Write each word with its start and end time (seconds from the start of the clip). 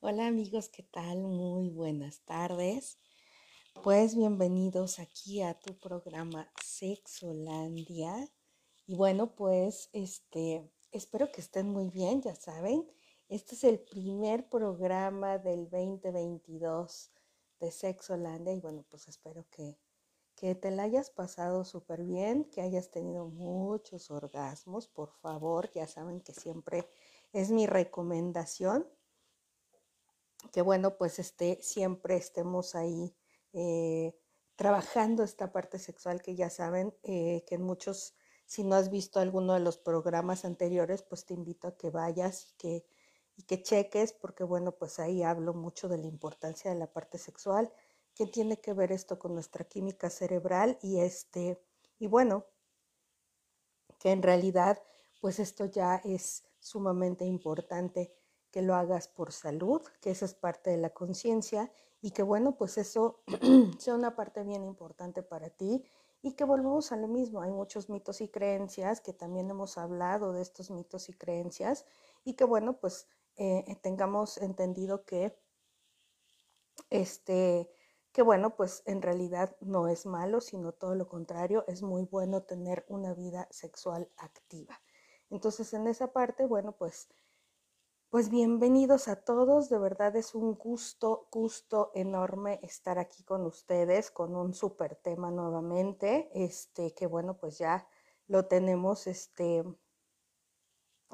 Hola 0.00 0.28
amigos, 0.28 0.68
¿qué 0.68 0.84
tal? 0.84 1.24
Muy 1.24 1.70
buenas 1.70 2.20
tardes. 2.20 2.98
Pues 3.82 4.14
bienvenidos 4.14 5.00
aquí 5.00 5.42
a 5.42 5.58
tu 5.58 5.76
programa 5.76 6.48
Sexolandia. 6.64 8.28
Y 8.86 8.94
bueno, 8.94 9.34
pues 9.34 9.90
este, 9.92 10.70
espero 10.92 11.32
que 11.32 11.40
estén 11.40 11.68
muy 11.70 11.90
bien, 11.90 12.22
ya 12.22 12.36
saben. 12.36 12.88
Este 13.28 13.56
es 13.56 13.64
el 13.64 13.80
primer 13.80 14.48
programa 14.48 15.36
del 15.38 15.68
2022 15.68 17.10
de 17.58 17.72
Sexolandia 17.72 18.52
y 18.52 18.60
bueno, 18.60 18.84
pues 18.88 19.08
espero 19.08 19.48
que, 19.50 19.80
que 20.36 20.54
te 20.54 20.70
la 20.70 20.84
hayas 20.84 21.10
pasado 21.10 21.64
súper 21.64 22.04
bien, 22.04 22.44
que 22.44 22.60
hayas 22.60 22.92
tenido 22.92 23.26
muchos 23.26 24.12
orgasmos, 24.12 24.86
por 24.86 25.10
favor, 25.10 25.68
ya 25.72 25.88
saben 25.88 26.20
que 26.20 26.34
siempre 26.34 26.88
es 27.32 27.50
mi 27.50 27.66
recomendación 27.66 28.86
que 30.52 30.62
bueno, 30.62 30.96
pues 30.96 31.18
este, 31.18 31.58
siempre 31.62 32.16
estemos 32.16 32.74
ahí 32.74 33.14
eh, 33.52 34.16
trabajando 34.56 35.22
esta 35.22 35.52
parte 35.52 35.78
sexual 35.78 36.22
que 36.22 36.34
ya 36.34 36.50
saben 36.50 36.94
eh, 37.02 37.44
que 37.46 37.56
en 37.56 37.62
muchos, 37.62 38.14
si 38.46 38.64
no 38.64 38.76
has 38.76 38.90
visto 38.90 39.20
alguno 39.20 39.54
de 39.54 39.60
los 39.60 39.78
programas 39.78 40.44
anteriores, 40.44 41.02
pues 41.02 41.24
te 41.26 41.34
invito 41.34 41.68
a 41.68 41.76
que 41.76 41.90
vayas 41.90 42.50
y 42.50 42.56
que, 42.56 42.86
y 43.36 43.42
que 43.44 43.62
cheques, 43.62 44.12
porque 44.12 44.44
bueno, 44.44 44.72
pues 44.72 44.98
ahí 44.98 45.22
hablo 45.22 45.54
mucho 45.54 45.88
de 45.88 45.98
la 45.98 46.06
importancia 46.06 46.72
de 46.72 46.78
la 46.78 46.92
parte 46.92 47.18
sexual, 47.18 47.72
que 48.14 48.26
tiene 48.26 48.60
que 48.60 48.72
ver 48.72 48.90
esto 48.90 49.18
con 49.18 49.34
nuestra 49.34 49.64
química 49.64 50.10
cerebral 50.10 50.78
y 50.82 51.00
este, 51.00 51.60
y 51.98 52.08
bueno, 52.08 52.46
que 53.98 54.10
en 54.10 54.22
realidad, 54.22 54.82
pues 55.20 55.38
esto 55.38 55.66
ya 55.66 55.96
es 56.04 56.44
sumamente 56.60 57.24
importante 57.24 58.12
que 58.50 58.62
lo 58.62 58.74
hagas 58.74 59.08
por 59.08 59.32
salud, 59.32 59.82
que 60.00 60.10
esa 60.10 60.24
es 60.24 60.34
parte 60.34 60.70
de 60.70 60.78
la 60.78 60.90
conciencia 60.90 61.70
y 62.00 62.12
que 62.12 62.22
bueno, 62.22 62.56
pues 62.56 62.78
eso 62.78 63.22
sea 63.78 63.94
una 63.94 64.16
parte 64.16 64.42
bien 64.44 64.64
importante 64.64 65.22
para 65.22 65.50
ti 65.50 65.84
y 66.22 66.32
que 66.32 66.44
volvemos 66.44 66.92
a 66.92 66.96
lo 66.96 67.08
mismo. 67.08 67.42
Hay 67.42 67.50
muchos 67.50 67.88
mitos 67.88 68.20
y 68.20 68.28
creencias 68.28 69.00
que 69.00 69.12
también 69.12 69.50
hemos 69.50 69.78
hablado 69.78 70.32
de 70.32 70.42
estos 70.42 70.70
mitos 70.70 71.08
y 71.08 71.14
creencias 71.14 71.84
y 72.24 72.34
que 72.34 72.44
bueno, 72.44 72.78
pues 72.78 73.08
eh, 73.36 73.76
tengamos 73.82 74.38
entendido 74.38 75.04
que 75.04 75.38
este 76.90 77.70
que 78.12 78.22
bueno, 78.22 78.56
pues 78.56 78.82
en 78.86 79.02
realidad 79.02 79.54
no 79.60 79.86
es 79.86 80.06
malo, 80.06 80.40
sino 80.40 80.72
todo 80.72 80.94
lo 80.94 81.08
contrario, 81.08 81.64
es 81.68 81.82
muy 81.82 82.04
bueno 82.04 82.42
tener 82.42 82.84
una 82.88 83.14
vida 83.14 83.46
sexual 83.50 84.10
activa. 84.16 84.80
Entonces, 85.30 85.72
en 85.74 85.86
esa 85.86 86.12
parte, 86.12 86.46
bueno, 86.46 86.72
pues 86.72 87.08
pues 88.10 88.30
bienvenidos 88.30 89.06
a 89.08 89.16
todos, 89.16 89.68
de 89.68 89.78
verdad 89.78 90.16
es 90.16 90.34
un 90.34 90.54
gusto, 90.54 91.28
gusto 91.30 91.90
enorme 91.94 92.58
estar 92.62 92.98
aquí 92.98 93.22
con 93.22 93.44
ustedes 93.44 94.10
con 94.10 94.34
un 94.34 94.54
súper 94.54 94.96
tema 94.96 95.30
nuevamente, 95.30 96.30
este 96.32 96.94
que 96.94 97.06
bueno, 97.06 97.36
pues 97.36 97.58
ya 97.58 97.86
lo 98.26 98.46
tenemos, 98.46 99.06
este, 99.06 99.62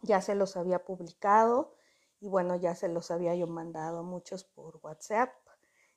ya 0.02 0.20
se 0.20 0.36
los 0.36 0.56
había 0.56 0.84
publicado 0.84 1.74
y 2.20 2.28
bueno, 2.28 2.54
ya 2.54 2.76
se 2.76 2.88
los 2.88 3.10
había 3.10 3.34
yo 3.34 3.48
mandado 3.48 3.98
a 3.98 4.02
muchos 4.02 4.44
por 4.44 4.78
WhatsApp. 4.82 5.30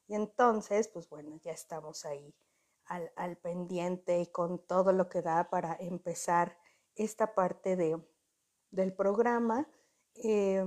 Y 0.07 0.15
entonces, 0.15 0.87
pues 0.87 1.09
bueno, 1.09 1.37
ya 1.43 1.51
estamos 1.51 2.05
ahí 2.05 2.33
al, 2.85 3.37
pendiente 3.37 4.19
y 4.19 4.27
con 4.27 4.59
todo 4.65 4.93
lo 4.93 5.09
que 5.09 5.21
da 5.21 5.49
para 5.49 5.75
empezar 5.79 6.57
esta 6.95 7.35
parte 7.35 7.75
de, 7.75 8.01
del 8.71 8.93
programa 8.93 9.67
eh, 10.23 10.65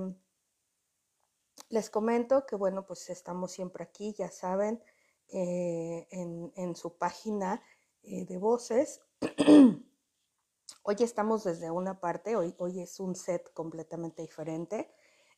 les 1.70 1.88
comento 1.90 2.46
que, 2.46 2.56
bueno, 2.56 2.86
pues 2.86 3.10
estamos 3.10 3.52
siempre 3.52 3.84
aquí, 3.84 4.12
ya 4.12 4.30
saben, 4.30 4.82
eh, 5.28 6.08
en, 6.10 6.52
en, 6.56 6.74
su 6.74 6.98
página 6.98 7.62
eh, 8.02 8.24
de 8.24 8.38
voces. 8.38 9.00
hoy 10.82 10.96
estamos 10.98 11.44
desde 11.44 11.70
una 11.70 12.00
parte, 12.00 12.34
hoy, 12.34 12.54
hoy 12.58 12.80
es 12.80 12.98
un 12.98 13.14
set 13.14 13.52
completamente 13.52 14.22
diferente. 14.22 14.92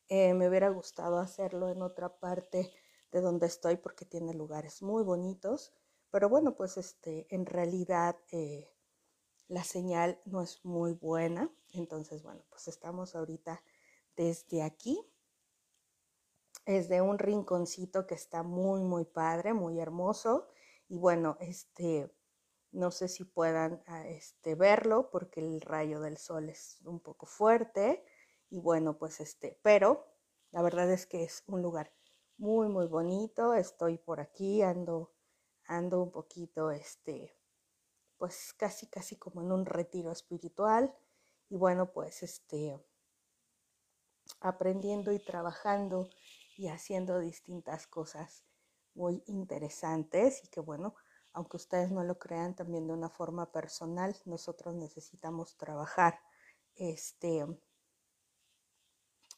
Eh, 0.08 0.32
me 0.32 0.48
hubiera 0.48 0.70
gustado 0.70 1.18
hacerlo 1.18 1.68
en 1.68 1.82
otra 1.82 2.18
parte 2.18 2.72
de 3.10 3.20
donde 3.20 3.46
estoy 3.46 3.76
porque 3.76 4.06
tiene 4.06 4.32
lugares 4.32 4.80
muy 4.80 5.02
bonitos, 5.02 5.74
pero 6.10 6.30
bueno, 6.30 6.56
pues 6.56 6.78
este, 6.78 7.26
en 7.28 7.44
realidad 7.44 8.16
la 9.48 9.64
señal 9.64 10.18
no 10.24 10.40
es 10.40 10.64
muy 10.64 10.92
buena, 10.94 11.50
entonces 11.72 12.22
bueno, 12.22 12.42
pues 12.48 12.68
estamos 12.68 13.14
ahorita 13.14 13.62
desde 14.16 14.62
aquí. 14.62 15.00
Es 16.64 16.88
de 16.88 17.00
un 17.00 17.18
rinconcito 17.18 18.06
que 18.06 18.14
está 18.14 18.42
muy, 18.42 18.82
muy 18.82 19.04
padre, 19.04 19.52
muy 19.52 19.80
hermoso. 19.80 20.48
Y 20.88 20.98
bueno, 20.98 21.36
este, 21.40 22.14
no 22.70 22.90
sé 22.90 23.08
si 23.08 23.24
puedan 23.24 23.82
ah, 23.86 24.06
este, 24.06 24.54
verlo 24.54 25.10
porque 25.10 25.40
el 25.40 25.60
rayo 25.60 26.00
del 26.00 26.16
sol 26.16 26.48
es 26.48 26.80
un 26.84 27.00
poco 27.00 27.26
fuerte. 27.26 28.04
Y 28.48 28.60
bueno, 28.60 28.98
pues 28.98 29.20
este, 29.20 29.58
pero 29.62 30.06
la 30.50 30.62
verdad 30.62 30.90
es 30.90 31.06
que 31.06 31.22
es 31.22 31.42
un 31.46 31.62
lugar 31.62 31.92
muy, 32.36 32.68
muy 32.68 32.86
bonito. 32.86 33.54
Estoy 33.54 33.98
por 33.98 34.20
aquí, 34.20 34.62
ando, 34.62 35.12
ando 35.66 36.02
un 36.02 36.10
poquito, 36.10 36.70
este, 36.70 37.36
pues 38.18 38.52
casi, 38.54 38.86
casi 38.86 39.16
como 39.16 39.42
en 39.42 39.52
un 39.52 39.66
retiro 39.66 40.12
espiritual. 40.12 40.94
Y 41.48 41.56
bueno, 41.56 41.92
pues 41.92 42.22
este, 42.22 42.78
aprendiendo 44.40 45.12
y 45.12 45.18
trabajando 45.18 46.08
y 46.56 46.68
haciendo 46.68 47.18
distintas 47.18 47.86
cosas 47.86 48.44
muy 48.94 49.22
interesantes 49.26 50.44
y 50.44 50.48
que 50.48 50.60
bueno, 50.60 50.94
aunque 51.32 51.56
ustedes 51.56 51.90
no 51.90 52.04
lo 52.04 52.18
crean 52.18 52.54
también 52.54 52.86
de 52.86 52.92
una 52.92 53.08
forma 53.08 53.50
personal, 53.50 54.14
nosotros 54.26 54.74
necesitamos 54.74 55.56
trabajar 55.56 56.20
este, 56.74 57.46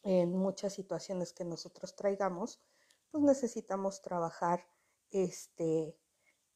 en 0.03 0.37
muchas 0.37 0.73
situaciones 0.75 1.33
que 1.33 1.45
nosotros 1.45 1.95
traigamos, 1.95 2.61
pues 3.11 3.23
necesitamos 3.23 4.03
trabajar 4.03 4.67
este, 5.11 5.97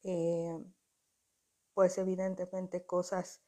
eh, 0.02 0.58
pues 1.72 1.98
evidentemente 1.98 2.84
cosas 2.84 3.40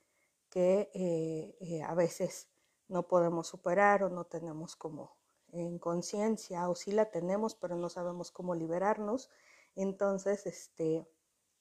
que 0.48 0.90
eh, 0.94 1.56
eh, 1.60 1.82
a 1.82 1.94
veces 1.94 2.49
no 2.90 3.06
podemos 3.06 3.46
superar 3.46 4.02
o 4.02 4.10
no 4.10 4.24
tenemos 4.24 4.76
como 4.76 5.16
en 5.52 5.78
conciencia 5.78 6.68
o 6.68 6.74
sí 6.74 6.92
la 6.92 7.10
tenemos 7.10 7.54
pero 7.54 7.76
no 7.76 7.88
sabemos 7.88 8.30
cómo 8.30 8.54
liberarnos 8.54 9.30
entonces 9.74 10.46
este 10.46 11.08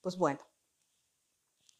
pues 0.02 0.18
bueno 0.18 0.40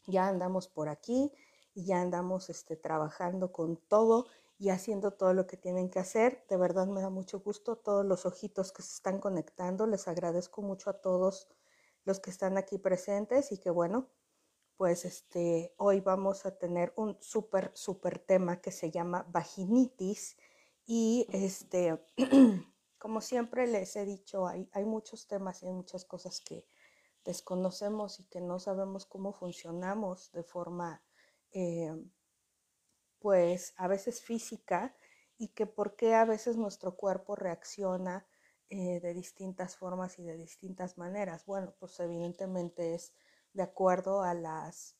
ya 0.07 0.29
andamos 0.29 0.69
por 0.69 0.89
aquí 0.89 1.33
y 1.75 1.85
ya 1.85 2.01
andamos 2.01 2.51
este 2.51 2.77
trabajando 2.77 3.53
con 3.53 3.77
todo 3.77 4.27
y 4.59 4.69
haciendo 4.69 5.13
todo 5.13 5.33
lo 5.33 5.47
que 5.47 5.57
tienen 5.57 5.89
que 5.89 6.01
hacer. 6.01 6.45
De 6.49 6.57
verdad 6.57 6.87
me 6.87 7.01
da 7.01 7.09
mucho 7.09 7.41
gusto 7.41 7.77
todos 7.77 8.05
los 8.05 8.27
ojitos 8.27 8.73
que 8.73 8.83
se 8.83 8.95
están 8.95 9.19
conectando 9.19 9.87
les 9.87 10.07
agradezco 10.09 10.63
mucho 10.63 10.91
a 10.91 11.01
todos 11.01 11.49
los 12.05 12.21
que 12.21 12.31
están 12.31 12.59
aquí 12.59 12.79
presentes 12.79 13.53
y 13.53 13.59
que 13.59 13.71
bueno 13.71 14.09
pues 14.81 15.05
este, 15.05 15.75
hoy 15.77 16.01
vamos 16.01 16.47
a 16.47 16.57
tener 16.57 16.95
un 16.97 17.19
súper, 17.21 17.71
súper 17.75 18.19
tema 18.19 18.63
que 18.63 18.73
se 18.73 18.91
llama 18.91 19.27
vaginitis. 19.29 20.39
Y 20.87 21.27
este, 21.35 22.03
como 22.99 23.21
siempre 23.21 23.67
les 23.67 23.95
he 23.97 24.07
dicho, 24.07 24.47
hay, 24.47 24.71
hay 24.73 24.87
muchos 24.87 25.27
temas 25.27 25.63
y 25.63 25.67
hay 25.67 25.73
muchas 25.73 26.07
cosas 26.07 26.41
que 26.41 26.65
desconocemos 27.27 28.21
y 28.21 28.25
que 28.25 28.41
no 28.41 28.59
sabemos 28.59 29.05
cómo 29.05 29.35
funcionamos 29.35 30.33
de 30.33 30.45
forma, 30.45 31.03
eh, 31.53 31.95
pues 33.19 33.75
a 33.77 33.87
veces 33.87 34.23
física 34.23 34.97
y 35.37 35.49
que 35.49 35.67
por 35.67 35.95
qué 35.95 36.15
a 36.15 36.25
veces 36.25 36.57
nuestro 36.57 36.97
cuerpo 36.97 37.37
reacciona 37.37 38.27
eh, 38.71 38.99
de 39.01 39.13
distintas 39.13 39.77
formas 39.77 40.19
y 40.19 40.23
de 40.23 40.39
distintas 40.39 40.97
maneras. 40.97 41.45
Bueno, 41.45 41.75
pues 41.79 42.01
evidentemente 42.01 42.95
es 42.95 43.13
de 43.53 43.63
acuerdo 43.63 44.23
a 44.23 44.35
las 44.35 44.97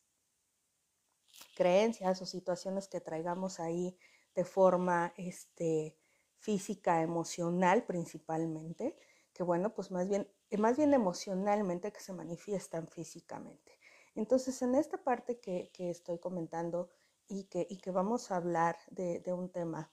creencias 1.55 2.21
o 2.21 2.25
situaciones 2.25 2.87
que 2.87 3.01
traigamos 3.01 3.59
ahí 3.59 3.97
de 4.35 4.45
forma 4.45 5.13
este, 5.17 5.97
física, 6.37 7.01
emocional 7.01 7.83
principalmente, 7.85 8.95
que 9.33 9.43
bueno, 9.43 9.73
pues 9.73 9.91
más 9.91 10.07
bien, 10.09 10.27
más 10.57 10.77
bien 10.77 10.93
emocionalmente 10.93 11.91
que 11.91 11.99
se 11.99 12.13
manifiestan 12.13 12.87
físicamente. 12.87 13.79
Entonces, 14.15 14.61
en 14.61 14.75
esta 14.75 14.97
parte 15.03 15.39
que, 15.39 15.71
que 15.73 15.89
estoy 15.89 16.19
comentando 16.19 16.89
y 17.27 17.45
que, 17.45 17.65
y 17.69 17.77
que, 17.77 17.91
vamos 17.91 18.31
a 18.31 18.37
hablar 18.37 18.77
de, 18.89 19.19
de, 19.19 19.31
un 19.31 19.49
tema 19.49 19.91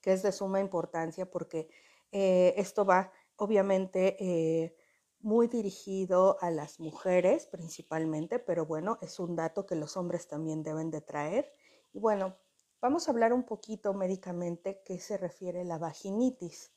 que 0.00 0.12
es 0.12 0.22
de 0.22 0.30
suma 0.30 0.60
importancia 0.60 1.28
porque 1.28 1.68
eh, 2.12 2.54
esto 2.56 2.84
va 2.84 3.10
obviamente 3.36 4.16
eh, 4.20 4.76
muy 5.24 5.48
dirigido 5.48 6.36
a 6.42 6.50
las 6.50 6.78
mujeres 6.80 7.46
principalmente, 7.46 8.38
pero 8.38 8.66
bueno, 8.66 8.98
es 9.00 9.18
un 9.18 9.34
dato 9.34 9.64
que 9.64 9.74
los 9.74 9.96
hombres 9.96 10.28
también 10.28 10.62
deben 10.62 10.90
de 10.90 11.00
traer. 11.00 11.50
Y 11.94 11.98
bueno, 11.98 12.36
vamos 12.82 13.08
a 13.08 13.10
hablar 13.10 13.32
un 13.32 13.44
poquito 13.44 13.94
médicamente 13.94 14.82
qué 14.84 14.98
se 14.98 15.16
refiere 15.16 15.62
a 15.62 15.64
la 15.64 15.78
vaginitis. 15.78 16.72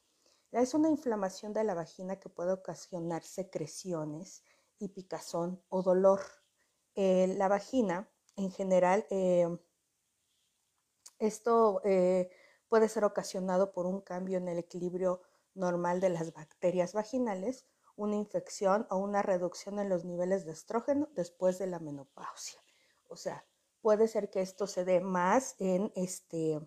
Es 0.54 0.74
una 0.74 0.90
inflamación 0.90 1.52
de 1.52 1.66
la 1.66 1.74
vagina 1.74 2.22
que 2.22 2.30
puede 2.30 2.54
ocasionar 2.54 3.22
secreciones 3.22 4.46
y 4.80 4.88
picazón 4.88 5.62
o 5.68 5.84
dolor. 5.84 6.22
Eh, 6.96 7.36
la 7.38 7.50
vagina, 7.50 8.10
en 8.38 8.50
general, 8.50 9.06
eh, 9.10 9.58
esto 11.20 11.82
eh, 11.84 12.30
puede 12.70 12.88
ser 12.88 13.04
ocasionado 13.04 13.74
por 13.74 13.86
un 13.86 14.00
cambio 14.00 14.38
en 14.38 14.48
el 14.48 14.58
equilibrio 14.58 15.22
normal 15.54 16.00
de 16.00 16.12
las 16.12 16.32
bacterias 16.32 16.94
vaginales, 16.94 17.66
una 17.98 18.16
infección 18.16 18.88
o 18.90 18.98
una 18.98 19.22
reducción 19.22 19.80
en 19.80 19.90
los 19.90 20.06
niveles 20.06 20.46
de 20.46 20.54
estrógeno 20.54 21.10
después 21.14 21.58
de 21.58 21.68
la 21.68 21.80
menopausia. 21.80 22.62
O 23.10 23.18
sea, 23.18 23.46
puede 23.82 24.08
ser 24.08 24.30
que 24.30 24.42
esto 24.42 24.68
se 24.68 24.86
dé 24.86 25.02
más 25.02 25.56
en 25.60 25.92
este, 25.96 26.62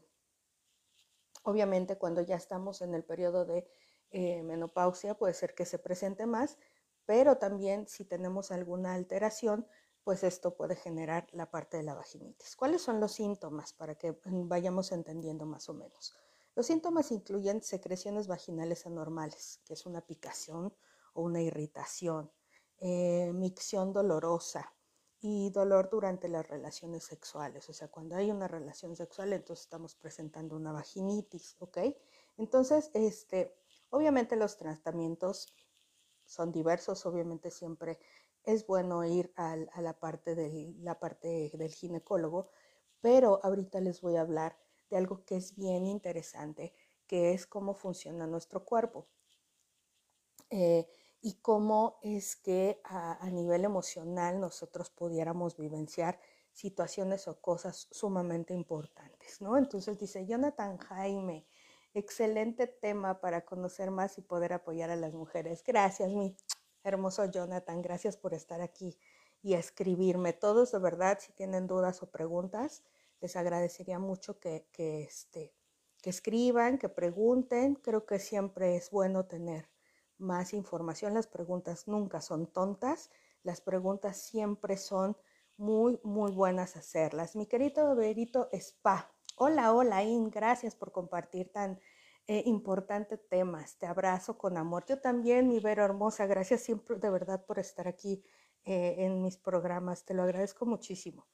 obviamente 1.44 1.96
cuando 1.96 2.20
ya 2.20 2.36
estamos 2.36 2.82
en 2.82 2.94
el 2.94 3.04
periodo 3.04 3.46
de 3.46 3.66
eh, 4.10 4.42
menopausia, 4.42 5.14
puede 5.14 5.32
ser 5.34 5.54
que 5.54 5.64
se 5.64 5.78
presente 5.78 6.26
más, 6.26 6.58
pero 7.06 7.38
también 7.38 7.86
si 7.86 8.04
tenemos 8.04 8.50
alguna 8.50 8.94
alteración, 8.94 9.66
pues 10.02 10.24
esto 10.24 10.56
puede 10.56 10.74
generar 10.74 11.28
la 11.30 11.50
parte 11.50 11.76
de 11.76 11.84
la 11.84 11.94
vaginitis. 11.94 12.56
¿Cuáles 12.56 12.82
son 12.82 12.98
los 12.98 13.12
síntomas 13.12 13.72
para 13.72 13.94
que 13.94 14.18
vayamos 14.24 14.90
entendiendo 14.90 15.46
más 15.46 15.68
o 15.68 15.74
menos? 15.74 16.14
Los 16.56 16.66
síntomas 16.66 17.12
incluyen 17.12 17.62
secreciones 17.62 18.26
vaginales 18.26 18.84
anormales, 18.86 19.60
que 19.64 19.74
es 19.74 19.86
una 19.86 20.00
picación 20.00 20.74
o 21.14 21.22
una 21.22 21.40
irritación, 21.40 22.30
eh, 22.78 23.30
micción 23.34 23.92
dolorosa 23.92 24.72
y 25.20 25.50
dolor 25.50 25.90
durante 25.90 26.28
las 26.28 26.48
relaciones 26.48 27.04
sexuales. 27.04 27.68
O 27.68 27.72
sea, 27.72 27.88
cuando 27.88 28.16
hay 28.16 28.30
una 28.30 28.48
relación 28.48 28.96
sexual, 28.96 29.32
entonces 29.32 29.64
estamos 29.64 29.94
presentando 29.94 30.56
una 30.56 30.72
vaginitis, 30.72 31.56
¿ok? 31.58 31.78
Entonces, 32.38 32.90
este, 32.94 33.54
obviamente 33.90 34.36
los 34.36 34.56
tratamientos 34.56 35.54
son 36.24 36.52
diversos, 36.52 37.04
obviamente 37.06 37.50
siempre 37.50 37.98
es 38.44 38.66
bueno 38.66 39.04
ir 39.04 39.32
a, 39.36 39.56
la, 39.56 39.98
parte 39.98 40.34
del, 40.34 40.82
la 40.82 40.98
parte 40.98 41.50
del 41.52 41.72
ginecólogo, 41.74 42.48
pero 43.02 43.40
ahorita 43.42 43.80
les 43.80 44.00
voy 44.00 44.16
a 44.16 44.22
hablar 44.22 44.56
de 44.88 44.96
algo 44.96 45.24
que 45.24 45.36
es 45.36 45.56
bien 45.56 45.86
interesante, 45.86 46.72
que 47.06 47.32
es 47.34 47.46
cómo 47.46 47.74
funciona 47.74 48.26
nuestro 48.26 48.64
cuerpo 48.64 49.08
eh, 50.50 50.88
y 51.22 51.34
cómo 51.40 51.98
es 52.02 52.36
que 52.36 52.80
a, 52.84 53.28
nivel 53.30 53.64
emocional 53.64 54.40
nosotros 54.40 54.90
pudiéramos 54.90 55.56
vivenciar 55.56 56.18
situaciones 56.52 57.28
o 57.28 57.40
cosas 57.40 57.88
sumamente 57.90 58.54
importantes, 58.54 59.40
¿no? 59.40 59.56
Entonces 59.56 59.98
dice 59.98 60.26
Jonathan 60.26 60.78
Jaime, 60.78 61.46
excelente 61.94 62.66
tema 62.66 63.20
para 63.20 63.44
conocer 63.44 63.90
más 63.90 64.18
y 64.18 64.22
poder 64.22 64.52
apoyar 64.52 64.90
a 64.90 64.96
las 64.96 65.12
mujeres. 65.12 65.62
Gracias, 65.64 66.10
mi 66.10 66.34
hermoso 66.82 67.26
Jonathan, 67.26 67.82
gracias 67.82 68.16
por 68.16 68.34
estar 68.34 68.60
aquí 68.60 68.98
y 69.42 69.54
escribirme. 69.54 70.32
Todos 70.32 70.72
de 70.72 70.78
verdad, 70.78 71.18
si 71.20 71.32
tienen 71.32 71.66
dudas 71.66 72.02
o 72.02 72.10
preguntas, 72.10 72.82
les 73.20 73.36
agradecería 73.36 73.98
mucho 73.98 74.38
que, 74.40 74.66
que, 74.72 75.02
este, 75.02 75.54
que 76.02 76.10
escriban, 76.10 76.78
que 76.78 76.88
pregunten. 76.88 77.74
Creo 77.74 78.06
que 78.06 78.18
siempre 78.18 78.76
es 78.76 78.90
bueno 78.90 79.26
tener 79.26 79.69
más 80.20 80.52
información. 80.52 81.14
Las 81.14 81.26
preguntas 81.26 81.88
nunca 81.88 82.20
son 82.20 82.46
tontas, 82.46 83.10
las 83.42 83.60
preguntas 83.60 84.18
siempre 84.18 84.76
son 84.76 85.16
muy, 85.56 86.00
muy 86.02 86.32
buenas 86.32 86.76
hacerlas. 86.76 87.36
Mi 87.36 87.46
querido 87.46 87.94
Berito 87.94 88.48
Spa, 88.52 89.12
hola, 89.36 89.72
hola, 89.74 90.02
In, 90.02 90.30
gracias 90.30 90.74
por 90.74 90.92
compartir 90.92 91.50
tan 91.52 91.80
eh, 92.26 92.42
importante 92.46 93.16
temas. 93.16 93.76
Te 93.76 93.86
abrazo 93.86 94.38
con 94.38 94.56
amor. 94.56 94.84
Yo 94.86 95.00
también, 95.00 95.48
mi 95.48 95.58
Vero 95.60 95.84
hermosa, 95.84 96.26
gracias 96.26 96.60
siempre 96.60 96.96
de 96.96 97.10
verdad 97.10 97.44
por 97.44 97.58
estar 97.58 97.88
aquí 97.88 98.22
eh, 98.64 98.96
en 98.98 99.22
mis 99.22 99.36
programas. 99.36 100.04
Te 100.04 100.14
lo 100.14 100.22
agradezco 100.22 100.64
muchísimo. 100.64 101.26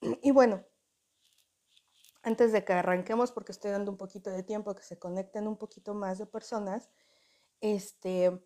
Y 0.00 0.30
bueno, 0.30 0.64
antes 2.22 2.52
de 2.52 2.64
que 2.64 2.72
arranquemos, 2.72 3.32
porque 3.32 3.52
estoy 3.52 3.70
dando 3.70 3.90
un 3.90 3.96
poquito 3.96 4.30
de 4.30 4.42
tiempo 4.42 4.74
que 4.74 4.82
se 4.82 4.98
conecten 4.98 5.46
un 5.46 5.56
poquito 5.56 5.94
más 5.94 6.18
de 6.18 6.26
personas, 6.26 6.90
este, 7.60 8.40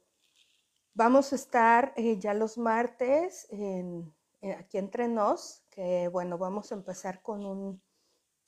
vamos 0.94 1.32
a 1.32 1.36
estar 1.36 1.92
eh, 1.96 2.18
ya 2.18 2.34
los 2.34 2.58
martes 2.58 3.48
aquí 4.58 4.78
entre 4.78 5.08
nos, 5.08 5.62
que 5.70 6.08
bueno, 6.08 6.38
vamos 6.38 6.70
a 6.70 6.74
empezar 6.74 7.22
con 7.22 7.46
un 7.46 7.82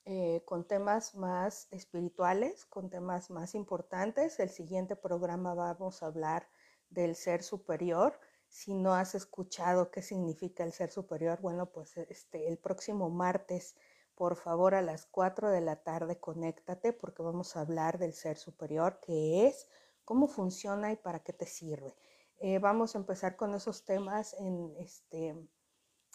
eh, 0.09 0.43
con 0.45 0.63
temas 0.63 1.17
más 1.17 1.67
espirituales, 1.73 2.65
con 2.67 2.91
temas 2.91 3.29
más 3.29 3.57
importantes. 3.57 4.39
El 4.39 4.51
siguiente 4.51 4.95
programa 4.95 5.53
vamos 5.53 6.01
a 6.01 6.07
hablar 6.07 6.49
del 6.91 7.17
ser 7.17 7.43
superior. 7.43 8.21
Si 8.47 8.73
no 8.73 8.95
has 8.95 9.17
escuchado 9.17 9.91
qué 9.91 10.03
significa 10.03 10.63
el 10.63 10.73
ser 10.73 10.93
superior, 10.93 11.41
bueno, 11.41 11.73
pues 11.73 11.97
este, 11.97 12.47
el 12.47 12.57
próximo 12.57 13.11
martes, 13.11 13.75
por 14.15 14.37
favor, 14.37 14.77
a 14.77 14.83
las 14.83 15.07
4 15.07 15.51
de 15.51 15.61
la 15.61 15.83
tarde, 15.83 16.21
conéctate 16.21 16.93
porque 16.93 17.25
vamos 17.25 17.57
a 17.57 17.63
hablar 17.63 17.99
del 17.99 18.13
ser 18.13 18.37
superior, 18.39 19.01
qué 19.05 19.49
es, 19.49 19.67
cómo 20.07 20.29
funciona 20.29 20.91
y 20.93 20.97
para 20.97 21.21
qué 21.21 21.35
te 21.35 21.45
sirve. 21.45 21.95
Eh, 22.39 22.59
vamos 22.59 22.95
a 22.95 22.99
empezar 22.99 23.37
con 23.37 23.55
esos 23.55 23.85
temas 23.85 24.35
en, 24.39 24.75
este, 24.79 25.37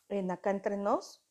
en 0.10 0.32
acá 0.32 0.50
entre 0.50 0.78
nos 0.78 1.24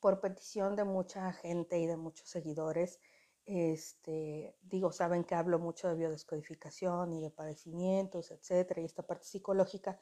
por 0.00 0.20
petición 0.20 0.76
de 0.76 0.84
mucha 0.84 1.32
gente 1.32 1.78
y 1.78 1.86
de 1.86 1.96
muchos 1.96 2.28
seguidores, 2.28 3.00
este, 3.44 4.54
digo, 4.60 4.92
saben 4.92 5.24
que 5.24 5.34
hablo 5.34 5.58
mucho 5.58 5.88
de 5.88 5.94
biodescodificación 5.94 7.14
y 7.14 7.22
de 7.22 7.30
padecimientos, 7.30 8.30
etcétera, 8.30 8.82
y 8.82 8.84
esta 8.84 9.06
parte 9.06 9.24
psicológica, 9.24 9.98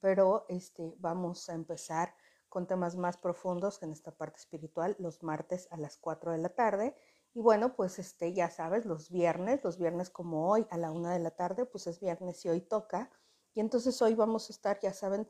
pero 0.00 0.44
este, 0.48 0.94
vamos 0.98 1.48
a 1.48 1.54
empezar 1.54 2.14
con 2.50 2.66
temas 2.66 2.96
más 2.96 3.16
profundos 3.16 3.82
en 3.82 3.92
esta 3.92 4.10
parte 4.10 4.38
espiritual 4.38 4.96
los 4.98 5.22
martes 5.22 5.66
a 5.70 5.78
las 5.78 5.96
4 5.96 6.32
de 6.32 6.38
la 6.38 6.50
tarde. 6.50 6.94
Y 7.32 7.40
bueno, 7.40 7.76
pues 7.76 7.98
este, 7.98 8.32
ya 8.32 8.50
sabes, 8.50 8.86
los 8.86 9.10
viernes, 9.10 9.62
los 9.62 9.78
viernes 9.78 10.10
como 10.10 10.50
hoy 10.50 10.66
a 10.70 10.76
la 10.76 10.90
1 10.90 11.10
de 11.10 11.20
la 11.20 11.30
tarde, 11.30 11.64
pues 11.64 11.86
es 11.86 12.00
viernes 12.00 12.44
y 12.44 12.48
hoy 12.48 12.60
toca. 12.60 13.10
Y 13.54 13.60
entonces 13.60 14.00
hoy 14.02 14.14
vamos 14.14 14.50
a 14.50 14.52
estar, 14.52 14.80
ya 14.80 14.92
saben, 14.92 15.28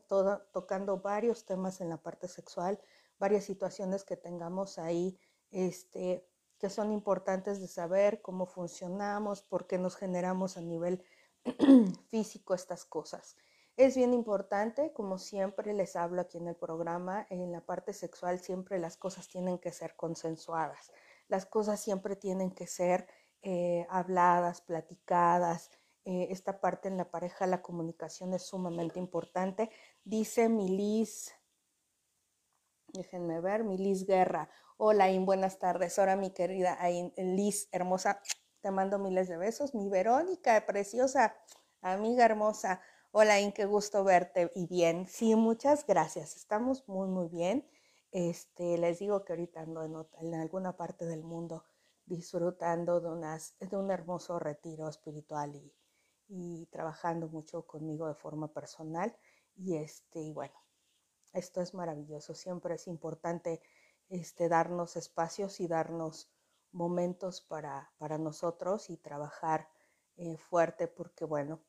tocando 0.51 0.99
varios 0.99 1.45
temas 1.45 1.79
en 1.81 1.89
la 1.89 1.97
parte 1.97 2.27
sexual, 2.27 2.79
varias 3.19 3.43
situaciones 3.43 4.03
que 4.03 4.17
tengamos 4.17 4.79
ahí, 4.79 5.19
este, 5.51 6.27
que 6.57 6.69
son 6.69 6.91
importantes 6.91 7.59
de 7.61 7.67
saber 7.67 8.21
cómo 8.21 8.45
funcionamos, 8.45 9.43
por 9.43 9.67
qué 9.67 9.77
nos 9.77 9.95
generamos 9.95 10.57
a 10.57 10.61
nivel 10.61 11.03
físico 12.09 12.53
estas 12.53 12.85
cosas. 12.85 13.35
Es 13.77 13.95
bien 13.95 14.13
importante, 14.13 14.91
como 14.93 15.17
siempre 15.17 15.73
les 15.73 15.95
hablo 15.95 16.21
aquí 16.21 16.37
en 16.37 16.47
el 16.47 16.55
programa, 16.55 17.25
en 17.29 17.51
la 17.51 17.61
parte 17.61 17.93
sexual 17.93 18.39
siempre 18.39 18.79
las 18.79 18.97
cosas 18.97 19.27
tienen 19.27 19.57
que 19.57 19.71
ser 19.71 19.95
consensuadas, 19.95 20.91
las 21.31 21.45
cosas 21.45 21.79
siempre 21.79 22.17
tienen 22.17 22.51
que 22.51 22.67
ser 22.67 23.07
eh, 23.41 23.87
habladas, 23.89 24.59
platicadas. 24.61 25.71
Eh, 26.03 26.27
esta 26.29 26.59
parte 26.59 26.89
en 26.89 26.97
la 26.97 27.09
pareja, 27.09 27.47
la 27.47 27.61
comunicación 27.61 28.33
es 28.33 28.43
sumamente 28.43 28.99
importante. 28.99 29.69
Dice 30.03 30.49
Milis 30.49 31.33
Déjenme 32.93 33.39
ver, 33.39 33.63
mi 33.63 33.77
Liz 33.77 34.05
Guerra. 34.05 34.49
Hola, 34.75 35.09
In, 35.09 35.25
buenas 35.25 35.59
tardes. 35.59 35.97
Ahora, 35.97 36.17
mi 36.17 36.31
querida 36.31 36.77
Liz, 37.15 37.69
hermosa, 37.71 38.21
te 38.59 38.69
mando 38.69 38.99
miles 38.99 39.29
de 39.29 39.37
besos. 39.37 39.73
Mi 39.73 39.87
Verónica, 39.87 40.65
preciosa, 40.65 41.37
amiga 41.81 42.25
hermosa. 42.25 42.81
Hola, 43.11 43.39
In, 43.39 43.53
qué 43.53 43.63
gusto 43.63 44.03
verte 44.03 44.51
y 44.55 44.67
bien. 44.67 45.07
Sí, 45.07 45.35
muchas 45.35 45.87
gracias. 45.87 46.35
Estamos 46.35 46.85
muy, 46.89 47.07
muy 47.07 47.29
bien. 47.29 47.65
Este, 48.11 48.77
les 48.77 48.99
digo 48.99 49.23
que 49.23 49.33
ahorita 49.33 49.61
ando 49.61 50.09
en, 50.19 50.35
alguna 50.35 50.75
parte 50.75 51.05
del 51.05 51.23
mundo 51.23 51.63
disfrutando 52.05 52.99
de, 52.99 53.09
unas, 53.09 53.55
de 53.59 53.77
un 53.77 53.89
hermoso 53.89 54.37
retiro 54.37 54.89
espiritual 54.89 55.55
y, 56.27 56.65
trabajando 56.67 57.27
mucho 57.27 57.65
conmigo 57.65 58.07
de 58.07 58.15
forma 58.15 58.49
personal. 58.49 59.15
Y 59.55 59.75
este, 59.77 60.33
bueno, 60.33 60.55
esto 61.33 61.61
es 61.61 61.73
maravilloso. 61.73 62.35
Siempre 62.35 62.75
es 62.75 62.87
importante 62.87 63.61
este, 64.09 64.49
darnos 64.49 64.97
espacios 64.97 65.59
y 65.61 65.67
darnos 65.67 66.29
momentos 66.73 67.41
para, 67.41 67.91
para 67.97 68.17
nosotros 68.17 68.89
y 68.89 68.97
trabajar 68.97 69.69
eh, 70.17 70.37
fuerte 70.37 70.87
porque, 70.87 71.25
bueno, 71.25 71.61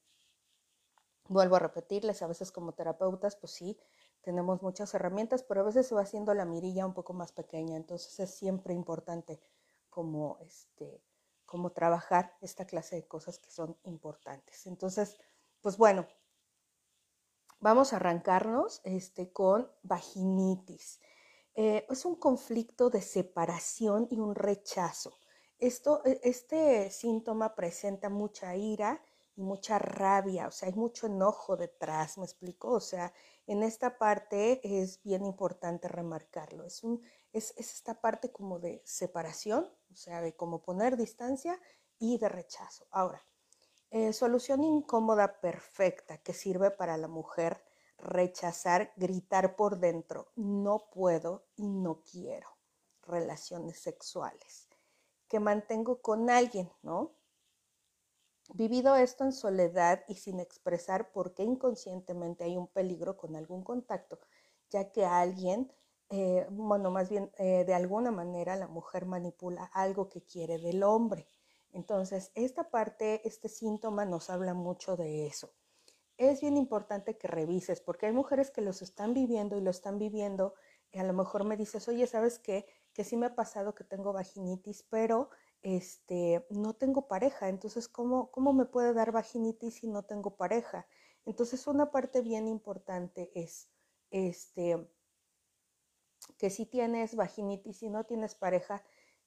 vuelvo 1.28 1.56
a 1.56 1.61
repetirles, 1.61 2.22
a 2.22 2.26
veces 2.26 2.50
como 2.52 2.72
terapeutas, 2.72 3.37
pues 3.37 3.52
sí, 3.52 3.78
tenemos 4.23 4.62
muchas 4.62 4.95
herramientas, 4.95 5.43
pero 5.43 5.61
a 5.61 5.64
veces 5.64 5.87
se 5.87 5.95
va 5.95 6.02
haciendo 6.02 6.35
la 6.35 6.45
mirilla 6.45 6.87
un 6.87 6.95
poco 6.95 7.12
más 7.12 7.33
pequeña. 7.33 7.76
Entonces 7.76 8.19
es 8.21 8.31
siempre 8.35 8.75
importante 8.75 9.41
como, 9.91 10.38
este, 10.41 11.02
como 11.47 11.73
trabajar 11.73 12.37
esta 12.41 12.64
clase 12.64 12.97
de 12.97 13.07
cosas 13.07 13.38
que 13.38 13.50
son 13.50 13.76
importantes. 13.85 14.67
Entonces, 14.67 15.19
pues 15.61 15.76
bueno, 15.76 16.07
Vamos 17.62 17.93
a 17.93 17.97
arrancarnos 17.97 18.81
este, 18.83 19.31
con 19.33 19.71
vaginitis. 19.85 20.99
Eh, 21.55 21.87
es 21.88 22.05
un 22.05 22.17
conflicto 22.17 22.91
de 22.91 23.00
separación 23.00 24.09
y 24.11 24.19
un 24.19 24.35
rechazo. 24.35 25.21
esto, 25.61 26.02
e, 26.05 26.19
este 26.25 26.91
síntoma 26.91 27.55
presenta 27.55 28.09
mucha 28.09 28.57
ira 28.57 29.00
y 29.37 29.43
mucha 29.43 29.79
rabia, 29.79 30.49
o 30.49 30.50
sea, 30.50 30.69
hay 30.69 30.75
mucho 30.75 31.07
enojo 31.07 31.57
detrás, 31.57 32.19
¿me 32.19 32.25
explico? 32.25 32.69
O 32.73 32.81
sea, 32.81 33.12
en 33.46 33.62
esta 33.62 33.99
parte 33.99 34.61
es 34.62 35.02
bien 35.02 35.25
importante 35.25 35.88
remarcarlo, 35.88 36.64
es, 36.64 36.82
esta 37.32 38.00
parte 38.00 38.30
como 38.30 38.58
de 38.58 38.82
separación, 38.84 39.68
o 39.92 39.96
sea, 39.96 40.20
de 40.20 40.34
cómo 40.34 40.62
poner 40.62 40.96
distancia 40.96 41.58
y 41.99 42.18
de 42.18 42.28
rechazo. 42.28 42.87
Ahora, 42.90 43.25
eh, 43.90 44.12
solución 44.12 44.64
incómoda 44.64 45.40
perfecta 45.40 46.18
que 46.18 46.32
sirve 46.32 46.70
para 46.70 46.96
la 46.96 47.08
mujer 47.08 47.62
rechazar, 47.99 48.92
gritar 48.96 49.54
por 49.56 49.78
dentro, 49.78 50.32
no 50.34 50.90
puedo 50.90 51.44
y 51.56 51.68
no 51.68 52.02
quiero 52.02 52.49
relaciones 53.02 53.80
sexuales, 53.80 54.68
que 55.28 55.40
mantengo 55.40 56.00
con 56.00 56.30
alguien, 56.30 56.70
¿no? 56.82 57.12
Vivido 58.54 58.97
esto 58.97 59.25
en 59.25 59.32
soledad 59.32 60.04
y 60.09 60.16
sin 60.16 60.38
expresar 60.38 61.11
por 61.11 61.32
qué 61.32 61.42
inconscientemente 61.42 62.44
hay 62.44 62.56
un 62.59 62.68
peligro 62.68 63.16
con 63.16 63.35
algún 63.35 63.64
contacto, 63.64 64.21
ya 64.68 64.90
que 64.92 65.06
alguien, 65.06 65.73
eh, 66.11 66.47
bueno, 66.50 66.90
más 66.90 67.09
bien 67.09 67.32
eh, 67.38 67.64
de 67.64 67.73
alguna 67.75 68.11
manera 68.11 68.56
la 68.56 68.68
mujer 68.68 69.06
manipula 69.06 69.64
algo 69.73 70.09
que 70.11 70.23
quiere 70.23 70.59
del 70.59 70.82
hombre. 70.82 71.26
Entonces, 71.73 72.30
esta 72.35 72.68
parte, 72.71 73.26
este 73.26 73.49
síntoma 73.49 74.04
nos 74.04 74.28
habla 74.28 74.52
mucho 74.52 74.97
de 74.97 75.26
eso. 75.26 75.54
Es 76.18 76.40
bien 76.42 76.56
importante 76.56 77.18
que 77.18 77.28
revises, 77.28 77.80
porque 77.80 78.06
hay 78.06 78.12
mujeres 78.12 78.50
que 78.50 78.61
los 78.61 78.82
están 78.82 79.14
viviendo 79.14 79.56
y 79.56 79.62
lo 79.62 79.71
están 79.71 79.99
viviendo, 79.99 80.54
y 80.90 80.99
a 80.99 81.04
lo 81.04 81.14
mejor 81.14 81.44
me 81.44 81.56
dices, 81.56 81.88
oye, 81.88 82.06
¿sabes 82.06 82.38
qué? 82.38 82.66
Que 82.92 83.04
sí 83.04 83.16
me 83.16 83.26
ha 83.26 83.35
pasado 83.35 83.75
que 83.75 83.85
tengo 83.85 84.12
vaginitis, 84.12 84.85
pero 84.90 85.30
este, 85.62 86.45
no 86.50 86.75
tengo 86.75 87.07
pareja, 87.09 87.49
entonces, 87.49 87.88
¿cómo, 87.88 88.31
¿cómo 88.31 88.52
me 88.52 88.64
puede 88.64 88.92
dar 88.95 89.12
vaginitis 89.12 89.75
si 89.76 89.88
no 89.88 90.04
tengo 90.04 90.37
pareja? 90.37 90.87
Entonces, 91.25 91.66
una 91.66 91.90
parte 91.90 92.21
bien 92.21 92.49
importante 92.49 93.31
es, 93.35 93.71
este, 94.11 94.88
que 96.38 96.50
si 96.50 96.66
tienes 96.66 97.14
vaginitis 97.14 97.83
y 97.83 97.90
no 97.90 98.04
tienes 98.04 98.35
pareja, 98.35 98.83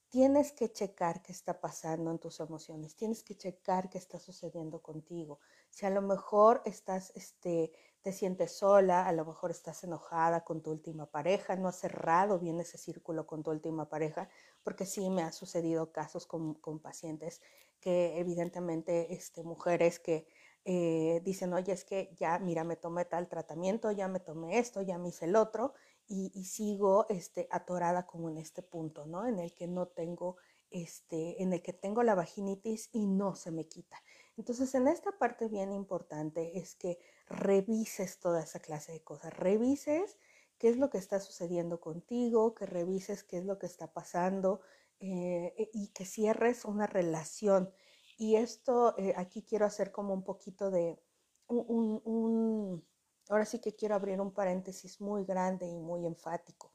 tienes 0.10 0.51
que 0.51 0.72
checar 0.72 1.22
qué 1.22 1.32
está 1.32 1.60
pasando 1.60 2.12
en 2.12 2.20
tus 2.20 2.39
emociones, 2.39 2.96
tienes 2.96 3.24
que 3.24 3.36
checar 3.36 3.89
qué 3.89 3.98
está 3.98 4.20
sucediendo 4.20 4.82
contigo. 4.82 5.39
Si 5.70 5.86
a 5.86 5.89
lo 5.89 6.01
mejor 6.01 6.62
estás, 6.65 7.12
este, 7.15 7.72
te 8.01 8.13
sientes 8.13 8.58
sola, 8.58 9.08
a 9.08 9.12
lo 9.12 9.25
mejor 9.25 9.51
estás 9.51 9.84
enojada 9.84 10.44
con 10.44 10.62
tu 10.62 10.72
última 10.72 11.08
pareja, 11.08 11.56
no 11.56 11.68
has 11.68 11.77
cerrado 11.77 12.39
bien 12.39 12.60
ese 12.60 12.77
círculo 12.77 13.25
con 13.25 13.44
tu 13.44 13.51
última 13.51 13.89
pareja, 13.89 14.30
porque 14.65 14.88
sí 14.88 15.12
me 15.12 15.22
ha 15.22 15.31
sucedido 15.31 15.91
casos 15.91 16.25
con, 16.25 16.55
con 16.55 16.79
pacientes 16.79 17.39
que 17.79 18.17
evidentemente, 18.19 19.13
este, 19.13 19.43
mujeres 19.43 20.00
que 20.00 20.25
eh, 20.65 21.22
dicen, 21.24 21.53
oye, 21.53 21.72
es 21.72 21.86
que 21.86 22.15
ya, 22.17 22.39
mira, 22.39 22.63
me 22.63 22.75
tomé 22.75 23.05
tal 23.05 23.29
tratamiento, 23.29 23.91
ya 23.91 24.07
me 24.07 24.19
tomé 24.19 24.57
esto, 24.57 24.81
ya 24.81 24.98
me 24.98 25.10
hice 25.10 25.25
el 25.25 25.36
otro, 25.36 25.75
y, 26.07 26.31
y 26.34 26.45
sigo 26.45 27.05
este, 27.10 27.48
atorada 27.51 28.07
como 28.07 28.27
en 28.27 28.38
este 28.39 28.63
punto, 28.63 29.05
¿no? 29.05 29.27
En 29.27 29.38
el 29.38 29.53
que 29.53 29.67
no 29.67 29.88
tengo, 29.88 30.38
este, 30.72 31.43
en 31.43 31.53
el 31.53 31.62
que 31.62 31.74
tengo 31.74 32.01
la 32.01 32.15
vaginitis 32.15 32.89
y 32.91 33.05
no 33.05 33.36
se 33.36 33.51
me 33.51 33.67
quita. 33.67 34.01
Entonces, 34.36 34.74
en 34.74 34.88
esta 34.88 35.12
parte 35.19 35.48
bien 35.48 35.72
importante 35.72 36.57
es 36.57 36.74
que 36.74 36.98
revises 37.27 38.19
toda 38.19 38.41
esa 38.41 38.60
clase 38.60 38.93
de 38.93 39.03
cosas, 39.03 39.31
revises 39.31 40.17
qué 40.58 40.70
es 40.70 40.78
lo 40.78 40.90
que 40.90 40.98
está 40.98 41.20
sucediendo 41.20 41.80
contigo, 41.80 42.56
que 42.56 42.66
revises 42.66 43.24
qué 43.24 43.38
es 43.38 43.46
lo 43.46 43.58
que 43.60 43.66
está 43.66 43.92
pasando 43.94 44.62
eh, 45.00 45.54
e, 45.58 45.70
y 45.74 45.90
que 45.90 46.06
cierres 46.06 46.66
una 46.66 46.88
relación. 46.88 47.72
Y 48.18 48.36
esto, 48.38 48.98
eh, 48.98 49.14
aquí 49.18 49.44
quiero 49.44 49.66
hacer 49.66 49.92
como 49.92 50.14
un 50.14 50.24
poquito 50.24 50.72
de 50.72 51.00
un, 51.48 52.02
un, 52.06 52.88
ahora 53.30 53.46
sí 53.46 53.60
que 53.60 53.76
quiero 53.76 53.96
abrir 53.96 54.20
un 54.22 54.34
paréntesis 54.34 55.02
muy 55.02 55.26
grande 55.26 55.68
y 55.68 55.78
muy 55.78 56.06
enfático. 56.06 56.74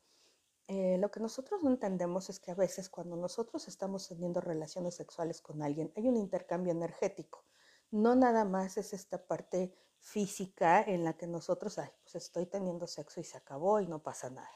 Eh, 0.69 0.99
lo 0.99 1.11
que 1.11 1.19
nosotros 1.19 1.63
no 1.65 1.71
entendemos 1.71 2.31
es 2.31 2.39
que 2.39 2.53
a 2.53 2.55
veces 2.55 2.89
cuando 2.89 3.17
nosotros 3.17 3.67
estamos 3.67 4.07
teniendo 4.07 4.41
relaciones 4.41 4.95
sexuales 4.95 5.41
con 5.43 5.63
alguien, 5.63 5.93
hay 5.97 6.09
un 6.09 6.17
intercambio 6.17 6.73
energético. 6.73 7.45
No 7.91 8.15
nada 8.15 8.45
más 8.45 8.77
es 8.77 8.93
esta 8.93 9.27
parte 9.27 9.75
física 10.01 10.83
en 10.83 11.05
la 11.05 11.13
que 11.17 11.27
nosotros, 11.27 11.79
ay, 11.79 11.91
pues 12.03 12.15
estoy 12.17 12.47
teniendo 12.47 12.87
sexo 12.87 13.21
y 13.21 13.25
se 13.25 13.37
acabó 13.37 13.81
y 13.81 13.87
no 13.87 14.03
pasa 14.03 14.31
nada. 14.31 14.51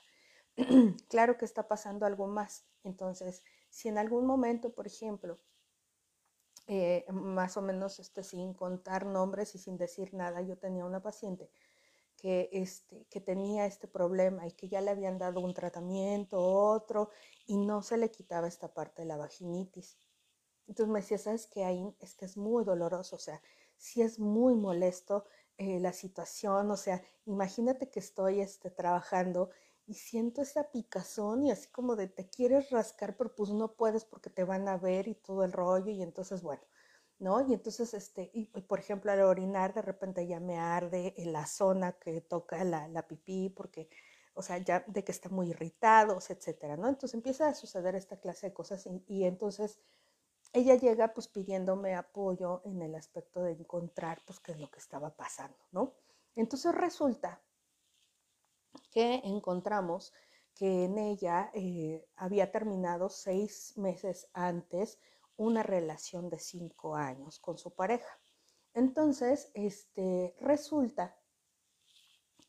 claro 1.09 1.37
que 1.37 1.45
está 1.45 1.69
pasando 1.69 2.07
algo 2.07 2.27
más. 2.27 2.65
Entonces, 2.83 3.43
si 3.71 3.89
en 3.89 3.99
algún 3.99 4.27
momento, 4.27 4.73
por 4.73 4.87
ejemplo, 4.87 5.39
eh, 6.67 7.05
más 7.11 7.57
o 7.57 7.63
menos 7.63 7.99
este, 7.99 8.23
sin 8.23 8.55
contar 8.55 9.05
nombres 9.05 9.55
y 9.55 9.59
sin 9.59 9.77
decir 9.77 10.15
nada, 10.15 10.41
yo 10.41 10.57
tenía 10.57 10.87
una 10.87 11.03
paciente 11.03 11.51
que, 12.17 12.49
este, 12.53 13.05
que 13.11 13.21
tenía 13.21 13.67
este 13.67 13.87
problema 13.87 14.47
y 14.47 14.53
que 14.53 14.69
ya 14.69 14.81
le 14.81 14.91
habían 14.91 15.19
dado 15.19 15.41
un 15.41 15.53
tratamiento, 15.53 16.41
otro, 16.41 17.11
y 17.47 17.59
no 17.59 17.83
se 17.83 17.99
le 17.99 18.11
quitaba 18.11 18.49
esta 18.49 18.73
parte 18.73 19.03
de 19.03 19.09
la 19.09 19.17
vaginitis. 19.17 19.99
Entonces 20.67 20.91
me 20.91 21.01
decía, 21.01 21.19
¿sabes 21.19 21.47
qué? 21.47 21.65
Ahí 21.65 21.95
es 22.01 22.15
que 22.15 22.25
es 22.25 22.37
muy 22.39 22.65
doloroso, 22.65 23.17
o 23.17 23.19
sea, 23.19 23.43
sí 23.77 24.03
es 24.03 24.19
muy 24.19 24.55
molesto 24.55 25.25
eh, 25.57 25.79
la 25.81 25.93
situación, 25.93 26.71
o 26.71 26.77
sea, 26.77 27.03
imagínate 27.27 27.91
que 27.91 28.01
estoy 28.01 28.41
este, 28.41 28.71
trabajando 28.71 29.51
y 29.87 29.95
siento 29.95 30.43
esa 30.43 30.71
picazón 30.71 31.45
y 31.45 31.51
así 31.51 31.69
como 31.71 31.95
de 31.97 32.09
te 32.09 32.29
quieres 32.29 32.71
rascar, 32.71 33.17
pero 33.17 33.35
pues 33.35 33.51
no 33.51 33.75
puedes 33.77 34.05
porque 34.05 34.31
te 34.31 34.45
van 34.45 34.69
a 34.69 34.77
ver 34.79 35.09
y 35.09 35.15
todo 35.15 35.45
el 35.45 35.53
rollo 35.53 35.91
y 35.91 36.03
entonces, 36.03 36.43
bueno, 36.43 36.63
¿no? 37.19 37.41
Y 37.49 37.55
entonces, 37.55 37.95
este, 37.95 38.31
y, 38.35 38.47
por 38.63 38.79
ejemplo, 38.81 39.13
al 39.13 39.21
orinar 39.23 39.75
de 39.75 39.83
repente 39.83 40.27
ya 40.27 40.41
me 40.41 40.59
arde 40.59 41.15
en 41.17 41.33
la 41.33 41.47
zona 41.47 41.93
que 41.93 42.21
toca 42.21 42.65
la, 42.65 42.89
la 42.89 43.07
pipí 43.07 43.51
porque, 43.51 43.89
o 44.35 44.43
sea, 44.43 44.59
ya 44.59 44.85
de 44.89 45.05
que 45.05 45.13
está 45.13 45.29
muy 45.29 45.51
irritados, 45.51 46.31
etcétera, 46.31 46.77
¿no? 46.77 46.89
Entonces 46.89 47.15
empieza 47.15 47.49
a 47.49 47.55
suceder 47.55 47.95
esta 47.95 48.19
clase 48.21 48.49
de 48.49 48.55
cosas 48.55 48.89
y 49.07 49.25
entonces 49.25 49.79
ella 50.55 50.77
llega 50.77 51.13
pues 51.13 51.27
pidiéndome 51.27 51.97
apoyo 51.97 52.63
en 52.65 52.81
el 52.81 52.95
aspecto 52.95 53.43
de 53.43 53.53
encontrar 53.53 54.23
pues 54.25 54.39
qué 54.39 54.53
es 54.53 54.61
lo 54.61 54.71
que 54.71 54.79
estaba 54.79 55.11
pasando, 55.11 55.59
¿no? 55.73 55.95
Entonces 56.37 56.73
resulta 56.73 57.43
que 58.93 59.21
encontramos 59.25 60.13
que 60.55 60.85
en 60.85 60.97
ella 60.99 61.51
eh, 61.55 62.07
había 62.15 62.53
terminado 62.53 63.09
seis 63.09 63.77
meses 63.77 64.29
antes 64.33 65.01
una 65.37 65.65
relación 65.65 66.31
de 66.31 66.39
cinco 66.39 66.95
años 66.95 67.41
con 67.41 67.59
su 67.59 67.75
pareja. 67.75 68.21
Entonces, 68.75 69.51
este, 69.55 70.37
resulta 70.41 71.17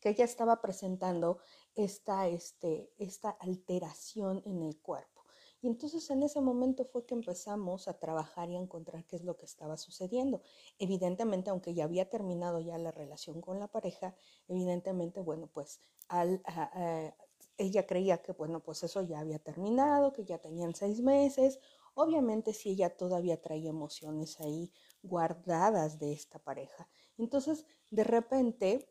que 0.00 0.10
ella 0.10 0.24
estaba 0.24 0.62
presentando 0.62 1.40
esta, 1.74 2.28
este, 2.28 2.92
esta 2.98 3.30
alteración 3.30 4.42
en 4.46 4.62
el 4.62 4.80
cuerpo. 4.80 5.15
Y 5.62 5.68
entonces 5.68 6.08
en 6.10 6.22
ese 6.22 6.40
momento 6.40 6.84
fue 6.84 7.06
que 7.06 7.14
empezamos 7.14 7.88
a 7.88 7.98
trabajar 7.98 8.50
y 8.50 8.56
a 8.56 8.60
encontrar 8.60 9.04
qué 9.06 9.16
es 9.16 9.24
lo 9.24 9.36
que 9.36 9.46
estaba 9.46 9.76
sucediendo. 9.76 10.42
Evidentemente, 10.78 11.50
aunque 11.50 11.74
ya 11.74 11.84
había 11.84 12.08
terminado 12.08 12.60
ya 12.60 12.78
la 12.78 12.92
relación 12.92 13.40
con 13.40 13.58
la 13.58 13.68
pareja, 13.68 14.14
evidentemente, 14.48 15.20
bueno, 15.20 15.48
pues 15.52 15.80
ella 17.58 17.86
creía 17.86 18.22
que, 18.22 18.32
bueno, 18.32 18.60
pues 18.62 18.82
eso 18.82 19.02
ya 19.02 19.20
había 19.20 19.38
terminado, 19.38 20.12
que 20.12 20.24
ya 20.24 20.38
tenían 20.38 20.74
seis 20.74 21.00
meses 21.00 21.58
Obviamente 21.98 22.52
si 22.52 22.68
ella 22.72 22.94
todavía 22.94 23.40
traía 23.40 23.70
emociones 23.70 24.38
ahí 24.40 24.70
guardadas 25.02 25.98
de 25.98 26.12
esta 26.12 26.38
pareja. 26.38 26.90
Entonces, 27.16 27.64
de 27.90 28.04
repente, 28.04 28.90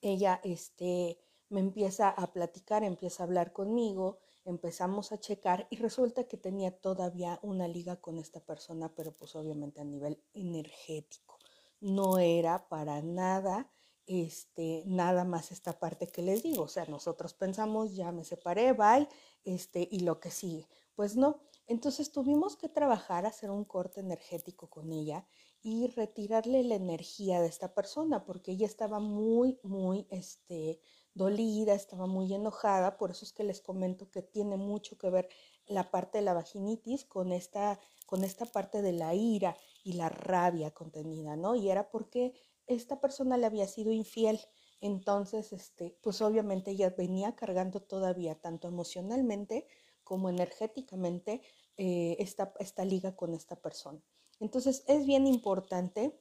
ella 0.00 0.40
este, 0.44 1.18
me 1.48 1.58
empieza 1.58 2.10
a 2.10 2.32
platicar, 2.32 2.84
empieza 2.84 3.24
a 3.24 3.26
hablar 3.26 3.52
conmigo, 3.52 4.20
empezamos 4.44 5.12
a 5.12 5.18
checar 5.18 5.66
y 5.70 5.76
resulta 5.76 6.24
que 6.24 6.36
tenía 6.36 6.70
todavía 6.70 7.38
una 7.42 7.68
liga 7.68 7.96
con 7.96 8.18
esta 8.18 8.40
persona, 8.40 8.92
pero 8.94 9.12
pues 9.12 9.34
obviamente 9.36 9.80
a 9.80 9.84
nivel 9.84 10.22
energético. 10.34 11.38
No 11.80 12.18
era 12.18 12.68
para 12.68 13.02
nada 13.02 13.70
este, 14.06 14.82
nada 14.86 15.24
más 15.24 15.52
esta 15.52 15.78
parte 15.78 16.08
que 16.08 16.22
les 16.22 16.42
digo, 16.42 16.64
o 16.64 16.68
sea, 16.68 16.84
nosotros 16.86 17.34
pensamos, 17.34 17.94
ya 17.94 18.12
me 18.12 18.24
separé, 18.24 18.72
bye, 18.72 19.08
este, 19.44 19.88
y 19.90 20.00
lo 20.00 20.20
que 20.20 20.30
sigue. 20.30 20.68
Pues 20.94 21.16
no. 21.16 21.40
Entonces 21.66 22.10
tuvimos 22.10 22.56
que 22.56 22.68
trabajar, 22.68 23.24
hacer 23.24 23.50
un 23.50 23.64
corte 23.64 24.00
energético 24.00 24.68
con 24.68 24.92
ella 24.92 25.26
y 25.62 25.86
retirarle 25.86 26.64
la 26.64 26.74
energía 26.74 27.40
de 27.40 27.46
esta 27.46 27.72
persona 27.72 28.24
porque 28.24 28.52
ella 28.52 28.66
estaba 28.66 28.98
muy, 28.98 29.58
muy, 29.62 30.06
este, 30.10 30.80
dolida, 31.14 31.74
estaba 31.74 32.06
muy 32.06 32.32
enojada. 32.32 32.96
Por 32.96 33.10
eso 33.10 33.24
es 33.24 33.32
que 33.32 33.44
les 33.44 33.60
comento 33.60 34.10
que 34.10 34.22
tiene 34.22 34.56
mucho 34.56 34.96
que 34.98 35.10
ver 35.10 35.28
la 35.66 35.90
parte 35.90 36.18
de 36.18 36.24
la 36.24 36.34
vaginitis 36.34 37.04
con 37.04 37.32
esta, 37.32 37.80
con 38.06 38.24
esta 38.24 38.46
parte 38.46 38.82
de 38.82 38.92
la 38.92 39.14
ira 39.14 39.56
y 39.84 39.94
la 39.94 40.08
rabia 40.08 40.70
contenida, 40.72 41.36
¿no? 41.36 41.54
Y 41.54 41.70
era 41.70 41.90
porque 41.90 42.34
esta 42.66 43.00
persona 43.00 43.36
le 43.36 43.46
había 43.46 43.66
sido 43.66 43.92
infiel. 43.92 44.40
Entonces, 44.80 45.52
este, 45.52 45.96
pues 46.02 46.20
obviamente 46.22 46.72
ella 46.72 46.90
venía 46.90 47.36
cargando 47.36 47.80
todavía 47.80 48.34
tanto 48.40 48.68
emocionalmente 48.68 49.66
como 50.02 50.28
energéticamente 50.28 51.42
eh, 51.76 52.16
esta, 52.18 52.52
esta 52.58 52.84
liga 52.84 53.14
con 53.14 53.34
esta 53.34 53.56
persona. 53.56 54.02
Entonces 54.40 54.84
es 54.88 55.06
bien 55.06 55.26
importante 55.26 56.18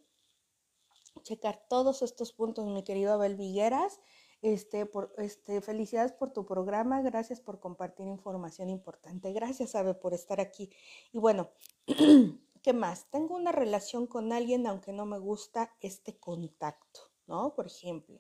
checar 1.24 1.66
todos 1.68 2.02
estos 2.02 2.34
puntos, 2.34 2.66
mi 2.68 2.84
querido 2.84 3.14
Abel 3.14 3.36
Vigueras. 3.36 4.00
Este, 4.42 4.88
por, 4.88 5.14
este, 5.20 5.62
felicidades 5.62 6.14
por 6.14 6.34
tu 6.34 6.46
programa, 6.46 7.02
gracias 7.04 7.40
por 7.40 7.60
compartir 7.60 8.08
información 8.08 8.70
importante, 8.70 9.32
gracias 9.34 9.76
Abel 9.76 9.96
por 9.98 10.16
estar 10.16 10.40
aquí. 10.40 10.72
Y 11.12 11.20
bueno, 11.20 11.52
¿qué 12.64 12.74
más? 12.74 13.06
Tengo 13.12 13.36
una 13.36 13.52
relación 13.52 14.08
con 14.08 14.34
alguien 14.34 14.66
aunque 14.66 14.94
no 14.94 15.06
me 15.06 15.20
gusta 15.20 15.76
este 15.80 16.18
contacto, 16.18 17.02
¿no? 17.28 17.54
Por 17.54 17.68
ejemplo, 17.68 18.20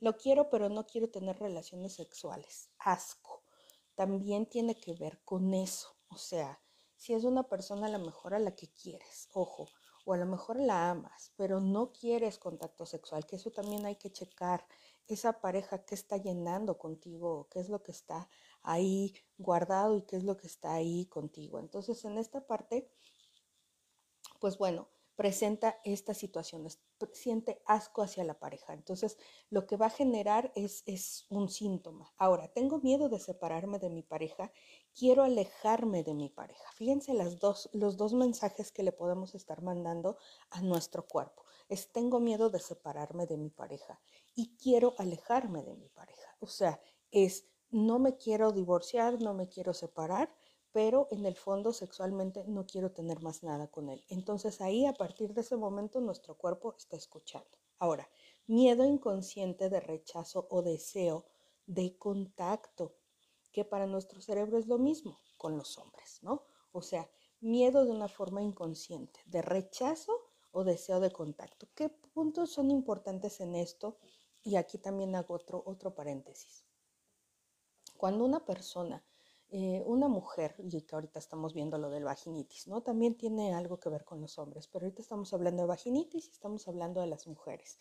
lo 0.00 0.16
quiero 0.16 0.50
pero 0.50 0.68
no 0.68 0.86
quiero 0.86 1.08
tener 1.08 1.38
relaciones 1.38 1.94
sexuales, 1.94 2.70
asco. 2.78 3.44
También 3.94 4.46
tiene 4.46 4.74
que 4.80 4.94
ver 4.94 5.20
con 5.24 5.54
eso, 5.54 5.94
o 6.08 6.16
sea, 6.16 6.60
si 6.96 7.14
es 7.14 7.24
una 7.24 7.44
persona 7.44 7.86
a 7.86 7.90
lo 7.90 7.98
mejor 7.98 8.34
a 8.34 8.38
la 8.38 8.54
que 8.54 8.68
quieres, 8.72 9.28
ojo, 9.32 9.68
o 10.04 10.12
a 10.12 10.16
lo 10.16 10.26
mejor 10.26 10.58
la 10.58 10.90
amas, 10.90 11.32
pero 11.36 11.60
no 11.60 11.92
quieres 11.92 12.38
contacto 12.38 12.86
sexual, 12.86 13.26
que 13.26 13.36
eso 13.36 13.50
también 13.50 13.86
hay 13.86 13.96
que 13.96 14.10
checar. 14.10 14.66
Esa 15.10 15.40
pareja 15.40 15.84
que 15.84 15.94
está 15.94 16.16
llenando 16.16 16.78
contigo, 16.78 17.48
qué 17.50 17.60
es 17.60 17.68
lo 17.68 17.82
que 17.82 17.92
está 17.92 18.28
ahí 18.62 19.14
guardado 19.38 19.96
y 19.96 20.02
qué 20.02 20.16
es 20.16 20.24
lo 20.24 20.36
que 20.36 20.46
está 20.46 20.74
ahí 20.74 21.06
contigo. 21.06 21.58
Entonces, 21.58 22.04
en 22.04 22.16
esta 22.16 22.46
parte, 22.46 22.88
pues 24.38 24.56
bueno, 24.56 24.88
presenta 25.20 25.78
estas 25.84 26.16
situaciones, 26.16 26.80
siente 27.12 27.60
asco 27.66 28.00
hacia 28.00 28.24
la 28.24 28.38
pareja. 28.38 28.72
Entonces, 28.72 29.18
lo 29.50 29.66
que 29.66 29.76
va 29.76 29.86
a 29.86 29.90
generar 29.90 30.50
es, 30.54 30.82
es 30.86 31.26
un 31.28 31.50
síntoma. 31.50 32.10
Ahora, 32.16 32.48
tengo 32.48 32.78
miedo 32.78 33.10
de 33.10 33.18
separarme 33.18 33.78
de 33.78 33.90
mi 33.90 34.02
pareja, 34.02 34.50
quiero 34.94 35.22
alejarme 35.22 36.04
de 36.04 36.14
mi 36.14 36.30
pareja. 36.30 36.64
Fíjense 36.72 37.12
las 37.12 37.38
dos, 37.38 37.68
los 37.74 37.98
dos 37.98 38.14
mensajes 38.14 38.72
que 38.72 38.82
le 38.82 38.92
podemos 38.92 39.34
estar 39.34 39.60
mandando 39.60 40.16
a 40.48 40.62
nuestro 40.62 41.06
cuerpo. 41.06 41.44
Es 41.70 41.92
tengo 41.92 42.18
miedo 42.20 42.50
de 42.50 42.58
separarme 42.58 43.26
de 43.26 43.38
mi 43.38 43.48
pareja 43.48 44.00
y 44.34 44.56
quiero 44.56 44.94
alejarme 44.98 45.62
de 45.62 45.76
mi 45.76 45.88
pareja. 45.88 46.36
O 46.40 46.48
sea, 46.48 46.82
es 47.12 47.46
no 47.70 48.00
me 48.00 48.16
quiero 48.16 48.50
divorciar, 48.50 49.22
no 49.22 49.34
me 49.34 49.48
quiero 49.48 49.72
separar, 49.72 50.34
pero 50.72 51.06
en 51.12 51.24
el 51.26 51.36
fondo 51.36 51.72
sexualmente 51.72 52.44
no 52.48 52.66
quiero 52.66 52.90
tener 52.90 53.22
más 53.22 53.44
nada 53.44 53.68
con 53.68 53.88
él. 53.88 54.04
Entonces 54.08 54.60
ahí 54.60 54.84
a 54.84 54.92
partir 54.92 55.32
de 55.32 55.42
ese 55.42 55.56
momento 55.56 56.00
nuestro 56.00 56.36
cuerpo 56.36 56.74
está 56.76 56.96
escuchando. 56.96 57.56
Ahora, 57.78 58.10
miedo 58.48 58.84
inconsciente 58.84 59.70
de 59.70 59.78
rechazo 59.78 60.48
o 60.50 60.62
deseo 60.62 61.24
de 61.66 61.96
contacto, 61.96 62.96
que 63.52 63.64
para 63.64 63.86
nuestro 63.86 64.20
cerebro 64.20 64.58
es 64.58 64.66
lo 64.66 64.78
mismo 64.78 65.20
con 65.36 65.56
los 65.56 65.78
hombres, 65.78 66.18
¿no? 66.22 66.42
O 66.72 66.82
sea, 66.82 67.08
miedo 67.40 67.84
de 67.84 67.92
una 67.92 68.08
forma 68.08 68.42
inconsciente, 68.42 69.20
de 69.26 69.42
rechazo 69.42 70.12
o 70.52 70.64
deseo 70.64 71.00
de 71.00 71.10
contacto. 71.10 71.68
¿Qué 71.74 71.88
puntos 71.88 72.50
son 72.52 72.70
importantes 72.70 73.40
en 73.40 73.56
esto? 73.56 73.98
Y 74.42 74.56
aquí 74.56 74.78
también 74.78 75.14
hago 75.14 75.34
otro, 75.34 75.62
otro 75.66 75.94
paréntesis. 75.94 76.64
Cuando 77.96 78.24
una 78.24 78.44
persona 78.44 79.04
eh, 79.52 79.82
una 79.84 80.06
mujer, 80.06 80.54
y 80.58 80.80
que 80.82 80.94
ahorita 80.94 81.18
estamos 81.18 81.54
viendo 81.54 81.76
lo 81.76 81.90
del 81.90 82.04
vaginitis, 82.04 82.68
¿no? 82.68 82.82
También 82.82 83.16
tiene 83.16 83.52
algo 83.52 83.80
que 83.80 83.88
ver 83.88 84.04
con 84.04 84.20
los 84.20 84.38
hombres, 84.38 84.68
pero 84.68 84.84
ahorita 84.84 85.02
estamos 85.02 85.32
hablando 85.32 85.62
de 85.62 85.66
vaginitis 85.66 86.28
y 86.28 86.30
estamos 86.30 86.68
hablando 86.68 87.00
de 87.00 87.08
las 87.08 87.26
mujeres. 87.26 87.76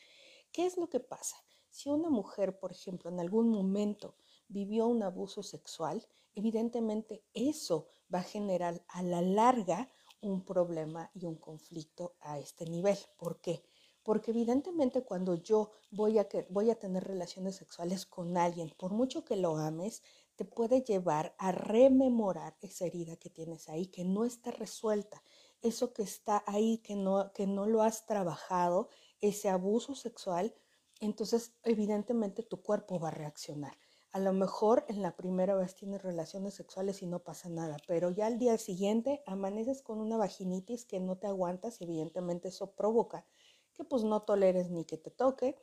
¿Qué 0.51 0.65
es 0.65 0.77
lo 0.77 0.89
que 0.89 0.99
pasa? 0.99 1.35
Si 1.69 1.89
una 1.89 2.09
mujer, 2.09 2.57
por 2.57 2.71
ejemplo, 2.71 3.11
en 3.11 3.19
algún 3.19 3.49
momento 3.49 4.15
vivió 4.47 4.87
un 4.87 5.03
abuso 5.03 5.43
sexual, 5.43 6.07
evidentemente 6.33 7.23
eso 7.35 7.85
va 8.11 8.19
a 8.19 8.23
generar 8.23 8.83
a 8.87 9.03
la 9.03 9.21
larga 9.21 9.91
un 10.21 10.43
problema 10.43 11.09
y 11.13 11.25
un 11.25 11.35
conflicto 11.35 12.15
a 12.21 12.39
este 12.39 12.65
nivel. 12.65 12.97
¿Por 13.17 13.39
qué? 13.41 13.63
Porque 14.03 14.31
evidentemente 14.31 15.03
cuando 15.03 15.35
yo 15.35 15.71
voy 15.91 16.17
a, 16.19 16.27
voy 16.49 16.69
a 16.71 16.79
tener 16.79 17.03
relaciones 17.03 17.55
sexuales 17.55 18.05
con 18.05 18.37
alguien, 18.37 18.73
por 18.77 18.91
mucho 18.91 19.23
que 19.25 19.35
lo 19.35 19.57
ames, 19.57 20.03
te 20.35 20.45
puede 20.45 20.81
llevar 20.83 21.35
a 21.37 21.51
rememorar 21.51 22.55
esa 22.61 22.85
herida 22.85 23.17
que 23.17 23.29
tienes 23.29 23.67
ahí, 23.67 23.87
que 23.87 24.05
no 24.05 24.23
está 24.23 24.51
resuelta, 24.51 25.21
eso 25.61 25.91
que 25.93 26.03
está 26.03 26.43
ahí, 26.47 26.77
que 26.77 26.95
no, 26.95 27.33
que 27.33 27.45
no 27.45 27.65
lo 27.65 27.83
has 27.83 28.05
trabajado, 28.05 28.87
ese 29.19 29.49
abuso 29.49 29.95
sexual, 29.95 30.55
entonces 31.01 31.53
evidentemente 31.63 32.43
tu 32.43 32.61
cuerpo 32.61 32.99
va 32.99 33.09
a 33.09 33.11
reaccionar. 33.11 33.77
A 34.11 34.19
lo 34.19 34.33
mejor 34.33 34.85
en 34.87 35.03
la 35.03 35.15
primera 35.15 35.55
vez 35.55 35.75
tienes 35.75 36.01
relaciones 36.01 36.55
sexuales 36.55 37.03
y 37.03 37.05
no 37.05 37.19
pasa 37.19 37.47
nada, 37.47 37.77
pero 37.87 38.09
ya 38.09 38.25
al 38.25 38.39
día 38.39 38.57
siguiente 38.57 39.21
amaneces 39.27 39.83
con 39.83 39.99
una 39.99 40.17
vaginitis 40.17 40.85
que 40.85 40.99
no 40.99 41.17
te 41.17 41.27
aguantas, 41.27 41.79
evidentemente 41.79 42.47
eso 42.47 42.71
provoca 42.71 43.27
que 43.73 43.83
pues 43.83 44.03
no 44.03 44.23
toleres 44.23 44.71
ni 44.71 44.83
que 44.83 44.97
te 44.97 45.11
toque, 45.11 45.57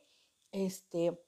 este, 0.51 1.21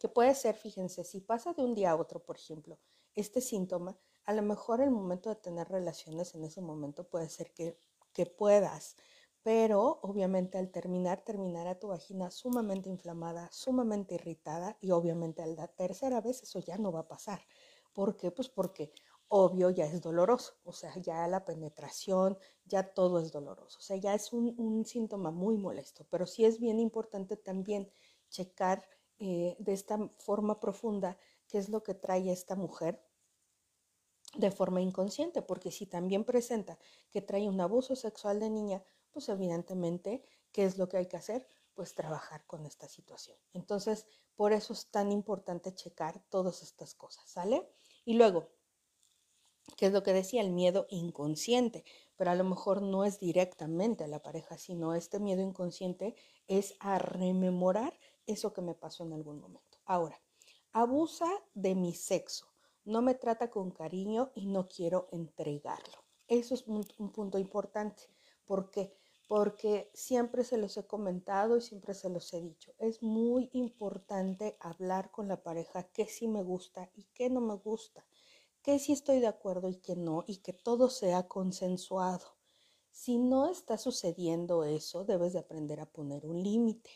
que 0.00 0.08
puede 0.08 0.34
ser, 0.34 0.56
fíjense, 0.56 1.04
si 1.04 1.20
pasa 1.20 1.52
de 1.52 1.62
un 1.62 1.74
día 1.74 1.92
a 1.92 1.96
otro, 1.96 2.24
por 2.24 2.36
ejemplo, 2.36 2.80
este 3.14 3.40
síntoma, 3.40 3.96
a 4.24 4.32
lo 4.32 4.42
mejor 4.42 4.80
el 4.80 4.90
momento 4.90 5.30
de 5.30 5.36
tener 5.36 5.68
relaciones 5.68 6.34
en 6.34 6.44
ese 6.44 6.60
momento 6.60 7.08
puede 7.08 7.28
ser 7.28 7.52
que, 7.52 7.78
que 8.12 8.26
puedas, 8.26 8.96
pero 9.42 10.00
obviamente 10.02 10.58
al 10.58 10.70
terminar, 10.70 11.22
terminará 11.24 11.78
tu 11.78 11.88
vagina 11.88 12.30
sumamente 12.30 12.88
inflamada, 12.88 13.48
sumamente 13.52 14.16
irritada 14.16 14.76
y 14.80 14.90
obviamente 14.90 15.42
a 15.42 15.46
la 15.46 15.68
tercera 15.68 16.20
vez 16.20 16.42
eso 16.42 16.58
ya 16.60 16.76
no 16.76 16.92
va 16.92 17.00
a 17.00 17.08
pasar. 17.08 17.40
¿Por 17.92 18.16
qué? 18.16 18.30
Pues 18.30 18.48
porque 18.48 18.92
obvio 19.28 19.70
ya 19.70 19.86
es 19.86 20.02
doloroso, 20.02 20.54
o 20.64 20.72
sea, 20.72 20.92
ya 20.98 21.26
la 21.28 21.44
penetración, 21.44 22.36
ya 22.64 22.92
todo 22.92 23.20
es 23.20 23.30
doloroso, 23.30 23.78
o 23.78 23.82
sea, 23.82 23.96
ya 23.96 24.14
es 24.14 24.32
un, 24.32 24.84
síntoma 24.84 25.30
muy 25.30 25.56
molesto, 25.56 26.04
pero 26.10 26.26
sí 26.26 26.44
es 26.44 26.58
bien 26.58 26.80
importante 26.80 27.36
también 27.36 27.90
checar 28.28 28.84
eh, 29.18 29.56
de 29.60 29.72
esta 29.72 29.98
forma 30.18 30.58
profunda 30.58 31.16
qué 31.46 31.58
es 31.58 31.68
lo 31.68 31.82
que 31.82 31.94
trae 31.94 32.32
esta 32.32 32.56
mujer 32.56 33.04
de 34.34 34.50
forma 34.50 34.80
inconsciente, 34.80 35.42
porque 35.42 35.70
si 35.70 35.86
también 35.86 36.24
presenta 36.24 36.78
que 37.10 37.22
trae 37.22 37.48
un 37.48 37.60
abuso 37.60 37.94
sexual 37.94 38.40
de 38.40 38.50
niña, 38.50 38.82
pues 39.12 39.28
evidentemente, 39.28 40.22
¿qué 40.52 40.64
es 40.64 40.78
lo 40.78 40.88
que 40.88 40.98
hay 40.98 41.06
que 41.06 41.16
hacer? 41.16 41.46
Pues 41.74 41.94
trabajar 41.94 42.44
con 42.46 42.66
esta 42.66 42.88
situación. 42.88 43.38
Entonces, 43.52 44.06
por 44.36 44.52
eso 44.52 44.72
es 44.72 44.90
tan 44.90 45.12
importante 45.12 45.74
checar 45.74 46.20
todas 46.28 46.62
estas 46.62 46.94
cosas, 46.94 47.28
¿sale? 47.28 47.68
Y 48.04 48.14
luego, 48.14 48.48
¿qué 49.76 49.86
es 49.86 49.92
lo 49.92 50.02
que 50.02 50.12
decía? 50.12 50.40
El 50.40 50.50
miedo 50.50 50.86
inconsciente, 50.90 51.84
pero 52.16 52.30
a 52.30 52.34
lo 52.34 52.44
mejor 52.44 52.82
no 52.82 53.04
es 53.04 53.18
directamente 53.18 54.04
a 54.04 54.08
la 54.08 54.22
pareja, 54.22 54.58
sino 54.58 54.94
este 54.94 55.20
miedo 55.20 55.42
inconsciente 55.42 56.14
es 56.48 56.74
a 56.80 56.98
rememorar 56.98 57.98
eso 58.26 58.52
que 58.52 58.62
me 58.62 58.74
pasó 58.74 59.04
en 59.04 59.12
algún 59.12 59.40
momento. 59.40 59.78
Ahora, 59.84 60.20
abusa 60.72 61.28
de 61.54 61.74
mi 61.74 61.94
sexo, 61.94 62.46
no 62.84 63.02
me 63.02 63.14
trata 63.14 63.50
con 63.50 63.70
cariño 63.70 64.32
y 64.34 64.46
no 64.46 64.68
quiero 64.68 65.08
entregarlo. 65.12 66.04
Eso 66.28 66.54
es 66.54 66.66
un, 66.66 66.84
punto 67.12 67.38
importante. 67.38 68.04
¿Por 68.44 68.70
qué? 68.70 68.96
Porque 69.30 69.92
siempre 69.94 70.42
se 70.42 70.56
los 70.56 70.76
he 70.76 70.88
comentado 70.88 71.56
y 71.56 71.60
siempre 71.60 71.94
se 71.94 72.08
los 72.08 72.34
he 72.34 72.40
dicho. 72.40 72.72
Es 72.78 73.00
muy 73.00 73.48
importante 73.52 74.56
hablar 74.58 75.12
con 75.12 75.28
la 75.28 75.44
pareja 75.44 75.84
qué 75.92 76.06
sí 76.06 76.26
me 76.26 76.42
gusta 76.42 76.90
y 76.96 77.04
qué 77.14 77.30
no 77.30 77.40
me 77.40 77.54
gusta, 77.54 78.04
qué 78.60 78.80
sí 78.80 78.90
estoy 78.92 79.20
de 79.20 79.28
acuerdo 79.28 79.68
y 79.68 79.76
qué 79.76 79.94
no, 79.94 80.24
y 80.26 80.38
que 80.38 80.52
todo 80.52 80.90
sea 80.90 81.28
consensuado. 81.28 82.26
Si 82.90 83.18
no 83.18 83.46
está 83.48 83.78
sucediendo 83.78 84.64
eso, 84.64 85.04
debes 85.04 85.32
de 85.32 85.38
aprender 85.38 85.78
a 85.78 85.92
poner 85.92 86.26
un 86.26 86.42
límite. 86.42 86.90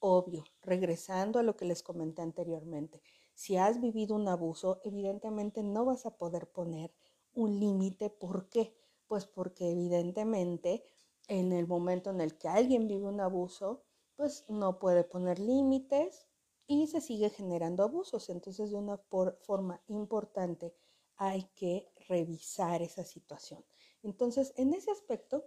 Obvio, 0.00 0.42
regresando 0.62 1.38
a 1.38 1.44
lo 1.44 1.56
que 1.56 1.66
les 1.66 1.84
comenté 1.84 2.20
anteriormente, 2.20 3.00
si 3.34 3.58
has 3.58 3.80
vivido 3.80 4.16
un 4.16 4.26
abuso, 4.26 4.80
evidentemente 4.82 5.62
no 5.62 5.84
vas 5.84 6.04
a 6.04 6.16
poder 6.16 6.50
poner 6.50 6.92
un 7.32 7.60
límite. 7.60 8.10
¿Por 8.10 8.48
qué? 8.48 8.74
Pues 9.06 9.26
porque 9.26 9.70
evidentemente 9.70 10.84
en 11.30 11.52
el 11.52 11.68
momento 11.68 12.10
en 12.10 12.20
el 12.20 12.36
que 12.36 12.48
alguien 12.48 12.88
vive 12.88 13.06
un 13.06 13.20
abuso, 13.20 13.84
pues 14.16 14.44
no 14.48 14.80
puede 14.80 15.04
poner 15.04 15.38
límites 15.38 16.26
y 16.66 16.88
se 16.88 17.00
sigue 17.00 17.30
generando 17.30 17.84
abusos. 17.84 18.28
Entonces, 18.30 18.72
de 18.72 18.76
una 18.76 18.98
forma 19.42 19.80
importante 19.86 20.74
hay 21.16 21.44
que 21.54 21.92
revisar 22.08 22.82
esa 22.82 23.04
situación. 23.04 23.64
Entonces, 24.02 24.52
en 24.56 24.74
ese 24.74 24.90
aspecto, 24.90 25.44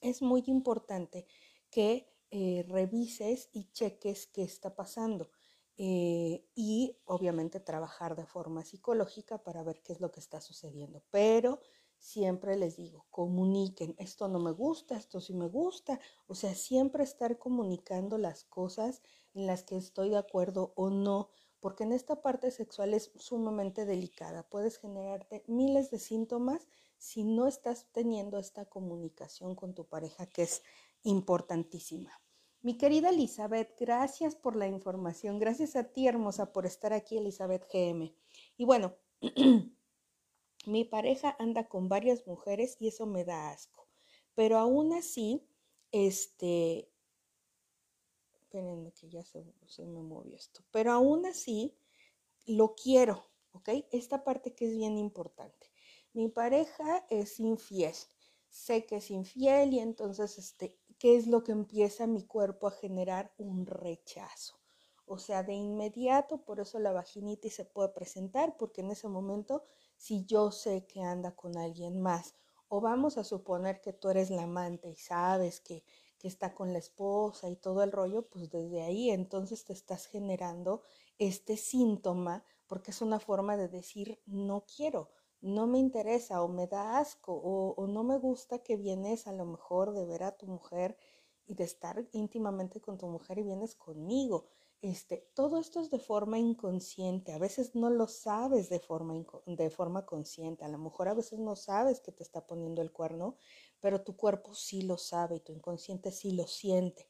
es 0.00 0.22
muy 0.22 0.42
importante 0.46 1.26
que 1.68 2.10
eh, 2.30 2.64
revises 2.66 3.50
y 3.52 3.70
cheques 3.72 4.26
qué 4.26 4.42
está 4.42 4.74
pasando. 4.74 5.30
Eh, 5.76 6.46
y 6.54 6.96
obviamente 7.04 7.60
trabajar 7.60 8.16
de 8.16 8.26
forma 8.26 8.64
psicológica 8.64 9.42
para 9.42 9.62
ver 9.62 9.82
qué 9.82 9.92
es 9.92 10.00
lo 10.00 10.10
que 10.10 10.20
está 10.20 10.40
sucediendo. 10.40 11.02
Pero 11.10 11.60
siempre 12.00 12.56
les 12.56 12.76
digo, 12.76 13.06
comuniquen, 13.10 13.94
esto 13.98 14.26
no 14.26 14.40
me 14.40 14.50
gusta, 14.50 14.96
esto 14.96 15.20
sí 15.20 15.34
me 15.34 15.46
gusta, 15.46 16.00
o 16.26 16.34
sea, 16.34 16.54
siempre 16.54 17.04
estar 17.04 17.38
comunicando 17.38 18.18
las 18.18 18.44
cosas 18.44 19.02
en 19.34 19.46
las 19.46 19.62
que 19.62 19.76
estoy 19.76 20.08
de 20.08 20.16
acuerdo 20.16 20.72
o 20.76 20.90
no, 20.90 21.28
porque 21.60 21.84
en 21.84 21.92
esta 21.92 22.22
parte 22.22 22.50
sexual 22.50 22.94
es 22.94 23.12
sumamente 23.16 23.84
delicada. 23.84 24.48
Puedes 24.48 24.78
generarte 24.78 25.44
miles 25.46 25.90
de 25.90 25.98
síntomas 25.98 26.66
si 26.96 27.22
no 27.22 27.46
estás 27.46 27.86
teniendo 27.92 28.38
esta 28.38 28.64
comunicación 28.64 29.54
con 29.54 29.74
tu 29.74 29.86
pareja, 29.86 30.26
que 30.26 30.42
es 30.42 30.62
importantísima. 31.02 32.10
Mi 32.62 32.76
querida 32.76 33.10
Elizabeth, 33.10 33.74
gracias 33.78 34.34
por 34.34 34.56
la 34.56 34.66
información. 34.66 35.38
Gracias 35.38 35.76
a 35.76 35.84
ti, 35.84 36.08
hermosa, 36.08 36.52
por 36.52 36.66
estar 36.66 36.92
aquí, 36.92 37.18
Elizabeth 37.18 37.66
GM. 37.72 38.14
Y 38.56 38.64
bueno, 38.64 38.96
mi 40.66 40.84
pareja 40.84 41.36
anda 41.38 41.68
con 41.68 41.88
varias 41.88 42.26
mujeres 42.26 42.76
y 42.80 42.88
eso 42.88 43.06
me 43.06 43.24
da 43.24 43.50
asco. 43.50 43.86
Pero 44.34 44.58
aún 44.58 44.92
así, 44.92 45.46
este, 45.92 46.90
espérenme 48.40 48.92
que 48.92 49.08
ya 49.08 49.24
se, 49.24 49.44
se, 49.66 49.86
me 49.86 50.02
movió 50.02 50.36
esto, 50.36 50.62
pero 50.70 50.92
aún 50.92 51.26
así 51.26 51.76
lo 52.46 52.74
quiero, 52.74 53.26
¿ok? 53.52 53.68
Esta 53.92 54.24
parte 54.24 54.54
que 54.54 54.66
es 54.66 54.76
bien 54.76 54.98
importante. 54.98 55.70
Mi 56.12 56.28
pareja 56.28 57.06
es 57.08 57.38
infiel, 57.38 57.94
sé 58.48 58.84
que 58.86 58.96
es 58.96 59.10
infiel 59.10 59.72
y 59.72 59.78
entonces, 59.78 60.38
este, 60.38 60.76
¿qué 60.98 61.16
es 61.16 61.26
lo 61.26 61.44
que 61.44 61.52
empieza 61.52 62.06
mi 62.06 62.24
cuerpo 62.24 62.66
a 62.66 62.72
generar? 62.72 63.32
Un 63.38 63.66
rechazo. 63.66 64.60
O 65.06 65.18
sea, 65.18 65.42
de 65.42 65.54
inmediato, 65.54 66.44
por 66.44 66.60
eso 66.60 66.78
la 66.78 66.92
vaginitis 66.92 67.54
se 67.54 67.64
puede 67.64 67.88
presentar, 67.88 68.56
porque 68.56 68.80
en 68.80 68.90
ese 68.90 69.08
momento, 69.08 69.64
si 70.00 70.24
yo 70.24 70.50
sé 70.50 70.86
que 70.86 71.02
anda 71.02 71.36
con 71.36 71.58
alguien 71.58 72.00
más, 72.00 72.34
o 72.68 72.80
vamos 72.80 73.18
a 73.18 73.22
suponer 73.22 73.82
que 73.82 73.92
tú 73.92 74.08
eres 74.08 74.30
la 74.30 74.44
amante 74.44 74.88
y 74.88 74.96
sabes 74.96 75.60
que, 75.60 75.84
que 76.18 76.26
está 76.26 76.54
con 76.54 76.72
la 76.72 76.78
esposa 76.78 77.50
y 77.50 77.56
todo 77.56 77.82
el 77.82 77.92
rollo, 77.92 78.22
pues 78.22 78.48
desde 78.48 78.80
ahí 78.80 79.10
entonces 79.10 79.66
te 79.66 79.74
estás 79.74 80.06
generando 80.06 80.80
este 81.18 81.58
síntoma, 81.58 82.44
porque 82.66 82.92
es 82.92 83.02
una 83.02 83.20
forma 83.20 83.58
de 83.58 83.68
decir, 83.68 84.22
no 84.24 84.64
quiero, 84.74 85.10
no 85.42 85.66
me 85.66 85.78
interesa 85.78 86.42
o 86.42 86.48
me 86.48 86.66
da 86.66 86.98
asco 86.98 87.34
o, 87.34 87.86
no 87.86 88.02
me 88.02 88.16
gusta 88.16 88.60
que 88.60 88.76
vienes 88.78 89.26
a 89.26 89.32
lo 89.32 89.44
mejor 89.44 89.92
de 89.92 90.06
ver 90.06 90.22
a 90.22 90.34
tu 90.34 90.46
mujer 90.46 90.96
y 91.44 91.56
de 91.56 91.64
estar 91.64 92.08
íntimamente 92.12 92.80
con 92.80 92.96
tu 92.96 93.06
mujer 93.06 93.38
y 93.38 93.42
vienes 93.42 93.74
conmigo. 93.74 94.46
Este, 94.82 95.28
todo 95.34 95.58
esto 95.58 95.78
es 95.80 95.90
de 95.90 95.98
forma 95.98 96.38
inconsciente, 96.38 97.34
a 97.34 97.38
veces 97.38 97.74
no 97.74 97.90
lo 97.90 98.06
sabes 98.06 98.70
de 98.70 98.80
forma, 98.80 99.22
de 99.44 99.68
forma 99.68 100.06
consciente, 100.06 100.64
a 100.64 100.68
lo 100.68 100.78
mejor 100.78 101.08
a 101.08 101.14
veces 101.14 101.38
no 101.38 101.54
sabes 101.54 102.00
que 102.00 102.12
te 102.12 102.22
está 102.22 102.46
poniendo 102.46 102.80
el 102.80 102.90
cuerno, 102.90 103.36
pero 103.78 104.02
tu 104.02 104.16
cuerpo 104.16 104.54
sí 104.54 104.80
lo 104.80 104.96
sabe 104.96 105.36
y 105.36 105.40
tu 105.40 105.52
inconsciente 105.52 106.10
sí 106.10 106.32
lo 106.32 106.46
siente. 106.46 107.06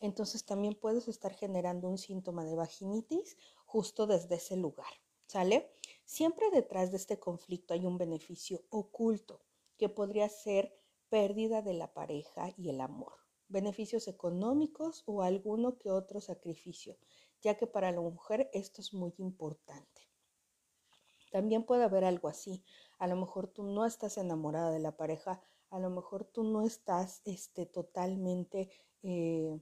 Entonces 0.00 0.44
también 0.44 0.74
puedes 0.74 1.06
estar 1.06 1.32
generando 1.32 1.88
un 1.88 1.96
síntoma 1.96 2.44
de 2.44 2.56
vaginitis 2.56 3.36
justo 3.66 4.08
desde 4.08 4.34
ese 4.34 4.56
lugar, 4.56 4.92
¿sale? 5.26 5.70
Siempre 6.04 6.50
detrás 6.50 6.90
de 6.90 6.96
este 6.96 7.20
conflicto 7.20 7.72
hay 7.72 7.86
un 7.86 7.98
beneficio 7.98 8.64
oculto, 8.68 9.42
que 9.78 9.88
podría 9.88 10.28
ser 10.28 10.76
pérdida 11.08 11.62
de 11.62 11.74
la 11.74 11.92
pareja 11.94 12.52
y 12.56 12.68
el 12.68 12.80
amor, 12.80 13.21
beneficios 13.52 14.08
económicos 14.08 15.02
o 15.06 15.22
alguno 15.22 15.78
que 15.78 15.90
otro 15.90 16.20
sacrificio, 16.20 16.96
ya 17.40 17.56
que 17.56 17.66
para 17.66 17.92
la 17.92 18.00
mujer 18.00 18.50
esto 18.52 18.80
es 18.80 18.92
muy 18.92 19.14
importante. 19.18 20.08
También 21.30 21.64
puede 21.64 21.84
haber 21.84 22.04
algo 22.04 22.28
así. 22.28 22.64
A 22.98 23.06
lo 23.06 23.16
mejor 23.16 23.48
tú 23.48 23.62
no 23.62 23.86
estás 23.86 24.18
enamorada 24.18 24.70
de 24.70 24.80
la 24.80 24.96
pareja, 24.96 25.40
a 25.70 25.78
lo 25.78 25.90
mejor 25.90 26.24
tú 26.24 26.44
no 26.44 26.62
estás 26.62 27.22
este, 27.24 27.64
totalmente 27.66 28.68
eh, 29.02 29.58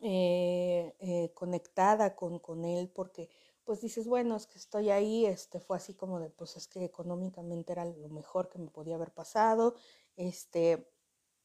eh, 0.00 0.94
eh, 1.00 1.32
conectada 1.34 2.16
con, 2.16 2.38
con 2.38 2.64
él 2.64 2.90
porque 2.94 3.28
pues 3.64 3.80
dices, 3.80 4.08
bueno, 4.08 4.34
es 4.36 4.46
que 4.46 4.58
estoy 4.58 4.90
ahí, 4.90 5.26
este 5.26 5.60
fue 5.60 5.76
así 5.76 5.94
como 5.94 6.18
de, 6.18 6.30
pues 6.30 6.56
es 6.56 6.66
que 6.66 6.84
económicamente 6.84 7.72
era 7.72 7.84
lo 7.84 8.08
mejor 8.08 8.48
que 8.48 8.58
me 8.58 8.70
podía 8.70 8.96
haber 8.96 9.12
pasado, 9.12 9.76
este, 10.16 10.91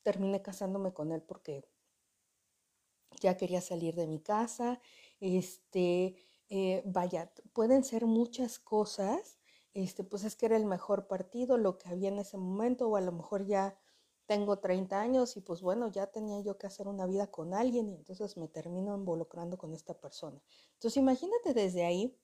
terminé 0.08 0.42
casándome 0.42 0.94
con 0.94 1.12
él 1.12 1.22
porque 1.22 1.68
ya 3.20 3.36
quería 3.36 3.60
salir 3.60 3.94
de 3.94 4.08
mi 4.08 4.22
casa, 4.22 4.80
este, 5.20 6.16
eh, 6.48 6.82
vaya, 6.86 7.30
pueden 7.52 7.84
ser 7.84 8.06
muchas 8.06 8.58
cosas, 8.58 9.38
este, 9.74 10.06
pues 10.06 10.24
es 10.24 10.38
que 10.38 10.46
era 10.46 10.56
el 10.56 10.66
mejor 10.66 11.08
partido, 11.08 11.58
lo 11.58 11.78
que 11.78 11.90
había 11.90 12.08
en 12.08 12.20
ese 12.20 12.38
momento, 12.38 12.88
o 12.88 12.96
a 12.96 13.02
lo 13.02 13.12
mejor 13.12 13.46
ya 13.46 13.78
tengo 14.28 14.60
30 14.60 15.02
años 15.02 15.36
y 15.36 15.42
pues 15.42 15.62
bueno, 15.62 15.90
ya 15.90 16.08
tenía 16.08 16.40
yo 16.40 16.58
que 16.58 16.68
hacer 16.68 16.88
una 16.88 17.06
vida 17.06 17.28
con 17.28 17.54
alguien 17.54 17.90
y 17.90 17.96
entonces 17.96 18.38
me 18.38 18.48
termino 18.48 18.96
involucrando 18.96 19.58
con 19.58 19.74
esta 19.74 19.94
persona. 19.94 20.42
Entonces 20.76 20.96
imagínate 20.96 21.54
desde 21.54 21.84
ahí 21.84 22.18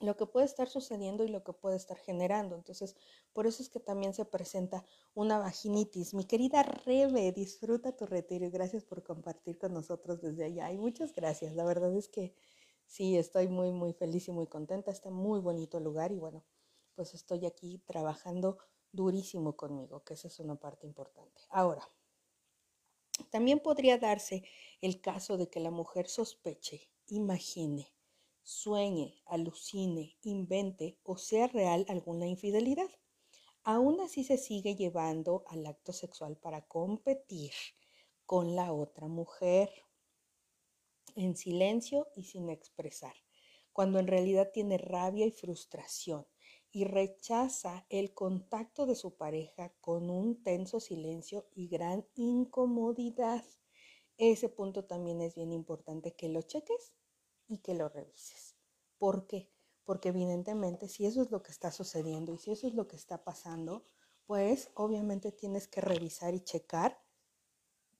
lo 0.00 0.16
que 0.16 0.26
puede 0.26 0.46
estar 0.46 0.68
sucediendo 0.68 1.24
y 1.24 1.28
lo 1.28 1.42
que 1.42 1.52
puede 1.52 1.76
estar 1.76 1.96
generando. 1.96 2.54
Entonces, 2.54 2.96
por 3.32 3.46
eso 3.46 3.62
es 3.62 3.70
que 3.70 3.80
también 3.80 4.14
se 4.14 4.24
presenta 4.24 4.84
una 5.14 5.38
vaginitis. 5.38 6.14
Mi 6.14 6.24
querida 6.24 6.62
Rebe, 6.62 7.32
disfruta 7.32 7.96
tu 7.96 8.06
retiro 8.06 8.46
y 8.46 8.50
gracias 8.50 8.84
por 8.84 9.02
compartir 9.02 9.58
con 9.58 9.72
nosotros 9.72 10.20
desde 10.20 10.44
allá. 10.44 10.70
Y 10.70 10.78
muchas 10.78 11.14
gracias. 11.14 11.54
La 11.54 11.64
verdad 11.64 11.94
es 11.94 12.08
que 12.08 12.34
sí, 12.86 13.16
estoy 13.16 13.48
muy, 13.48 13.72
muy 13.72 13.92
feliz 13.92 14.28
y 14.28 14.32
muy 14.32 14.46
contenta. 14.46 14.90
Está 14.90 15.10
muy 15.10 15.40
bonito 15.40 15.78
el 15.78 15.84
lugar 15.84 16.12
y 16.12 16.18
bueno, 16.18 16.44
pues 16.94 17.14
estoy 17.14 17.46
aquí 17.46 17.78
trabajando 17.86 18.58
durísimo 18.92 19.56
conmigo, 19.56 20.02
que 20.04 20.14
esa 20.14 20.28
es 20.28 20.38
una 20.40 20.56
parte 20.56 20.86
importante. 20.86 21.42
Ahora, 21.50 21.88
también 23.30 23.60
podría 23.60 23.98
darse 23.98 24.44
el 24.80 25.00
caso 25.00 25.36
de 25.36 25.48
que 25.48 25.60
la 25.60 25.70
mujer 25.70 26.08
sospeche, 26.08 26.90
imagine, 27.06 27.86
sueñe, 28.46 29.20
alucine, 29.26 30.16
invente 30.22 31.00
o 31.02 31.18
sea 31.18 31.48
real 31.48 31.84
alguna 31.88 32.28
infidelidad. 32.28 32.88
Aún 33.64 34.00
así 34.00 34.22
se 34.22 34.38
sigue 34.38 34.76
llevando 34.76 35.42
al 35.48 35.66
acto 35.66 35.92
sexual 35.92 36.36
para 36.36 36.62
competir 36.62 37.50
con 38.24 38.54
la 38.54 38.72
otra 38.72 39.08
mujer 39.08 39.68
en 41.16 41.36
silencio 41.36 42.06
y 42.14 42.22
sin 42.22 42.48
expresar, 42.48 43.14
cuando 43.72 43.98
en 43.98 44.06
realidad 44.06 44.52
tiene 44.54 44.78
rabia 44.78 45.26
y 45.26 45.32
frustración 45.32 46.24
y 46.70 46.84
rechaza 46.84 47.84
el 47.88 48.14
contacto 48.14 48.86
de 48.86 48.94
su 48.94 49.16
pareja 49.16 49.74
con 49.80 50.08
un 50.08 50.40
tenso 50.44 50.78
silencio 50.78 51.48
y 51.52 51.66
gran 51.66 52.06
incomodidad. 52.14 53.44
Ese 54.18 54.48
punto 54.48 54.84
también 54.84 55.20
es 55.20 55.34
bien 55.34 55.52
importante 55.52 56.14
que 56.14 56.28
lo 56.28 56.42
cheques 56.42 56.92
y 57.48 57.58
que 57.58 57.74
lo 57.74 57.88
revises. 57.88 58.56
¿Por 58.98 59.26
qué? 59.26 59.50
Porque 59.84 60.08
evidentemente 60.08 60.88
si 60.88 61.06
eso 61.06 61.22
es 61.22 61.30
lo 61.30 61.42
que 61.42 61.52
está 61.52 61.70
sucediendo 61.70 62.32
y 62.32 62.38
si 62.38 62.52
eso 62.52 62.66
es 62.66 62.74
lo 62.74 62.88
que 62.88 62.96
está 62.96 63.24
pasando, 63.24 63.84
pues 64.26 64.70
obviamente 64.74 65.32
tienes 65.32 65.68
que 65.68 65.80
revisar 65.80 66.34
y 66.34 66.40
checar 66.40 67.00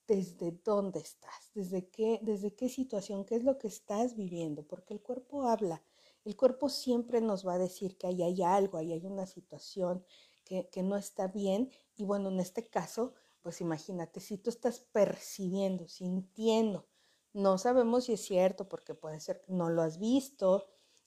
desde 0.06 0.52
dónde 0.64 1.00
estás, 1.00 1.50
desde 1.54 1.88
qué, 1.88 2.20
desde 2.22 2.54
qué 2.54 2.68
situación, 2.68 3.24
qué 3.24 3.36
es 3.36 3.44
lo 3.44 3.58
que 3.58 3.68
estás 3.68 4.16
viviendo, 4.16 4.66
porque 4.66 4.94
el 4.94 5.00
cuerpo 5.00 5.48
habla 5.48 5.82
el 6.26 6.34
cuerpo 6.34 6.68
siempre 6.68 7.20
nos 7.20 7.46
va 7.46 7.54
a 7.54 7.58
decir 7.58 7.96
que 7.96 8.08
ahí 8.08 8.20
hay 8.20 8.42
algo, 8.42 8.78
ahí 8.78 8.92
hay 8.92 9.06
una 9.06 9.26
situación 9.26 10.04
que, 10.44 10.68
no 10.82 10.96
está 10.96 11.28
bien. 11.28 11.70
Y 11.96 12.04
bueno, 12.04 12.30
en 12.30 12.40
este 12.40 12.66
caso, 12.66 13.14
pues 13.42 13.60
imagínate, 13.60 14.18
si 14.18 14.36
tú 14.36 14.50
estás 14.50 14.80
percibiendo, 14.80 15.86
sintiendo, 15.86 16.88
no 17.36 17.58
sabemos 17.58 18.04
si 18.04 18.14
es 18.14 18.22
cierto, 18.22 18.66
porque 18.66 18.94
puede 18.94 19.20
ser 19.20 19.42
que 19.42 19.52
no 19.52 19.68
lo 19.68 19.82
has 19.82 19.98
visto, 19.98 20.64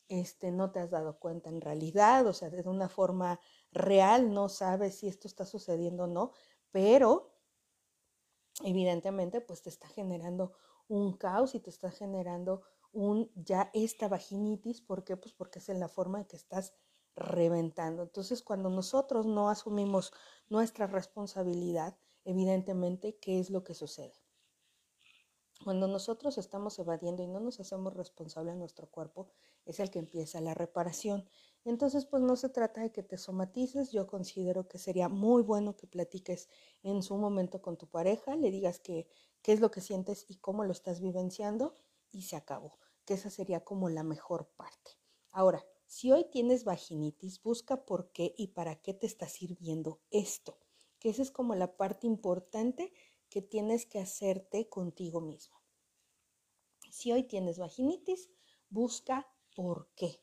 este, 0.10 0.52
no 0.52 0.72
te 0.72 0.80
has 0.80 0.92
dado 0.92 1.20
cuenta 1.20 1.50
en 1.50 1.60
realidad, 1.60 2.28
o 2.28 2.34
sea, 2.34 2.52
de 2.52 2.62
una 2.70 2.88
forma 2.88 3.40
real 3.72 4.32
no 4.32 4.48
sabes 4.48 5.00
si 5.00 5.08
esto 5.08 5.28
está 5.28 5.44
sucediendo 5.46 6.04
o 6.04 6.08
no, 6.08 6.32
pero 6.70 7.34
evidentemente 8.64 9.42
pues 9.42 9.64
te 9.64 9.70
está 9.70 9.88
generando 9.88 10.54
un 10.88 11.18
caos 11.18 11.56
y 11.56 11.60
te 11.60 11.72
está 11.72 11.90
generando 11.90 12.62
un 12.92 13.32
ya 13.36 13.72
esta 13.74 14.08
vaginitis, 14.08 14.82
¿por 14.82 15.04
qué? 15.04 15.18
Pues 15.18 15.34
porque 15.34 15.58
es 15.58 15.70
en 15.70 15.80
la 15.80 15.88
forma 15.90 16.20
en 16.20 16.26
que 16.26 16.36
estás 16.36 16.74
reventando. 17.16 18.04
Entonces, 18.04 18.44
cuando 18.44 18.70
nosotros 18.70 19.26
no 19.26 19.50
asumimos 19.50 20.14
nuestra 20.48 20.86
responsabilidad, 20.86 21.98
evidentemente, 22.24 23.18
¿qué 23.18 23.40
es 23.40 23.50
lo 23.50 23.64
que 23.64 23.74
sucede? 23.74 24.29
Cuando 25.64 25.90
nosotros 25.90 26.38
estamos 26.38 26.80
evadiendo 26.80 27.22
y 27.22 27.28
no 27.28 27.42
nos 27.42 27.60
hacemos 27.60 27.94
responsables 27.94 28.54
de 28.54 28.60
nuestro 28.60 28.88
cuerpo, 28.88 29.30
es 29.66 29.82
el 29.82 29.92
que 29.92 30.00
empieza 30.00 30.40
la 30.40 30.54
reparación. 30.54 31.28
Entonces, 31.66 32.06
pues 32.06 32.24
no 32.24 32.38
se 32.38 32.48
trata 32.48 32.82
de 32.82 32.92
que 32.92 33.04
te 33.04 33.18
somatices. 33.18 33.92
Yo 33.92 34.08
considero 34.08 34.70
que 34.70 34.78
sería 34.78 35.10
muy 35.10 35.44
bueno 35.44 35.76
que 35.76 35.86
platiques 35.86 36.48
en 36.82 37.04
su 37.04 37.18
momento 37.18 37.62
con 37.62 37.78
tu 37.78 37.88
pareja, 37.88 38.36
le 38.36 38.52
digas 38.52 38.80
que, 38.80 39.10
qué 39.42 39.52
es 39.52 39.60
lo 39.60 39.70
que 39.70 39.82
sientes 39.82 40.26
y 40.30 40.38
cómo 40.38 40.64
lo 40.64 40.72
estás 40.72 41.02
vivenciando 41.02 41.76
y 42.12 42.24
se 42.24 42.38
acabó, 42.38 42.80
que 43.06 43.16
esa 43.16 43.30
sería 43.30 43.64
como 43.64 43.90
la 43.90 44.04
mejor 44.04 44.48
parte. 44.56 44.92
Ahora, 45.32 45.66
si 45.86 46.12
hoy 46.12 46.26
tienes 46.32 46.64
vaginitis, 46.64 47.42
busca 47.44 47.86
por 47.86 48.12
qué 48.12 48.34
y 48.38 48.48
para 48.48 48.76
qué 48.76 48.94
te 48.94 49.08
está 49.08 49.28
sirviendo 49.28 50.00
esto, 50.10 50.58
que 51.00 51.10
esa 51.10 51.22
es 51.22 51.32
como 51.32 51.56
la 51.56 51.76
parte 51.78 52.08
importante 52.08 52.94
que 53.30 53.42
tienes 53.42 53.86
que 53.86 54.00
hacerte 54.00 54.68
contigo 54.70 55.22
mismo. 55.22 55.58
Si 56.92 57.12
hoy 57.12 57.24
tienes 57.24 57.60
vaginitis, 57.60 58.30
busca 58.70 59.28
por 59.56 59.90
qué 59.96 60.22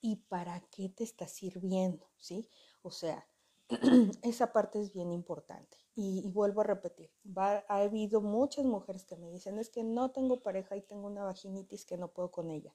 y 0.00 0.16
para 0.16 0.60
qué 0.70 0.88
te 0.88 1.04
está 1.04 1.28
sirviendo, 1.28 2.10
¿sí? 2.16 2.48
O 2.82 2.90
sea, 2.90 3.26
esa 4.22 4.52
parte 4.52 4.80
es 4.80 4.92
bien 4.92 5.12
importante. 5.12 5.76
Y, 5.94 6.28
vuelvo 6.30 6.62
a 6.62 6.64
repetir, 6.64 7.10
ha 7.36 7.62
habido 7.68 8.20
muchas 8.20 8.64
mujeres 8.64 9.04
que 9.04 9.16
me 9.16 9.30
dicen, 9.30 9.58
es 9.58 9.68
que 9.68 9.84
no 9.84 10.10
tengo 10.12 10.40
pareja 10.40 10.76
y 10.76 10.82
tengo 10.82 11.06
una 11.06 11.24
vaginitis 11.24 11.84
que 11.84 11.98
no 11.98 12.08
puedo 12.08 12.30
con 12.30 12.50
ella. 12.50 12.74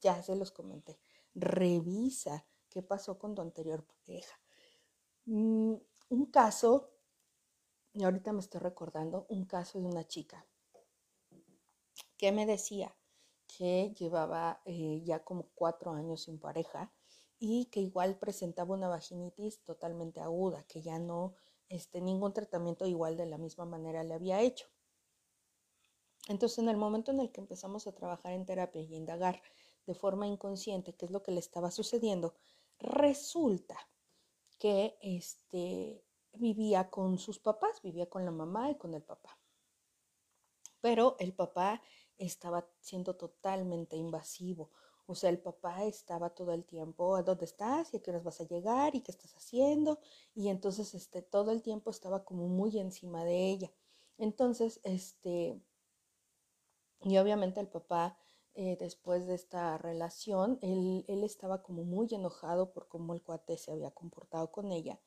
Ya 0.00 0.22
se 0.22 0.34
los 0.36 0.52
comenté. 0.52 0.98
Revisa 1.34 2.46
qué 2.70 2.82
pasó 2.82 3.18
con 3.18 3.34
tu 3.34 3.42
anterior 3.42 3.84
pareja. 3.84 4.34
Mm, 5.26 5.74
un 6.08 6.26
caso, 6.26 6.91
y 7.94 8.04
ahorita 8.04 8.32
me 8.32 8.40
estoy 8.40 8.60
recordando, 8.60 9.26
un 9.28 9.44
caso 9.44 9.80
de 9.80 9.86
una 9.86 10.06
chica 10.06 10.46
que 12.16 12.32
me 12.32 12.46
decía 12.46 12.96
que 13.46 13.92
llevaba 13.98 14.62
eh, 14.64 15.02
ya 15.04 15.24
como 15.24 15.50
cuatro 15.54 15.92
años 15.92 16.22
sin 16.22 16.38
pareja 16.38 16.92
y 17.38 17.66
que 17.66 17.80
igual 17.80 18.18
presentaba 18.18 18.74
una 18.74 18.88
vaginitis 18.88 19.62
totalmente 19.64 20.20
aguda, 20.20 20.64
que 20.68 20.80
ya 20.80 20.98
no, 20.98 21.34
este, 21.68 22.00
ningún 22.00 22.32
tratamiento 22.32 22.86
igual 22.86 23.16
de 23.16 23.26
la 23.26 23.38
misma 23.38 23.64
manera 23.64 24.04
le 24.04 24.14
había 24.14 24.40
hecho. 24.40 24.68
Entonces, 26.28 26.58
en 26.58 26.68
el 26.68 26.76
momento 26.76 27.10
en 27.10 27.18
el 27.18 27.32
que 27.32 27.40
empezamos 27.40 27.86
a 27.86 27.92
trabajar 27.92 28.32
en 28.32 28.46
terapia 28.46 28.80
y 28.80 28.94
indagar 28.94 29.42
de 29.86 29.94
forma 29.94 30.26
inconsciente 30.28 30.94
qué 30.94 31.06
es 31.06 31.10
lo 31.10 31.22
que 31.22 31.32
le 31.32 31.40
estaba 31.40 31.72
sucediendo, 31.72 32.34
resulta 32.78 33.76
que 34.58 34.96
este, 35.02 36.01
vivía 36.34 36.90
con 36.90 37.18
sus 37.18 37.38
papás, 37.38 37.82
vivía 37.82 38.08
con 38.08 38.24
la 38.24 38.30
mamá 38.30 38.70
y 38.70 38.76
con 38.76 38.94
el 38.94 39.02
papá. 39.02 39.38
Pero 40.80 41.16
el 41.18 41.32
papá 41.32 41.82
estaba 42.18 42.66
siendo 42.80 43.16
totalmente 43.16 43.96
invasivo. 43.96 44.70
O 45.06 45.14
sea, 45.14 45.30
el 45.30 45.38
papá 45.38 45.84
estaba 45.84 46.30
todo 46.30 46.52
el 46.52 46.64
tiempo, 46.64 47.16
¿a 47.16 47.22
dónde 47.22 47.44
estás? 47.44 47.92
¿Y 47.92 47.96
a 47.96 48.02
qué 48.02 48.10
horas 48.10 48.24
vas 48.24 48.40
a 48.40 48.44
llegar? 48.44 48.94
¿Y 48.94 49.02
qué 49.02 49.10
estás 49.10 49.34
haciendo? 49.36 49.98
Y 50.34 50.48
entonces, 50.48 50.94
este, 50.94 51.22
todo 51.22 51.50
el 51.52 51.62
tiempo 51.62 51.90
estaba 51.90 52.24
como 52.24 52.48
muy 52.48 52.78
encima 52.78 53.24
de 53.24 53.50
ella. 53.50 53.72
Entonces, 54.18 54.80
este, 54.84 55.60
y 57.02 57.18
obviamente 57.18 57.60
el 57.60 57.68
papá, 57.68 58.16
eh, 58.54 58.76
después 58.78 59.26
de 59.26 59.34
esta 59.34 59.76
relación, 59.78 60.58
él, 60.62 61.04
él 61.08 61.24
estaba 61.24 61.62
como 61.62 61.84
muy 61.84 62.06
enojado 62.12 62.72
por 62.72 62.88
cómo 62.88 63.14
el 63.14 63.22
cuate 63.22 63.56
se 63.56 63.72
había 63.72 63.90
comportado 63.90 64.52
con 64.52 64.70
ella. 64.70 65.00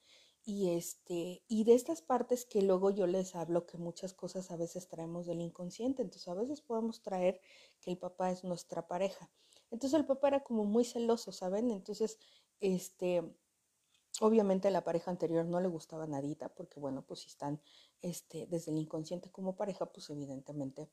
Y, 0.48 0.70
este, 0.70 1.44
y 1.48 1.64
de 1.64 1.74
estas 1.74 2.04
partes 2.04 2.46
que 2.46 2.62
luego 2.62 2.92
yo 2.92 3.08
les 3.08 3.36
hablo, 3.36 3.66
que 3.66 3.78
muchas 3.80 4.14
cosas 4.14 4.52
a 4.52 4.58
veces 4.58 4.88
traemos 4.88 5.26
del 5.26 5.42
inconsciente, 5.42 6.04
entonces 6.04 6.28
a 6.28 6.36
veces 6.36 6.62
podemos 6.62 7.02
traer 7.02 7.42
que 7.82 7.90
el 7.90 7.98
papá 7.98 8.30
es 8.32 8.44
nuestra 8.44 8.88
pareja. 8.88 9.32
Entonces 9.72 10.00
el 10.00 10.06
papá 10.06 10.28
era 10.28 10.44
como 10.44 10.64
muy 10.64 10.86
celoso, 10.86 11.32
¿saben? 11.32 11.72
Entonces, 11.72 12.20
este, 12.60 13.24
obviamente 14.22 14.68
a 14.68 14.72
la 14.72 14.84
pareja 14.84 15.10
anterior 15.10 15.46
no 15.46 15.60
le 15.60 15.68
gustaba 15.68 16.06
nadita, 16.06 16.50
porque 16.50 16.80
bueno, 16.80 17.04
pues 17.04 17.22
si 17.22 17.28
están 17.30 17.60
este, 18.04 18.46
desde 18.46 18.72
el 18.72 18.78
inconsciente 18.78 19.32
como 19.32 19.56
pareja, 19.56 19.88
pues 19.92 20.10
evidentemente 20.12 20.90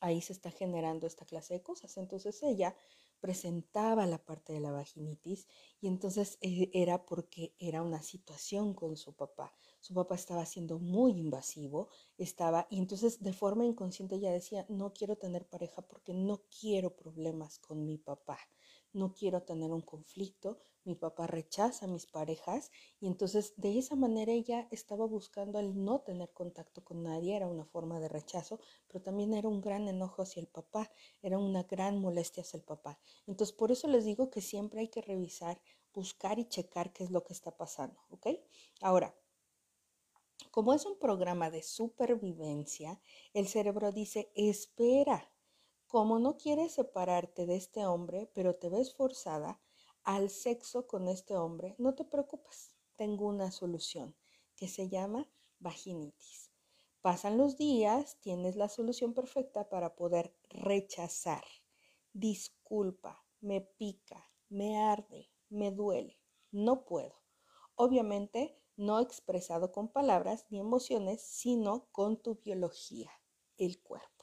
ahí 0.00 0.20
se 0.20 0.32
está 0.32 0.50
generando 0.50 1.06
esta 1.06 1.24
clase 1.24 1.54
de 1.54 1.62
cosas. 1.62 1.96
Entonces 1.96 2.42
ella 2.42 2.76
presentaba 3.20 4.06
la 4.06 4.18
parte 4.18 4.52
de 4.52 4.60
la 4.60 4.72
vaginitis 4.72 5.46
y 5.80 5.88
entonces 5.88 6.38
eh, 6.40 6.70
era 6.72 7.04
porque 7.04 7.54
era 7.58 7.82
una 7.82 8.02
situación 8.02 8.74
con 8.74 8.96
su 8.96 9.14
papá. 9.14 9.54
Su 9.80 9.94
papá 9.94 10.14
estaba 10.14 10.44
siendo 10.46 10.78
muy 10.78 11.12
invasivo, 11.12 11.88
estaba 12.18 12.66
y 12.70 12.78
entonces 12.78 13.22
de 13.22 13.32
forma 13.32 13.64
inconsciente 13.64 14.16
ella 14.16 14.32
decía, 14.32 14.66
no 14.68 14.92
quiero 14.92 15.16
tener 15.16 15.46
pareja 15.46 15.82
porque 15.82 16.12
no 16.14 16.42
quiero 16.60 16.96
problemas 16.96 17.58
con 17.58 17.84
mi 17.84 17.98
papá 17.98 18.38
no 18.92 19.14
quiero 19.14 19.42
tener 19.42 19.72
un 19.72 19.82
conflicto, 19.82 20.58
mi 20.84 20.94
papá 20.94 21.26
rechaza 21.26 21.84
a 21.84 21.88
mis 21.88 22.06
parejas 22.06 22.70
y 23.00 23.06
entonces 23.06 23.54
de 23.56 23.78
esa 23.78 23.96
manera 23.96 24.32
ella 24.32 24.66
estaba 24.70 25.06
buscando 25.06 25.58
el 25.58 25.84
no 25.84 26.00
tener 26.00 26.32
contacto 26.32 26.82
con 26.82 27.02
nadie, 27.02 27.36
era 27.36 27.46
una 27.46 27.64
forma 27.64 28.00
de 28.00 28.08
rechazo, 28.08 28.60
pero 28.88 29.02
también 29.02 29.34
era 29.34 29.48
un 29.48 29.60
gran 29.60 29.88
enojo 29.88 30.22
hacia 30.22 30.40
el 30.40 30.48
papá, 30.48 30.90
era 31.22 31.38
una 31.38 31.64
gran 31.64 32.00
molestia 32.00 32.42
hacia 32.42 32.58
el 32.58 32.64
papá. 32.64 32.98
Entonces 33.26 33.54
por 33.54 33.70
eso 33.70 33.88
les 33.88 34.04
digo 34.04 34.30
que 34.30 34.40
siempre 34.40 34.80
hay 34.80 34.88
que 34.88 35.02
revisar, 35.02 35.60
buscar 35.92 36.38
y 36.38 36.48
checar 36.48 36.92
qué 36.92 37.04
es 37.04 37.10
lo 37.10 37.24
que 37.24 37.34
está 37.34 37.56
pasando, 37.56 38.00
¿ok? 38.10 38.28
Ahora, 38.80 39.14
como 40.50 40.72
es 40.72 40.86
un 40.86 40.98
programa 40.98 41.50
de 41.50 41.62
supervivencia, 41.62 43.00
el 43.34 43.46
cerebro 43.46 43.92
dice, 43.92 44.32
espera, 44.34 45.30
como 45.90 46.20
no 46.20 46.36
quieres 46.36 46.74
separarte 46.74 47.46
de 47.46 47.56
este 47.56 47.84
hombre, 47.84 48.30
pero 48.32 48.54
te 48.54 48.68
ves 48.68 48.94
forzada 48.94 49.60
al 50.04 50.30
sexo 50.30 50.86
con 50.86 51.08
este 51.08 51.36
hombre, 51.36 51.74
no 51.78 51.96
te 51.96 52.04
preocupes. 52.04 52.76
Tengo 52.94 53.26
una 53.26 53.50
solución 53.50 54.14
que 54.54 54.68
se 54.68 54.88
llama 54.88 55.28
vaginitis. 55.58 56.52
Pasan 57.00 57.38
los 57.38 57.56
días, 57.56 58.20
tienes 58.20 58.54
la 58.54 58.68
solución 58.68 59.14
perfecta 59.14 59.68
para 59.68 59.96
poder 59.96 60.32
rechazar. 60.48 61.42
Disculpa, 62.12 63.26
me 63.40 63.60
pica, 63.60 64.30
me 64.48 64.78
arde, 64.78 65.32
me 65.48 65.72
duele, 65.72 66.20
no 66.52 66.84
puedo. 66.84 67.16
Obviamente 67.74 68.62
no 68.76 69.00
expresado 69.00 69.72
con 69.72 69.88
palabras 69.88 70.46
ni 70.50 70.60
emociones, 70.60 71.20
sino 71.20 71.88
con 71.90 72.16
tu 72.16 72.36
biología, 72.36 73.10
el 73.56 73.82
cuerpo. 73.82 74.19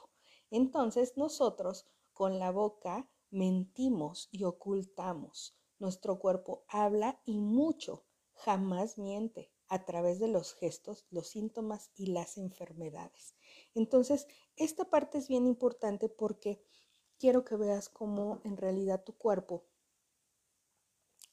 Entonces 0.50 1.16
nosotros 1.16 1.86
con 2.12 2.38
la 2.38 2.50
boca 2.50 3.08
mentimos 3.30 4.28
y 4.30 4.44
ocultamos. 4.44 5.56
Nuestro 5.78 6.18
cuerpo 6.18 6.64
habla 6.68 7.20
y 7.24 7.38
mucho, 7.38 8.04
jamás 8.32 8.98
miente 8.98 9.52
a 9.68 9.84
través 9.84 10.18
de 10.18 10.28
los 10.28 10.54
gestos, 10.54 11.06
los 11.10 11.28
síntomas 11.28 11.90
y 11.94 12.06
las 12.06 12.38
enfermedades. 12.38 13.36
Entonces, 13.74 14.26
esta 14.56 14.86
parte 14.86 15.18
es 15.18 15.28
bien 15.28 15.46
importante 15.46 16.08
porque 16.08 16.64
quiero 17.18 17.44
que 17.44 17.56
veas 17.56 17.88
cómo 17.88 18.40
en 18.44 18.56
realidad 18.56 19.04
tu 19.04 19.16
cuerpo 19.16 19.66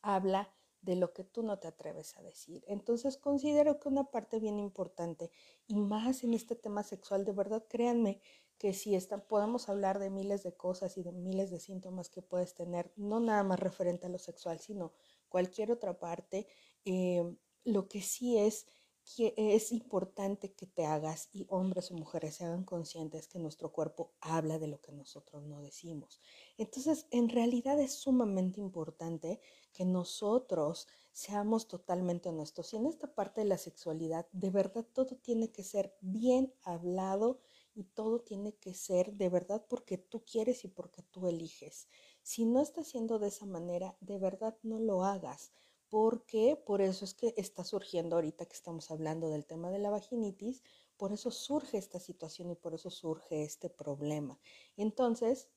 habla 0.02 0.54
de 0.82 0.96
lo 0.96 1.14
que 1.14 1.24
tú 1.24 1.42
no 1.42 1.58
te 1.58 1.68
atreves 1.68 2.16
a 2.18 2.22
decir. 2.22 2.64
Entonces 2.68 3.18
considero 3.18 3.80
que 3.80 3.88
una 3.88 4.12
parte 4.12 4.40
bien 4.40 4.60
importante 4.60 5.32
y 5.66 5.76
más 5.78 6.24
en 6.24 6.36
este 6.36 6.56
tema 6.56 6.84
sexual, 6.84 7.26
de 7.26 7.32
verdad 7.32 7.66
créanme 7.68 8.22
que 8.58 8.74
si 8.74 8.98
podemos 9.28 9.70
hablar 9.70 10.00
de 10.00 10.10
miles 10.10 10.44
de 10.44 10.56
cosas 10.56 10.98
y 10.98 11.04
de 11.04 11.12
miles 11.12 11.52
de 11.52 11.60
síntomas 11.60 12.10
que 12.10 12.22
puedes 12.22 12.56
tener, 12.56 12.92
no 12.96 13.20
nada 13.20 13.44
más 13.44 13.60
referente 13.60 14.08
a 14.08 14.10
lo 14.10 14.18
sexual, 14.18 14.60
sino 14.60 14.94
cualquier 15.30 15.72
otra 15.72 16.00
parte, 16.00 16.48
eh, 16.86 17.24
lo 17.64 17.88
que 17.88 18.02
sí 18.02 18.38
es 18.38 18.66
que 19.06 19.36
es 19.38 19.72
importante 19.72 20.54
que 20.54 20.66
te 20.66 20.86
hagas 20.86 21.30
y 21.32 21.46
hombres 21.50 21.92
o 21.92 21.94
mujeres 21.94 22.36
se 22.36 22.46
hagan 22.46 22.64
conscientes 22.64 23.28
que 23.28 23.38
nuestro 23.38 23.72
cuerpo 23.72 24.16
habla 24.20 24.58
de 24.58 24.68
lo 24.68 24.82
que 24.82 24.92
nosotros 24.92 25.44
no 25.44 25.62
decimos. 25.62 26.20
Entonces, 26.58 27.06
en 27.12 27.30
realidad 27.30 27.80
es 27.80 27.94
sumamente 27.94 28.60
importante 28.60 29.40
que 29.74 29.86
nosotros 29.86 30.88
seamos 31.12 31.68
totalmente 31.68 32.30
honestos. 32.30 32.74
Y 32.74 32.78
en 32.78 32.88
esta 32.88 33.14
parte 33.14 33.42
de 33.42 33.48
la 33.48 33.60
sexualidad, 33.60 34.28
de 34.32 34.50
verdad, 34.50 34.88
todo 34.92 35.16
tiene 35.18 35.52
que 35.52 35.64
ser 35.64 35.96
bien 36.02 36.52
hablado 36.64 37.40
y 37.76 37.84
todo 37.84 38.22
tiene 38.22 38.56
que 38.56 38.74
ser 38.74 39.14
de 39.14 39.30
verdad 39.30 39.66
porque 39.70 39.98
tú 39.98 40.24
quieres 40.24 40.64
y 40.64 40.70
porque 40.70 41.04
tú 41.04 41.28
eliges. 41.28 41.88
Si 42.24 42.46
no 42.46 42.62
está 42.62 42.84
siendo 42.84 43.20
de 43.20 43.28
esa 43.28 43.46
manera, 43.46 43.98
de 44.00 44.18
verdad 44.18 44.58
no 44.64 44.80
lo 44.80 45.04
hagas, 45.04 45.52
porque 45.90 46.56
por 46.66 46.82
eso 46.82 47.06
es 47.06 47.14
que 47.14 47.34
está 47.38 47.64
surgiendo 47.64 48.16
ahorita 48.16 48.46
que 48.46 48.56
estamos 48.56 48.90
hablando 48.90 49.30
del 49.30 49.46
tema 49.46 49.70
de 49.70 49.80
la 49.80 49.90
vaginitis, 49.90 50.64
por 50.98 51.12
eso 51.12 51.30
surge 51.30 51.78
esta 51.78 52.00
situación 52.00 52.50
y 52.50 52.56
por 52.56 52.74
eso 52.74 52.90
surge 52.90 53.44
este 53.44 53.70
problema. 53.70 54.40
Entonces, 54.78 55.50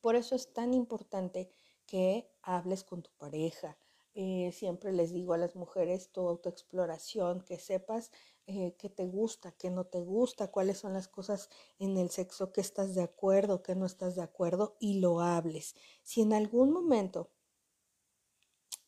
por 0.00 0.16
eso 0.16 0.34
es 0.34 0.52
tan 0.52 0.72
importante 0.72 1.50
que 1.86 2.30
hables 2.42 2.84
con 2.84 3.02
tu 3.02 3.10
pareja. 3.18 3.76
Eh, 4.14 4.50
siempre 4.52 4.92
les 4.92 5.12
digo 5.12 5.34
a 5.34 5.38
las 5.38 5.54
mujeres 5.54 6.10
tu 6.10 6.28
autoexploración, 6.28 7.42
que 7.42 7.58
sepas 7.60 8.10
eh, 8.46 8.74
qué 8.76 8.88
te 8.90 9.06
gusta, 9.06 9.52
qué 9.52 9.70
no 9.70 9.84
te 9.84 10.00
gusta, 10.00 10.50
cuáles 10.50 10.78
son 10.78 10.94
las 10.94 11.06
cosas 11.06 11.48
en 11.78 11.96
el 11.96 12.10
sexo 12.10 12.52
que 12.52 12.60
estás 12.60 12.94
de 12.96 13.02
acuerdo, 13.02 13.62
que 13.62 13.76
no 13.76 13.86
estás 13.86 14.16
de 14.16 14.22
acuerdo 14.22 14.76
y 14.80 14.98
lo 14.98 15.20
hables. 15.20 15.76
Si 16.02 16.22
en 16.22 16.32
algún 16.32 16.72
momento, 16.72 17.30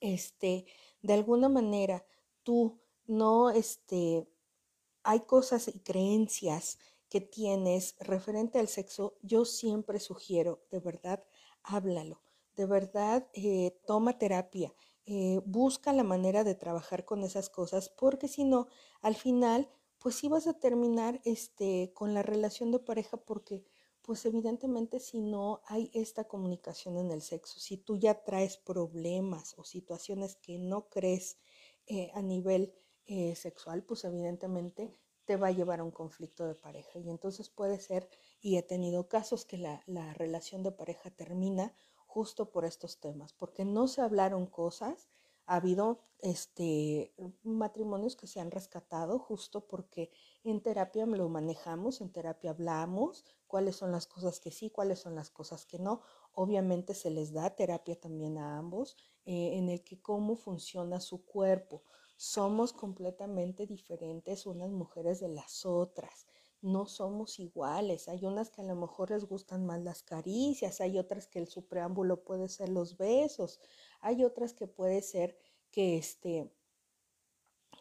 este, 0.00 0.66
de 1.02 1.12
alguna 1.12 1.48
manera 1.48 2.04
tú 2.42 2.80
no, 3.06 3.50
este, 3.50 4.26
hay 5.04 5.20
cosas 5.20 5.68
y 5.68 5.78
creencias 5.80 6.78
que 7.08 7.20
tienes 7.20 7.94
referente 8.00 8.58
al 8.58 8.66
sexo, 8.66 9.16
yo 9.22 9.44
siempre 9.44 10.00
sugiero, 10.00 10.64
de 10.72 10.80
verdad, 10.80 11.24
háblalo, 11.62 12.22
de 12.56 12.66
verdad, 12.66 13.28
eh, 13.34 13.78
toma 13.86 14.18
terapia 14.18 14.74
eh, 15.06 15.40
busca 15.44 15.92
la 15.92 16.04
manera 16.04 16.44
de 16.44 16.54
trabajar 16.54 17.04
con 17.04 17.22
esas 17.24 17.50
cosas, 17.50 17.88
porque 17.88 18.28
si 18.28 18.44
no, 18.44 18.68
al 19.00 19.16
final, 19.16 19.68
pues 19.98 20.16
sí 20.16 20.28
vas 20.28 20.46
a 20.46 20.58
terminar 20.58 21.20
este, 21.24 21.92
con 21.94 22.14
la 22.14 22.22
relación 22.22 22.70
de 22.72 22.78
pareja 22.78 23.16
porque 23.16 23.64
pues 24.02 24.26
evidentemente 24.26 24.98
si 24.98 25.20
no 25.20 25.62
hay 25.66 25.90
esta 25.94 26.24
comunicación 26.24 26.98
en 26.98 27.12
el 27.12 27.22
sexo, 27.22 27.60
si 27.60 27.76
tú 27.76 27.96
ya 27.96 28.24
traes 28.24 28.56
problemas 28.56 29.54
o 29.56 29.64
situaciones 29.64 30.34
que 30.36 30.58
no 30.58 30.88
crees 30.88 31.38
eh, 31.86 32.10
a 32.14 32.20
nivel 32.20 32.74
eh, 33.06 33.36
sexual, 33.36 33.84
pues 33.84 34.04
evidentemente 34.04 34.92
te 35.24 35.36
va 35.36 35.48
a 35.48 35.52
llevar 35.52 35.80
a 35.80 35.84
un 35.84 35.92
conflicto 35.92 36.46
de 36.46 36.56
pareja. 36.56 36.98
Y 36.98 37.10
entonces 37.10 37.48
puede 37.48 37.78
ser, 37.78 38.08
y 38.40 38.56
he 38.56 38.62
tenido 38.62 39.08
casos 39.08 39.44
que 39.44 39.58
la, 39.58 39.82
la 39.86 40.12
relación 40.14 40.64
de 40.64 40.72
pareja 40.72 41.10
termina 41.10 41.72
justo 42.12 42.50
por 42.50 42.66
estos 42.66 42.98
temas, 43.00 43.32
porque 43.32 43.64
no 43.64 43.88
se 43.88 44.02
hablaron 44.02 44.46
cosas 44.46 45.08
ha 45.46 45.56
habido 45.56 45.98
este, 46.18 47.14
matrimonios 47.42 48.16
que 48.16 48.26
se 48.26 48.38
han 48.38 48.50
rescatado 48.50 49.18
justo 49.18 49.66
porque 49.66 50.10
en 50.44 50.60
terapia 50.60 51.04
lo 51.06 51.28
manejamos, 51.28 52.00
en 52.00 52.12
terapia 52.12 52.50
hablamos 52.50 53.24
cuáles 53.46 53.76
son 53.76 53.92
las 53.92 54.06
cosas 54.06 54.40
que 54.40 54.50
sí, 54.50 54.70
cuáles 54.70 55.00
son 55.00 55.14
las 55.14 55.30
cosas 55.30 55.66
que 55.66 55.78
no. 55.78 56.00
Obviamente 56.32 56.94
se 56.94 57.10
les 57.10 57.32
da 57.32 57.50
terapia 57.50 57.98
también 57.98 58.38
a 58.38 58.58
ambos 58.58 58.96
eh, 59.24 59.58
en 59.58 59.68
el 59.68 59.82
que 59.82 60.00
cómo 60.00 60.36
funciona 60.36 61.00
su 61.00 61.24
cuerpo. 61.24 61.82
Somos 62.16 62.72
completamente 62.72 63.66
diferentes 63.66 64.46
unas 64.46 64.70
mujeres 64.70 65.18
de 65.18 65.28
las 65.28 65.66
otras 65.66 66.26
no 66.62 66.86
somos 66.86 67.38
iguales. 67.40 68.08
Hay 68.08 68.24
unas 68.24 68.50
que 68.50 68.62
a 68.62 68.64
lo 68.64 68.76
mejor 68.76 69.10
les 69.10 69.24
gustan 69.26 69.66
más 69.66 69.82
las 69.82 70.02
caricias, 70.02 70.80
hay 70.80 70.98
otras 70.98 71.26
que 71.26 71.40
el 71.40 71.48
su 71.48 71.66
preámbulo 71.66 72.24
puede 72.24 72.48
ser 72.48 72.68
los 72.68 72.96
besos, 72.96 73.60
hay 74.00 74.24
otras 74.24 74.54
que 74.54 74.66
puede 74.66 75.02
ser 75.02 75.36
que 75.70 75.96
este 75.98 76.50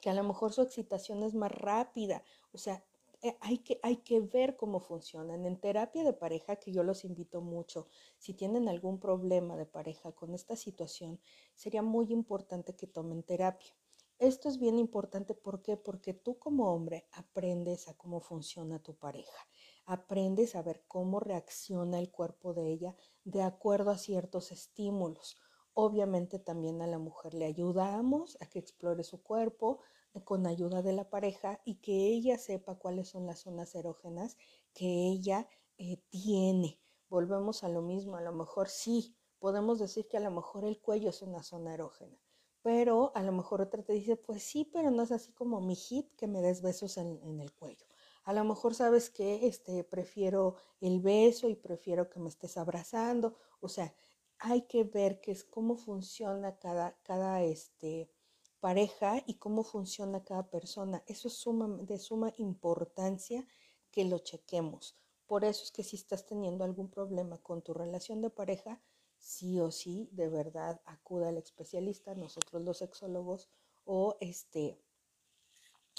que 0.01 0.09
a 0.09 0.13
lo 0.15 0.23
mejor 0.23 0.51
su 0.51 0.63
excitación 0.63 1.21
es 1.21 1.35
más 1.35 1.51
rápida, 1.51 2.23
o 2.51 2.57
sea, 2.57 2.83
eh, 3.23 3.37
hay 3.39 3.59
que, 3.59 3.79
hay 3.83 3.97
que 3.97 4.19
ver 4.19 4.57
cómo 4.57 4.79
funcionan. 4.79 5.45
En 5.45 5.59
terapia 5.59 6.03
de 6.03 6.13
pareja, 6.13 6.55
que 6.55 6.71
yo 6.71 6.83
los 6.83 7.05
invito 7.05 7.39
mucho, 7.39 7.87
si 8.17 8.33
tienen 8.33 8.67
algún 8.67 8.99
problema 8.99 9.55
de 9.55 9.67
pareja 9.67 10.11
con 10.11 10.33
esta 10.33 10.55
situación, 10.55 11.19
sería 11.53 11.83
muy 11.83 12.11
importante 12.11 12.75
que 12.75 12.87
tomen 12.87 13.21
terapia. 13.21 13.75
Esto 14.21 14.49
es 14.49 14.59
bien 14.59 14.77
importante, 14.77 15.33
¿por 15.33 15.63
qué? 15.63 15.77
Porque 15.77 16.13
tú 16.13 16.37
como 16.37 16.71
hombre 16.71 17.07
aprendes 17.11 17.87
a 17.87 17.97
cómo 17.97 18.21
funciona 18.21 18.77
tu 18.77 18.93
pareja, 18.93 19.47
aprendes 19.87 20.55
a 20.55 20.61
ver 20.61 20.83
cómo 20.87 21.19
reacciona 21.19 21.97
el 21.97 22.11
cuerpo 22.11 22.53
de 22.53 22.67
ella 22.67 22.95
de 23.23 23.41
acuerdo 23.41 23.89
a 23.89 23.97
ciertos 23.97 24.51
estímulos. 24.51 25.37
Obviamente 25.73 26.37
también 26.37 26.83
a 26.83 26.87
la 26.87 26.99
mujer 26.99 27.33
le 27.33 27.45
ayudamos 27.45 28.37
a 28.41 28.45
que 28.45 28.59
explore 28.59 29.03
su 29.03 29.23
cuerpo 29.23 29.79
eh, 30.13 30.23
con 30.23 30.45
ayuda 30.45 30.83
de 30.83 30.93
la 30.93 31.09
pareja 31.09 31.59
y 31.65 31.77
que 31.77 32.09
ella 32.09 32.37
sepa 32.37 32.77
cuáles 32.77 33.09
son 33.09 33.25
las 33.25 33.39
zonas 33.39 33.73
erógenas 33.73 34.37
que 34.75 34.85
ella 34.85 35.49
eh, 35.79 35.97
tiene. 36.11 36.79
Volvemos 37.09 37.63
a 37.63 37.69
lo 37.69 37.81
mismo, 37.81 38.17
a 38.17 38.21
lo 38.21 38.33
mejor 38.33 38.69
sí, 38.69 39.15
podemos 39.39 39.79
decir 39.79 40.07
que 40.07 40.17
a 40.17 40.21
lo 40.21 40.29
mejor 40.29 40.63
el 40.63 40.79
cuello 40.79 41.09
es 41.09 41.23
una 41.23 41.41
zona 41.41 41.73
erógena 41.73 42.21
pero 42.61 43.11
a 43.15 43.23
lo 43.23 43.31
mejor 43.31 43.61
otra 43.61 43.83
te 43.83 43.93
dice, 43.93 44.15
pues 44.15 44.43
sí, 44.43 44.65
pero 44.65 44.91
no 44.91 45.03
es 45.03 45.11
así 45.11 45.31
como 45.33 45.61
mi 45.61 45.75
hit 45.75 46.13
que 46.15 46.27
me 46.27 46.41
des 46.41 46.61
besos 46.61 46.97
en, 46.97 47.39
el 47.39 47.53
cuello. 47.53 47.85
A 48.23 48.33
lo 48.33 48.43
mejor 48.43 48.75
sabes 48.75 49.09
que 49.09 49.47
este, 49.47 49.83
prefiero 49.83 50.55
el 50.79 50.99
beso 50.99 51.49
y 51.49 51.55
prefiero 51.55 52.09
que 52.09 52.19
me 52.19 52.29
estés 52.29 52.57
abrazando. 52.57 53.35
O 53.61 53.67
sea, 53.67 53.93
hay 54.37 54.61
que 54.63 54.83
ver 54.83 55.21
qué 55.21 55.31
es 55.31 55.43
cómo 55.43 55.75
funciona 55.75 56.57
cada, 56.59 56.95
cada 57.03 57.41
este, 57.43 58.11
pareja 58.59 59.23
y 59.25 59.35
cómo 59.35 59.63
funciona 59.63 60.23
cada 60.23 60.49
persona. 60.49 61.03
Eso 61.07 61.27
es 61.27 61.87
de 61.87 61.97
suma 61.97 62.33
importancia 62.37 63.45
que 63.89 64.05
lo 64.05 64.19
chequemos. 64.19 64.95
Por 65.25 65.43
eso 65.45 65.63
es 65.63 65.71
que 65.71 65.83
si 65.83 65.95
estás 65.95 66.25
teniendo 66.25 66.63
algún 66.63 66.89
problema 66.89 67.37
con 67.39 67.61
tu 67.61 67.73
relación 67.73 68.21
de 68.21 68.29
pareja, 68.29 68.81
sí 69.21 69.59
o 69.59 69.71
sí, 69.71 70.09
de 70.11 70.27
verdad, 70.27 70.81
acuda 70.85 71.29
al 71.29 71.37
especialista, 71.37 72.15
nosotros 72.15 72.61
los 72.63 72.79
sexólogos, 72.79 73.49
o 73.85 74.17
este 74.19 74.77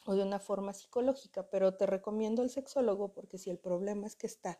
o 0.04 0.14
de 0.14 0.22
una 0.22 0.40
forma 0.40 0.72
psicológica, 0.72 1.48
pero 1.48 1.76
te 1.76 1.86
recomiendo 1.86 2.42
el 2.42 2.50
sexólogo 2.50 3.12
porque 3.12 3.38
si 3.38 3.50
el 3.50 3.58
problema 3.58 4.06
es 4.06 4.16
que 4.16 4.26
está 4.26 4.58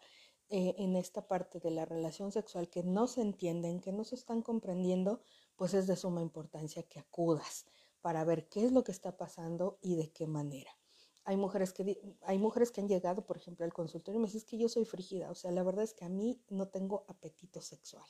eh, 0.48 0.76
en 0.78 0.94
esta 0.94 1.26
parte 1.26 1.58
de 1.58 1.70
la 1.72 1.84
relación 1.84 2.30
sexual 2.30 2.68
que 2.68 2.84
no 2.84 3.08
se 3.08 3.22
entienden, 3.22 3.80
que 3.80 3.92
no 3.92 4.04
se 4.04 4.14
están 4.14 4.42
comprendiendo, 4.42 5.20
pues 5.56 5.74
es 5.74 5.86
de 5.86 5.96
suma 5.96 6.22
importancia 6.22 6.84
que 6.84 7.00
acudas 7.00 7.66
para 8.00 8.24
ver 8.24 8.48
qué 8.48 8.64
es 8.64 8.72
lo 8.72 8.84
que 8.84 8.92
está 8.92 9.16
pasando 9.16 9.78
y 9.80 9.96
de 9.96 10.12
qué 10.12 10.26
manera. 10.26 10.70
Hay 11.24 11.36
mujeres 11.36 11.72
que, 11.72 12.00
hay 12.22 12.38
mujeres 12.38 12.72
que 12.72 12.80
han 12.80 12.88
llegado, 12.88 13.24
por 13.24 13.36
ejemplo, 13.36 13.64
al 13.64 13.72
consultorio 13.72 14.18
y 14.18 14.22
me 14.22 14.28
dicen 14.28 14.42
que 14.48 14.58
yo 14.58 14.68
soy 14.68 14.84
frígida, 14.84 15.30
o 15.30 15.34
sea, 15.34 15.52
la 15.52 15.62
verdad 15.62 15.84
es 15.84 15.94
que 15.94 16.04
a 16.04 16.08
mí 16.08 16.42
no 16.48 16.68
tengo 16.68 17.04
apetito 17.08 17.60
sexual. 17.60 18.04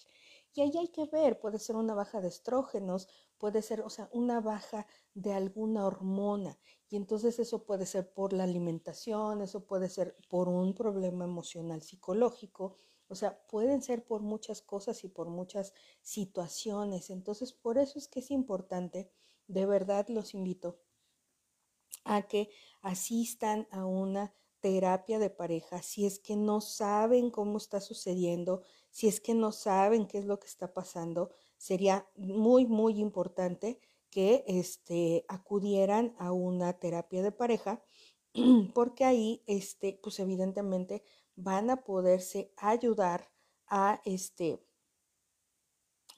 Y 0.55 0.62
ahí 0.62 0.72
hay 0.79 0.88
que 0.88 1.07
ver, 1.07 1.38
puede 1.38 1.59
ser 1.59 1.77
una 1.77 1.94
baja 1.94 2.20
de 2.20 2.29
estrógenos, 2.29 3.09
puede 3.38 3.62
ser, 3.62 3.81
o 3.83 3.90
sea, 3.90 4.09
una 4.12 4.40
baja 4.40 4.87
de 5.14 5.33
alguna 5.33 5.87
hormona. 5.87 6.59
Y 6.88 6.96
entonces 6.96 7.38
eso 7.38 7.64
puede 7.64 7.87
ser 7.87 8.12
por 8.12 8.33
la 8.33 8.44
alimentación, 8.44 9.42
eso 9.42 9.66
puede 9.66 9.88
ser 9.88 10.16
por 10.29 10.48
un 10.48 10.75
problema 10.75 11.25
emocional 11.25 11.83
psicológico, 11.83 12.77
o 13.09 13.14
sea, 13.14 13.46
pueden 13.46 13.83
ser 13.83 14.05
por 14.05 14.22
muchas 14.22 14.62
cosas 14.62 15.05
y 15.05 15.09
por 15.09 15.29
muchas 15.29 15.75
situaciones. 16.01 17.11
Entonces, 17.11 17.53
por 17.53 17.79
eso 17.79 17.98
es 17.98 18.09
que 18.09 18.20
es 18.20 18.31
importante, 18.31 19.11
de 19.48 19.66
verdad 19.66 20.07
los 20.09 20.35
invito 20.35 20.81
a 22.05 22.22
que 22.22 22.51
asistan 22.83 23.66
a 23.71 23.87
una 23.87 24.33
terapia 24.61 25.18
de 25.18 25.29
pareja 25.29 25.83
si 25.83 26.07
es 26.07 26.21
que 26.21 26.37
no 26.37 26.61
saben 26.61 27.31
cómo 27.31 27.59
está 27.59 27.81
sucediendo, 27.81 28.62
si 28.90 29.09
es 29.09 29.21
que 29.21 29.35
no 29.35 29.51
saben 29.51 30.07
qué 30.07 30.18
es 30.18 30.25
lo 30.25 30.38
que 30.38 30.47
está 30.47 30.73
pasando, 30.73 31.31
sería 31.57 32.07
muy, 32.16 32.66
muy 32.66 33.01
importante 33.01 33.81
que 34.11 34.45
este, 34.47 35.25
acudieran 35.27 36.14
a 36.18 36.33
una 36.33 36.75
terapia 36.75 37.23
de 37.23 37.33
pareja, 37.33 37.83
porque 38.75 39.05
ahí, 39.05 39.42
este, 39.47 39.99
pues 40.03 40.21
evidentemente 40.21 41.03
van 41.35 41.71
a 41.71 41.83
poderse 41.83 42.53
ayudar 42.57 43.31
a, 43.66 44.01
este, 44.05 44.62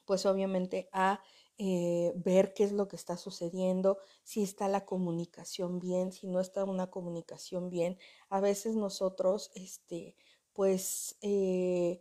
pues 0.04 0.26
obviamente 0.26 0.88
a 0.92 1.22
eh, 1.58 2.12
ver 2.16 2.52
qué 2.54 2.64
es 2.64 2.72
lo 2.72 2.88
que 2.88 2.96
está 2.96 3.16
sucediendo, 3.16 3.98
si 4.24 4.42
está 4.42 4.68
la 4.68 4.84
comunicación 4.84 5.78
bien, 5.78 6.12
si 6.12 6.26
no 6.26 6.40
está 6.40 6.64
una 6.64 6.90
comunicación 6.90 7.70
bien. 7.70 7.98
A 8.28 8.40
veces 8.40 8.74
nosotros, 8.76 9.52
este, 9.54 10.16
pues, 10.52 11.16
eh, 11.22 12.00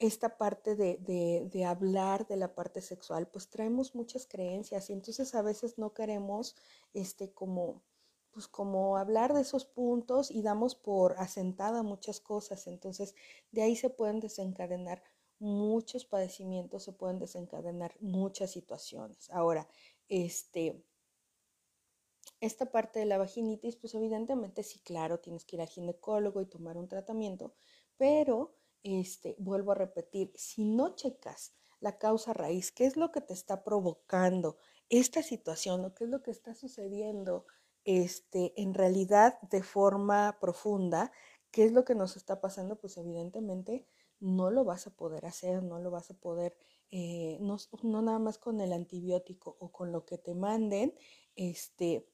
esta 0.00 0.36
parte 0.38 0.74
de, 0.76 0.98
de, 1.50 1.64
hablar 1.64 2.26
de 2.26 2.36
la 2.36 2.54
parte 2.54 2.80
sexual, 2.80 3.28
pues 3.28 3.48
traemos 3.48 3.94
muchas 3.94 4.26
creencias 4.26 4.90
y 4.90 4.92
entonces 4.92 5.34
a 5.34 5.42
veces 5.42 5.78
no 5.78 5.94
queremos, 5.94 6.56
este, 6.94 7.32
como, 7.32 7.82
pues 8.32 8.48
como 8.48 8.96
hablar 8.96 9.34
de 9.34 9.42
esos 9.42 9.64
puntos 9.64 10.30
y 10.30 10.42
damos 10.42 10.74
por 10.74 11.14
asentada 11.18 11.82
muchas 11.82 12.20
cosas. 12.20 12.66
Entonces, 12.66 13.14
de 13.52 13.62
ahí 13.62 13.76
se 13.76 13.90
pueden 13.90 14.20
desencadenar 14.20 15.02
muchos 15.44 16.04
padecimientos, 16.06 16.82
se 16.82 16.92
pueden 16.92 17.18
desencadenar 17.18 17.94
muchas 18.00 18.50
situaciones. 18.50 19.30
Ahora, 19.30 19.68
este, 20.08 20.82
esta 22.40 22.72
parte 22.72 22.98
de 22.98 23.06
la 23.06 23.18
vaginitis, 23.18 23.76
pues 23.76 23.94
evidentemente 23.94 24.62
sí, 24.62 24.80
claro, 24.80 25.20
tienes 25.20 25.44
que 25.44 25.56
ir 25.56 25.62
al 25.62 25.68
ginecólogo 25.68 26.40
y 26.40 26.46
tomar 26.46 26.76
un 26.76 26.88
tratamiento, 26.88 27.54
pero 27.96 28.56
este, 28.82 29.36
vuelvo 29.38 29.72
a 29.72 29.76
repetir, 29.76 30.32
si 30.34 30.64
no 30.64 30.94
checas 30.94 31.54
la 31.80 31.98
causa 31.98 32.32
raíz, 32.32 32.72
qué 32.72 32.86
es 32.86 32.96
lo 32.96 33.12
que 33.12 33.20
te 33.20 33.34
está 33.34 33.64
provocando 33.64 34.56
esta 34.88 35.22
situación 35.22 35.84
o 35.84 35.94
qué 35.94 36.04
es 36.04 36.10
lo 36.10 36.22
que 36.22 36.30
está 36.30 36.54
sucediendo 36.54 37.46
este, 37.84 38.54
en 38.60 38.72
realidad 38.72 39.38
de 39.42 39.62
forma 39.62 40.38
profunda, 40.40 41.12
qué 41.50 41.64
es 41.64 41.72
lo 41.72 41.84
que 41.84 41.94
nos 41.94 42.16
está 42.16 42.40
pasando, 42.40 42.76
pues 42.76 42.96
evidentemente 42.96 43.86
no 44.24 44.50
lo 44.50 44.64
vas 44.64 44.86
a 44.86 44.90
poder 44.90 45.26
hacer, 45.26 45.62
no 45.62 45.78
lo 45.78 45.90
vas 45.90 46.10
a 46.10 46.14
poder, 46.14 46.56
eh, 46.90 47.36
no, 47.40 47.58
no, 47.82 48.02
nada 48.02 48.18
más 48.18 48.38
con 48.38 48.60
el 48.60 48.72
antibiótico 48.72 49.56
o 49.60 49.70
con 49.70 49.92
lo 49.92 50.06
que 50.06 50.16
te 50.16 50.34
manden, 50.34 50.94
este, 51.36 52.08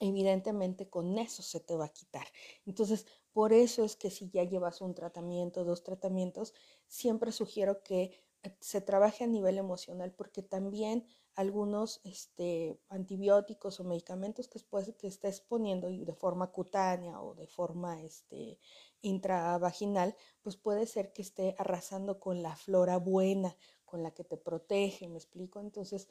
evidentemente 0.00 0.90
con 0.90 1.18
eso 1.18 1.42
se 1.42 1.60
te 1.60 1.76
va 1.76 1.86
a 1.86 1.92
quitar. 1.92 2.26
Entonces, 2.66 3.06
por 3.32 3.54
eso 3.54 3.84
es 3.84 3.96
que 3.96 4.10
si 4.10 4.28
ya 4.28 4.44
llevas 4.44 4.82
un 4.82 4.94
tratamiento, 4.94 5.64
dos 5.64 5.82
tratamientos, 5.82 6.52
siempre 6.86 7.32
sugiero 7.32 7.82
que 7.82 8.22
eh, 8.42 8.56
se 8.60 8.82
trabaje 8.82 9.24
a 9.24 9.28
nivel 9.28 9.56
emocional 9.56 10.12
porque 10.12 10.42
también 10.42 11.06
algunos 11.40 12.00
este, 12.04 12.78
antibióticos 12.88 13.80
o 13.80 13.84
medicamentos 13.84 14.46
que, 14.48 14.58
después, 14.58 14.92
que 14.98 15.06
estés 15.06 15.40
poniendo 15.40 15.88
de 15.88 16.14
forma 16.14 16.52
cutánea 16.52 17.20
o 17.20 17.34
de 17.34 17.46
forma 17.46 18.00
este, 18.02 18.58
intravaginal, 19.00 20.14
pues 20.42 20.56
puede 20.56 20.86
ser 20.86 21.12
que 21.12 21.22
esté 21.22 21.54
arrasando 21.58 22.20
con 22.20 22.42
la 22.42 22.56
flora 22.56 22.98
buena, 22.98 23.56
con 23.84 24.02
la 24.02 24.10
que 24.12 24.24
te 24.24 24.36
protege, 24.36 25.08
¿me 25.08 25.16
explico? 25.16 25.60
Entonces, 25.60 26.08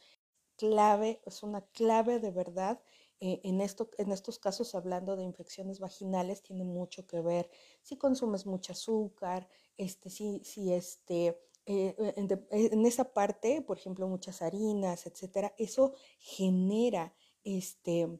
clave, 0.55 1.21
es 1.25 1.43
una 1.43 1.61
clave 1.67 2.19
de 2.19 2.32
verdad 2.32 2.82
eh, 3.21 3.41
en, 3.43 3.61
esto, 3.61 3.89
en 3.97 4.11
estos 4.11 4.39
casos, 4.39 4.75
hablando 4.75 5.15
de 5.15 5.23
infecciones 5.23 5.80
vaginales, 5.80 6.41
tiene 6.41 6.63
mucho 6.63 7.05
que 7.05 7.21
ver 7.21 7.51
si 7.82 7.97
consumes 7.97 8.45
mucho 8.45 8.71
azúcar, 8.71 9.47
este, 9.77 10.09
si, 10.09 10.43
si 10.43 10.73
este, 10.73 11.39
eh, 11.72 11.95
en, 12.51 12.86
esa 12.88 13.13
parte, 13.13 13.61
por 13.61 13.78
ejemplo, 13.78 14.07
muchas 14.07 14.41
harinas, 14.41 15.05
etcétera, 15.05 15.53
eso 15.59 15.93
genera, 16.17 17.13
este, 17.43 18.20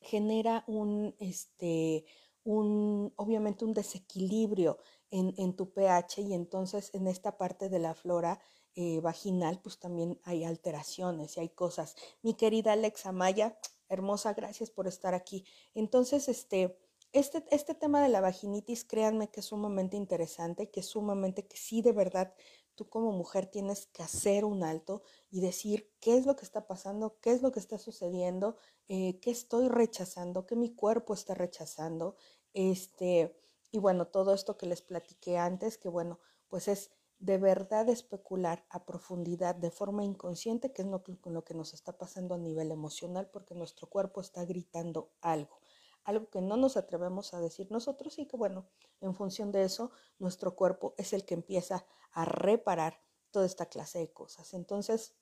genera 0.00 0.64
un, 0.66 1.14
este, 1.20 2.04
un, 2.42 3.12
obviamente 3.14 3.64
un 3.64 3.74
desequilibrio 3.74 4.78
en, 5.12 5.34
en, 5.36 5.54
tu 5.54 5.72
pH 5.72 6.22
y 6.22 6.34
entonces 6.34 6.92
en 6.94 7.06
esta 7.06 7.38
parte 7.38 7.68
de 7.68 7.78
la 7.78 7.94
flora 7.94 8.40
eh, 8.74 9.00
vaginal, 9.00 9.60
pues 9.62 9.78
también 9.78 10.18
hay 10.24 10.42
alteraciones 10.42 11.36
y 11.36 11.40
hay 11.40 11.50
cosas. 11.50 11.94
Mi 12.22 12.34
querida 12.34 12.72
Alexa 12.72 13.12
Maya, 13.12 13.56
hermosa, 13.88 14.34
gracias 14.34 14.70
por 14.72 14.88
estar 14.88 15.14
aquí. 15.14 15.44
Entonces, 15.74 16.28
este, 16.28 16.76
este, 17.12 17.44
este 17.50 17.74
tema 17.74 18.02
de 18.02 18.08
la 18.08 18.20
vaginitis, 18.20 18.84
créanme 18.84 19.30
que 19.30 19.40
es 19.40 19.46
sumamente 19.46 19.96
interesante, 19.96 20.70
que 20.70 20.80
es 20.80 20.86
sumamente, 20.86 21.46
que 21.46 21.56
sí, 21.56 21.82
de 21.82 21.92
verdad, 21.92 22.34
tú 22.74 22.88
como 22.88 23.12
mujer 23.12 23.46
tienes 23.46 23.86
que 23.86 24.02
hacer 24.02 24.44
un 24.44 24.62
alto 24.62 25.02
y 25.30 25.40
decir 25.40 25.90
qué 26.00 26.16
es 26.16 26.26
lo 26.26 26.36
que 26.36 26.44
está 26.44 26.66
pasando, 26.66 27.18
qué 27.20 27.32
es 27.32 27.42
lo 27.42 27.52
que 27.52 27.60
está 27.60 27.78
sucediendo, 27.78 28.56
eh, 28.88 29.18
qué 29.20 29.30
estoy 29.30 29.68
rechazando, 29.68 30.46
qué 30.46 30.56
mi 30.56 30.74
cuerpo 30.74 31.14
está 31.14 31.34
rechazando, 31.34 32.16
este, 32.54 33.36
y 33.70 33.78
bueno, 33.78 34.06
todo 34.06 34.34
esto 34.34 34.56
que 34.56 34.66
les 34.66 34.82
platiqué 34.82 35.38
antes, 35.38 35.78
que 35.78 35.88
bueno, 35.88 36.18
pues 36.48 36.68
es 36.68 36.90
de 37.20 37.36
verdad 37.36 37.88
especular 37.88 38.64
a 38.70 38.84
profundidad 38.86 39.54
de 39.54 39.70
forma 39.70 40.04
inconsciente 40.04 40.72
qué 40.72 40.82
es 40.82 40.88
lo, 40.88 41.04
lo 41.26 41.44
que 41.44 41.54
nos 41.54 41.74
está 41.74 41.98
pasando 41.98 42.34
a 42.34 42.38
nivel 42.38 42.70
emocional 42.70 43.28
porque 43.30 43.54
nuestro 43.54 43.88
cuerpo 43.88 44.22
está 44.22 44.44
gritando 44.46 45.10
algo, 45.20 45.59
algo 46.04 46.28
que 46.30 46.40
no 46.40 46.56
nos 46.56 46.76
atrevemos 46.76 47.34
a 47.34 47.40
decir 47.40 47.70
nosotros 47.70 48.18
y 48.18 48.26
que 48.26 48.36
bueno, 48.36 48.66
en 49.00 49.14
función 49.14 49.52
de 49.52 49.64
eso, 49.64 49.90
nuestro 50.18 50.54
cuerpo 50.54 50.94
es 50.98 51.12
el 51.12 51.24
que 51.24 51.34
empieza 51.34 51.86
a 52.12 52.24
reparar 52.24 53.02
toda 53.30 53.46
esta 53.46 53.66
clase 53.66 53.98
de 53.98 54.12
cosas. 54.12 54.54
Entonces, 54.54 55.14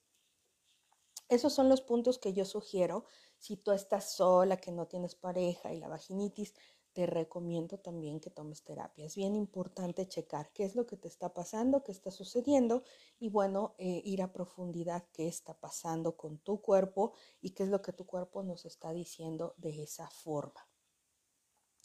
esos 1.29 1.53
son 1.53 1.69
los 1.69 1.83
puntos 1.83 2.19
que 2.19 2.33
yo 2.33 2.45
sugiero 2.45 3.05
si 3.39 3.57
tú 3.57 3.73
estás 3.73 4.13
sola, 4.13 4.57
que 4.57 4.73
no 4.73 4.87
tienes 4.87 5.15
pareja 5.15 5.73
y 5.73 5.79
la 5.79 5.89
vaginitis 5.89 6.55
te 6.93 7.07
recomiendo 7.07 7.79
también 7.79 8.19
que 8.19 8.31
tomes 8.31 8.65
terapia. 8.65 9.07
Es 9.07 9.15
bien 9.15 9.37
importante 9.37 10.09
checar 10.09 10.51
qué 10.53 10.65
es 10.65 10.75
lo 10.75 10.87
que 10.87 10.97
te 10.97 11.07
está 11.07 11.33
pasando, 11.33 11.85
qué 11.85 11.93
está 11.93 12.11
sucediendo 12.11 12.83
y 13.21 13.29
bueno, 13.29 13.75
eh, 13.79 14.03
ir 14.05 14.23
a 14.23 14.33
profundidad 14.33 15.07
qué 15.13 15.29
está 15.29 15.55
pasando 15.55 16.17
con 16.17 16.39
tu 16.39 16.61
cuerpo 16.61 17.13
y 17.41 17.51
qué 17.51 17.63
es 17.65 17.69
lo 17.69 17.83
que 17.83 17.93
tu 17.93 18.07
cuerpo 18.07 18.43
nos 18.43 18.65
está 18.65 18.93
diciendo 18.93 19.55
de 19.59 19.83
esa 19.83 20.11
forma. 20.11 20.68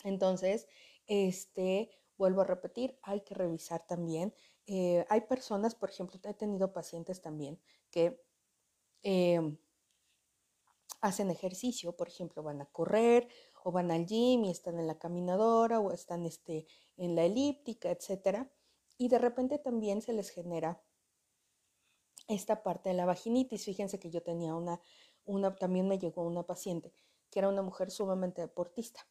Entonces, 0.04 0.68
este, 1.08 1.90
vuelvo 2.18 2.42
a 2.42 2.46
repetir, 2.46 3.00
hay 3.02 3.22
que 3.22 3.34
revisar 3.34 3.86
también. 3.88 4.34
Eh, 4.68 5.06
hay 5.10 5.22
personas, 5.22 5.76
por 5.76 5.90
ejemplo, 5.90 6.20
he 6.24 6.34
tenido 6.34 6.72
pacientes 6.72 7.22
también 7.22 7.60
que 7.90 8.22
em, 9.04 9.58
hacen 11.02 11.30
ejercicio, 11.32 11.96
por 11.96 12.08
ejemplo, 12.08 12.44
van 12.44 12.62
a 12.62 12.66
correr 12.66 13.28
o 13.64 13.72
van 13.72 13.92
al 13.92 14.06
gym 14.06 14.46
y 14.46 14.52
están 14.52 14.80
en 14.80 14.88
la 14.88 15.00
caminadora 15.00 15.80
o 15.80 15.92
están 15.92 16.26
este, 16.26 16.66
en 16.98 17.16
la 17.16 17.24
elíptica, 17.24 17.92
etc. 17.92 18.48
Y 18.98 19.10
de 19.10 19.20
repente 19.20 19.58
también 19.58 20.02
se 20.02 20.14
les 20.14 20.30
genera 20.30 20.82
esta 22.28 22.64
parte 22.64 22.90
de 22.90 22.96
la 22.96 23.06
vaginitis. 23.06 23.66
Fíjense 23.66 24.00
que 24.00 24.12
yo 24.12 24.24
tenía 24.24 24.56
una, 24.56 24.80
una, 25.26 25.56
también 25.56 25.88
me 25.88 26.00
llegó 26.00 26.24
una 26.24 26.44
paciente 26.44 26.94
que 27.30 27.40
era 27.40 27.50
una 27.50 27.64
mujer 27.64 27.90
sumamente 27.90 28.42
deportista. 28.42 29.08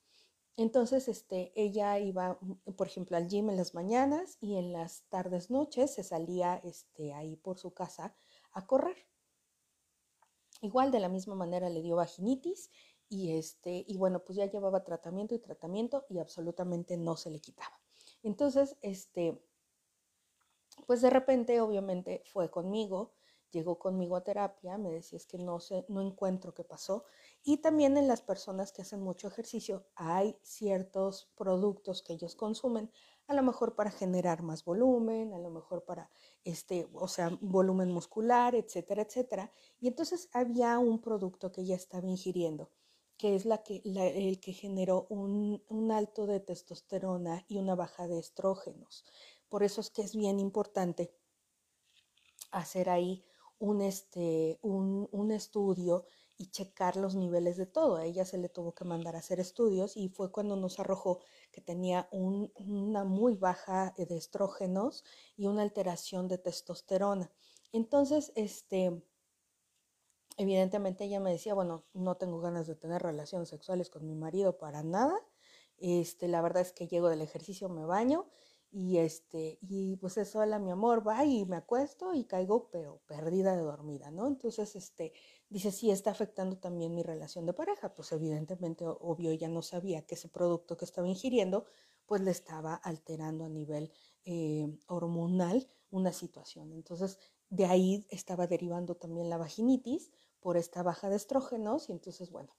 Entonces, 0.57 1.09
este, 1.09 1.53
ella 1.55 1.98
iba, 1.98 2.38
por 2.76 2.86
ejemplo, 2.86 3.16
al 3.16 3.28
gym 3.28 3.48
en 3.50 3.57
las 3.57 3.74
mañanas 3.74 4.36
y 4.40 4.57
en 4.57 4.72
las 4.72 5.05
tardes, 5.09 5.50
noches 5.50 5.94
se 5.94 6.03
salía 6.05 6.61
este, 6.62 7.14
ahí 7.14 7.36
por 7.36 7.59
su 7.59 7.72
casa 7.72 8.14
a 8.53 8.66
correr. 8.66 8.96
Igual 10.61 10.92
de 10.92 11.00
la 11.00 11.09
misma 11.09 11.34
manera 11.34 11.70
le 11.70 11.82
dio 11.82 11.96
vaginitis 11.96 12.70
y, 13.09 13.36
este, 13.36 13.84
y 13.88 13.96
bueno, 13.96 14.24
pues 14.24 14.36
ya 14.36 14.46
llevaba 14.46 14.84
tratamiento 14.84 15.34
y 15.34 15.38
tratamiento 15.38 16.07
y 16.09 16.18
absolutamente 16.18 16.96
no 16.96 17.16
se 17.16 17.30
le 17.30 17.40
quitaba. 17.40 17.80
Entonces, 18.22 18.76
este, 18.82 19.42
pues 20.86 21.00
de 21.03 21.11
repente, 21.11 21.61
obviamente, 21.61 22.22
fue 22.26 22.50
conmigo, 22.50 23.12
llegó 23.50 23.78
conmigo 23.78 24.16
a 24.16 24.24
terapia, 24.24 24.78
me 24.78 24.90
decía 24.90 25.16
es 25.16 25.26
que 25.26 25.38
no 25.38 25.61
sé, 25.61 25.84
no 25.88 26.00
encuentro 26.00 26.55
qué 26.55 26.64
pasó. 26.64 27.05
Y 27.45 27.59
también 27.59 27.97
en 27.97 28.09
las 28.09 28.22
personas 28.22 28.72
que 28.72 28.82
hacen 28.82 29.03
mucho 29.03 29.28
ejercicio 29.28 29.86
hay 29.95 30.36
ciertos 30.43 31.30
productos 31.36 32.03
que 32.03 32.12
ellos 32.12 32.36
consumen, 32.36 32.90
a 33.26 33.34
lo 33.34 33.43
mejor 33.43 33.74
para 33.74 33.90
generar 33.90 34.43
más 34.43 34.64
volumen, 34.64 35.32
a 35.32 35.38
lo 35.38 35.51
mejor 35.51 35.84
para, 35.84 36.11
este, 36.45 36.88
o 36.93 37.09
sea, 37.09 37.36
volumen 37.40 37.90
muscular, 37.90 38.55
etcétera, 38.55 39.03
etcétera. 39.03 39.53
Y 39.80 39.88
entonces 39.88 40.28
había 40.32 40.78
un 40.78 41.01
producto 41.01 41.51
que 41.51 41.62
ella 41.62 41.76
estaba 41.76 42.07
ingiriendo 42.07 42.70
que 43.22 43.36
es 43.36 43.45
la 43.45 43.62
que, 43.62 43.82
el 43.84 44.40
que 44.40 44.53
generó 44.53 45.07
un, 45.09 45.93
alto 45.93 46.26
de 46.26 46.40
testosterona 46.40 47.45
y 47.47 47.59
una 47.59 47.76
baja 47.76 48.09
de 48.09 48.18
estrógenos. 48.18 49.05
Por 49.49 49.62
eso 49.62 49.80
es 49.80 49.90
que 49.90 50.03
es 50.03 50.16
bien 50.16 50.40
importante 50.40 51.14
hacer 52.51 52.90
ahí 52.90 53.24
un, 53.61 53.80
este, 53.80 54.59
un, 54.62 55.30
estudio 55.30 56.05
y 56.43 56.51
checar 56.51 56.97
los 56.97 57.14
niveles 57.14 57.57
de 57.57 57.66
todo. 57.66 57.97
A 57.97 58.05
ella 58.05 58.24
se 58.24 58.36
le 58.36 58.49
tuvo 58.49 58.74
que 58.74 58.84
mandar 58.84 59.14
a 59.14 59.20
hacer 59.20 59.38
estudios 59.38 59.97
y 59.97 60.09
fue 60.09 60.32
cuando 60.32 60.57
nos 60.57 60.80
arrojó 60.80 61.20
que 61.53 61.61
tenía 61.61 62.09
una 62.11 63.05
muy 63.05 63.36
baja 63.36 63.95
de 63.97 64.16
estrógenos 64.16 65.05
y 65.36 65.47
una 65.47 65.62
alteración 65.62 66.26
de 66.26 66.38
testosterona. 66.38 67.30
Entonces, 67.72 68.32
este, 68.34 69.03
Evidentemente 70.38 71.05
ella 71.05 71.20
me 71.20 71.30
decía, 71.30 71.53
bueno, 71.53 71.84
no 71.93 72.16
tengo 72.16 72.40
ganas 72.40 72.66
de 72.66 72.74
tener 72.74 73.03
relaciones 73.03 73.51
sexuales 73.51 73.90
con 73.90 74.07
mi 74.07 74.14
marido 74.14 74.57
para 74.57 74.82
nada. 74.82 75.14
Este, 75.76 76.26
la 76.26 76.40
verdad 76.40 76.62
es 76.62 76.72
que 76.72 76.88
llego 76.88 77.11
del 77.11 77.20
ejercicio, 77.20 77.68
me 77.68 77.84
baño 77.84 78.26
y 78.74 78.96
este, 78.98 79.58
y 79.60 79.96
pues 79.96 80.16
es 80.16 80.30
sola 80.30 80.58
mi 80.58 80.70
amor, 80.70 81.06
va 81.06 81.24
y 81.26 81.44
me 81.44 81.56
acuesto 81.56 82.14
y 82.14 82.24
caigo, 82.24 82.70
pero 82.70 83.02
perdida 83.06 83.54
de 83.54 83.62
dormida, 83.62 84.10
¿no? 84.10 84.26
Entonces, 84.26 84.74
este, 84.76 85.12
dice, 85.50 85.70
sí, 85.70 85.90
está 85.90 86.10
afectando 86.10 86.56
también 86.56 86.94
mi 86.94 87.02
relación 87.02 87.44
de 87.44 87.52
pareja. 87.52 87.94
Pues 87.94 88.12
evidentemente, 88.12 88.86
obvio, 88.86 89.30
ella 89.30 89.48
no 89.48 89.60
sabía 89.60 90.06
que 90.06 90.14
ese 90.14 90.28
producto 90.30 90.78
que 90.78 90.86
estaba 90.86 91.06
ingiriendo, 91.06 91.66
pues 92.06 92.22
le 92.22 92.30
estaba 92.30 92.74
alterando 92.74 93.44
a 93.44 93.50
nivel 93.50 93.92
eh, 94.24 94.66
hormonal 94.86 95.68
una 95.90 96.12
situación. 96.12 96.72
Entonces, 96.72 97.18
de 97.50 97.66
ahí 97.66 98.06
estaba 98.08 98.46
derivando 98.46 98.96
también 98.96 99.28
la 99.28 99.36
vaginitis 99.36 100.10
por 100.40 100.56
esta 100.56 100.82
baja 100.82 101.10
de 101.10 101.16
estrógenos 101.16 101.90
y 101.90 101.92
entonces, 101.92 102.30
bueno, 102.30 102.54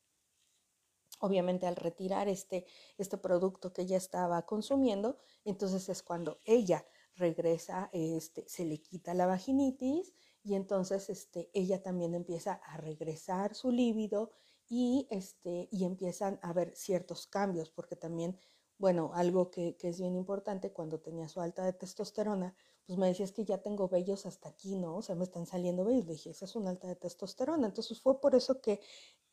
obviamente 1.24 1.66
al 1.68 1.78
retirar 1.78 2.28
este, 2.28 2.66
este 2.98 3.18
producto 3.18 3.72
que 3.72 3.84
ella 3.84 3.96
estaba 3.96 4.46
consumiendo, 4.46 5.18
entonces 5.46 5.88
es 5.88 6.04
cuando 6.04 6.40
ella 6.44 6.86
regresa, 7.16 7.90
este, 7.94 8.44
se 8.50 8.66
le 8.66 8.82
quita 8.82 9.14
la 9.14 9.26
vaginitis 9.26 10.14
y 10.44 10.56
entonces 10.56 11.10
este, 11.10 11.50
ella 11.54 11.82
también 11.82 12.14
empieza 12.14 12.56
a 12.66 12.76
regresar 12.76 13.56
su 13.56 13.72
líbido 13.72 14.32
y, 14.68 15.08
este, 15.12 15.70
y 15.72 15.86
empiezan 15.86 16.40
a 16.42 16.50
haber 16.50 16.76
ciertos 16.76 17.26
cambios, 17.26 17.70
porque 17.70 17.96
también, 17.96 18.38
bueno, 18.78 19.12
algo 19.14 19.50
que, 19.50 19.78
que 19.78 19.88
es 19.88 20.00
bien 20.00 20.18
importante 20.18 20.74
cuando 20.74 21.00
tenía 21.00 21.30
su 21.30 21.40
alta 21.40 21.64
de 21.64 21.72
testosterona, 21.72 22.54
pues 22.86 23.00
me 23.00 23.08
decías 23.08 23.32
que 23.32 23.46
ya 23.46 23.60
tengo 23.60 23.88
vellos 23.88 24.26
hasta 24.26 24.50
aquí, 24.50 24.76
¿no? 24.76 24.98
O 24.98 25.02
sea, 25.02 25.16
me 25.16 25.24
están 25.24 25.46
saliendo 25.46 25.86
vellos. 25.86 26.06
Le 26.06 26.14
dije, 26.14 26.32
esa 26.32 26.44
es 26.44 26.56
una 26.58 26.72
alta 26.72 26.88
de 26.88 26.98
testosterona. 26.98 27.68
Entonces 27.68 28.02
fue 28.02 28.20
por 28.20 28.36
eso 28.36 28.60
que 28.60 28.82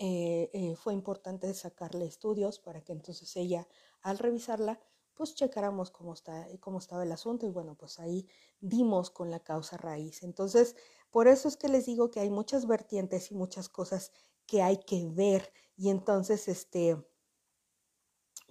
eh, 0.03 0.49
eh, 0.55 0.77
fue 0.77 0.95
importante 0.95 1.53
sacarle 1.53 2.07
estudios 2.07 2.59
para 2.59 2.81
que 2.81 2.93
entonces 2.93 3.37
ella, 3.37 3.69
al 4.01 4.19
revisarla, 4.19 4.81
pues 5.13 5.35
checáramos 5.35 5.91
cómo, 5.91 6.15
está, 6.15 6.47
cómo 6.61 6.79
estaba 6.79 7.03
el 7.03 7.13
asunto 7.13 7.45
y 7.45 7.51
bueno, 7.51 7.75
pues 7.75 8.01
ahí 8.01 8.27
dimos 8.61 9.11
con 9.11 9.31
la 9.31 9.41
causa 9.41 9.77
raíz. 9.77 10.23
Entonces, 10.23 10.75
por 11.11 11.29
eso 11.29 11.49
es 11.49 11.59
que 11.59 11.69
les 11.69 11.85
digo 11.85 12.11
que 12.11 12.21
hay 12.21 12.31
muchas 12.31 12.67
vertientes 12.67 13.31
y 13.31 13.35
muchas 13.35 13.69
cosas 13.69 14.11
que 14.47 14.63
hay 14.63 14.79
que 14.79 15.07
ver 15.07 15.53
y 15.77 15.91
entonces, 15.91 16.49
este, 16.49 16.97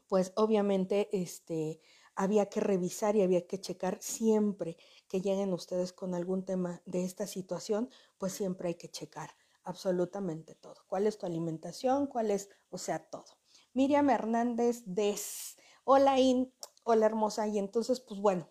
pues 0.07 0.33
obviamente, 0.35 1.09
este, 1.19 1.81
había 2.13 2.45
que 2.47 2.59
revisar 2.59 3.15
y 3.15 3.23
había 3.23 3.47
que 3.47 3.59
checar 3.59 3.97
siempre 4.03 4.77
que 5.07 5.21
lleguen 5.21 5.51
ustedes 5.51 5.93
con 5.93 6.13
algún 6.13 6.45
tema 6.45 6.83
de 6.85 7.05
esta 7.05 7.25
situación, 7.25 7.89
pues 8.19 8.33
siempre 8.33 8.67
hay 8.67 8.75
que 8.75 8.91
checar 8.91 9.38
absolutamente 9.69 10.55
todo. 10.55 10.83
¿Cuál 10.87 11.07
es 11.07 11.17
tu 11.17 11.25
alimentación? 11.25 12.07
¿Cuál 12.07 12.31
es, 12.31 12.49
o 12.69 12.77
sea, 12.77 12.99
todo? 13.09 13.37
Miriam 13.73 14.09
Hernández 14.09 14.83
Des. 14.85 15.57
Hola, 15.83 16.19
In. 16.19 16.51
Hola, 16.83 17.05
hermosa. 17.05 17.47
Y 17.47 17.59
entonces, 17.59 17.99
pues 18.01 18.19
bueno, 18.19 18.49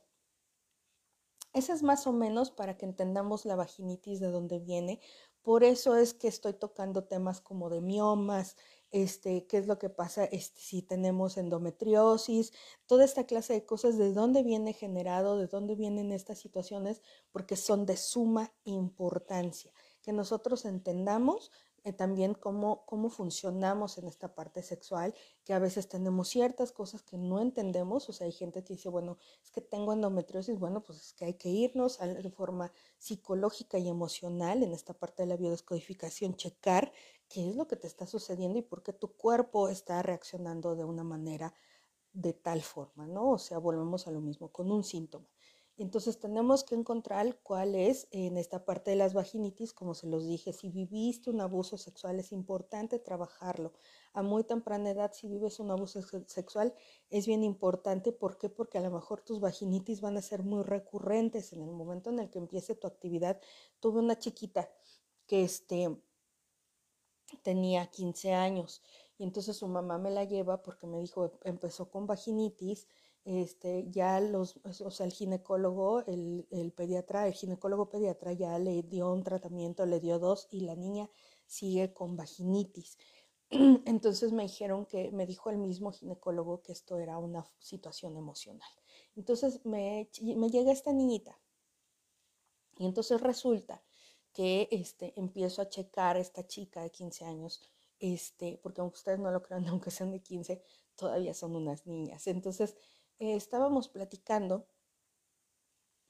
esa 1.53 1.73
es 1.73 1.83
más 1.83 2.07
o 2.07 2.13
menos 2.13 2.51
para 2.51 2.77
que 2.77 2.87
entendamos 2.87 3.45
la 3.45 3.57
vaginitis 3.57 4.21
de 4.21 4.29
dónde 4.29 4.59
viene, 4.61 5.01
Por 5.43 5.65
eso 5.65 5.97
es 5.97 6.15
que 6.15 6.29
estoy 6.29 6.53
tocando 6.53 7.05
temas 7.05 7.41
como 7.41 7.71
de 7.71 7.81
miomas, 7.81 8.57
este, 8.91 9.47
qué 9.47 9.59
es 9.59 9.67
lo 9.67 9.79
que 9.79 9.89
pasa 9.89 10.25
este, 10.25 10.61
si 10.61 10.83
tenemos 10.83 11.37
endometriosis, 11.37 12.53
toda 12.87 13.05
esta 13.05 13.25
clase 13.25 13.55
de 13.55 13.65
cosas, 13.65 13.97
de 13.99 14.13
dónde 14.13 14.43
viene 14.43 14.73
generado, 14.75 15.39
de 15.39 15.47
dónde 15.47 15.75
vienen 15.75 16.13
estas 16.13 16.39
situaciones, 16.39 17.03
porque 17.33 17.57
son 17.57 17.87
de 17.87 17.97
suma 17.97 18.53
importancia. 18.65 19.73
Que 20.09 20.15
nosotros 20.15 20.65
entendamos 20.65 21.53
eh, 21.85 21.93
también 21.93 22.33
cómo, 22.33 22.87
cómo 22.87 23.11
funcionamos 23.11 23.99
en 23.99 24.07
esta 24.07 24.35
parte 24.35 24.63
sexual, 24.63 25.15
que 25.45 25.53
a 25.53 25.59
veces 25.59 25.87
tenemos 25.87 26.31
ciertas 26.31 26.73
cosas 26.73 27.03
que 27.03 27.19
no 27.19 27.43
entendemos, 27.43 28.09
o 28.09 28.15
sea, 28.15 28.25
hay 28.25 28.33
gente 28.33 28.65
que 28.65 28.73
dice, 28.73 28.89
bueno, 28.89 29.19
es 29.45 29.51
que 29.51 29.61
tengo 29.61 29.93
endometriosis, 29.93 30.59
bueno, 30.59 30.83
pues 30.83 30.99
es 30.99 31.13
que 31.13 31.27
hay 31.27 31.35
que 31.35 31.51
irnos 31.51 32.01
a, 32.01 32.07
de 32.07 32.31
forma 32.31 32.73
psicológica 32.97 33.77
y 33.77 33.87
emocional 33.87 34.63
en 34.63 34.73
esta 34.73 34.95
parte 34.95 35.25
de 35.25 35.29
la 35.29 35.37
biodescodificación, 35.37 36.37
checar 36.37 36.91
qué 37.29 37.51
es 37.51 37.55
lo 37.55 37.69
que 37.69 37.77
te 37.77 37.87
está 37.87 38.07
sucediendo 38.07 38.59
y 38.59 38.63
por 38.63 38.83
qué 38.83 38.95
tu 38.95 39.13
cuerpo 39.15 39.69
está 39.69 40.03
reaccionando 40.03 40.75
de 40.75 40.85
una 40.85 41.05
manera 41.05 41.53
de 42.15 42.33
tal 42.33 42.63
forma, 42.63 43.07
¿no? 43.07 43.33
O 43.33 43.39
sea, 43.39 43.59
volvemos 43.59 44.07
a 44.07 44.11
lo 44.11 44.23
mismo 44.23 44.49
con 44.49 44.73
un 44.73 44.85
síntoma. 44.85 45.29
Entonces 45.79 46.19
tenemos 46.19 46.65
que 46.65 46.75
encontrar 46.75 47.39
cuál 47.45 47.77
es 47.77 48.09
en 48.11 48.37
esta 48.37 48.65
parte 48.65 48.91
de 48.91 48.97
las 48.97 49.15
vaginitis, 49.15 49.73
como 49.73 49.95
se 49.95 50.09
los 50.09 50.27
dije, 50.27 50.53
si 50.53 50.71
viviste 50.71 51.31
un 51.31 51.41
abuso 51.41 51.79
sexual 51.79 52.19
es 52.19 52.33
importante 52.33 52.99
trabajarlo. 52.99 53.73
A 54.13 54.23
muy 54.23 54.43
temprana 54.43 54.91
edad, 54.91 55.13
si 55.13 55.29
vives 55.29 55.61
un 55.61 55.71
abuso 55.71 56.03
sexual, 56.27 56.75
es 57.11 57.29
bien 57.29 57.45
importante. 57.45 58.11
¿Por 58.11 58.39
qué? 58.39 58.49
Porque 58.49 58.79
a 58.79 58.81
lo 58.81 58.91
mejor 58.91 59.21
tus 59.23 59.39
vaginitis 59.39 60.01
van 60.01 60.17
a 60.17 60.23
ser 60.23 60.43
muy 60.43 60.65
recurrentes 60.65 61.53
en 61.53 61.63
el 61.63 61.71
momento 61.71 62.11
en 62.11 62.19
el 62.19 62.29
que 62.29 62.41
empiece 62.41 62.75
tu 62.75 62.89
actividad. 62.89 63.41
Tuve 63.79 64.01
una 64.01 64.19
chiquita 64.19 64.69
que 65.29 65.45
este, 65.45 65.97
tenía 67.43 67.87
15 67.87 68.33
años 68.35 68.83
y 69.17 69.25
entonces 69.25 69.57
su 69.57 69.69
mamá 69.69 69.99
me 69.99 70.11
la 70.11 70.25
lleva 70.25 70.63
porque 70.63 70.89
me 70.89 70.99
dijo, 70.99 71.39
empezó 71.45 71.89
con 71.91 72.07
vaginitis 72.07 72.89
este, 73.25 73.87
ya 73.91 74.21
los, 74.21 74.59
o 74.65 74.91
sea, 74.91 75.07
el 75.07 75.13
ginecólogo, 75.13 76.05
el, 76.07 76.47
el, 76.51 76.73
pediatra, 76.73 77.27
el 77.27 77.35
ginecólogo 77.35 77.89
pediatra 77.91 78.33
ya 78.33 78.59
le 78.59 78.83
dio 78.83 79.13
un 79.13 79.23
tratamiento, 79.23 79.87
le 79.87 80.01
dio 80.01 80.19
dos 80.19 80.49
y 80.51 80.61
la 80.61 80.75
niña 80.75 81.11
sigue 81.47 81.93
con 81.93 82.17
vaginitis. 82.17 82.99
Entonces 83.51 84.33
me 84.33 84.45
dijeron 84.45 84.87
que, 84.87 85.11
me 85.13 85.27
dijo 85.27 85.51
el 85.51 85.59
mismo 85.59 85.93
ginecólogo 85.93 86.63
que 86.63 86.73
esto 86.73 86.99
era 86.99 87.19
una 87.19 87.45
situación 87.59 88.17
emocional. 88.17 88.69
Entonces 89.17 89.65
me, 89.65 90.09
me 90.37 90.51
llega 90.51 90.73
esta 90.73 90.93
niñita 90.93 91.39
y 92.79 92.87
entonces 92.87 93.21
resulta 93.21 93.83
que 94.33 94.69
este, 94.71 95.13
empiezo 95.17 95.63
a 95.63 95.69
checar 95.69 96.17
a 96.17 96.21
esta 96.21 96.47
chica 96.47 96.83
de 96.83 96.91
15 96.91 97.25
años, 97.25 97.61
este, 97.99 98.61
porque 98.63 98.81
aunque 98.81 98.99
ustedes 98.99 99.19
no 99.19 99.31
lo 99.31 99.43
crean, 99.43 99.67
aunque 99.69 99.91
sean 99.91 100.13
de 100.13 100.21
15, 100.21 100.63
todavía 100.95 101.35
son 101.35 101.57
unas 101.57 101.87
niñas. 101.87 102.27
Entonces 102.27 102.77
eh, 103.19 103.37
estábamos 103.37 103.89
platicando 103.89 104.67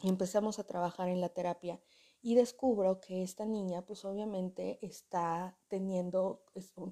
empezamos 0.03 0.59
a 0.59 0.65
trabajar 0.65 1.09
en 1.09 1.21
la 1.21 1.29
terapia 1.31 1.81
y 2.21 2.35
descubro 2.35 3.01
que 3.01 3.23
esta 3.23 3.45
niña 3.45 3.85
pues 3.85 4.05
obviamente 4.05 4.79
está 4.83 5.57
teniendo, 5.69 6.45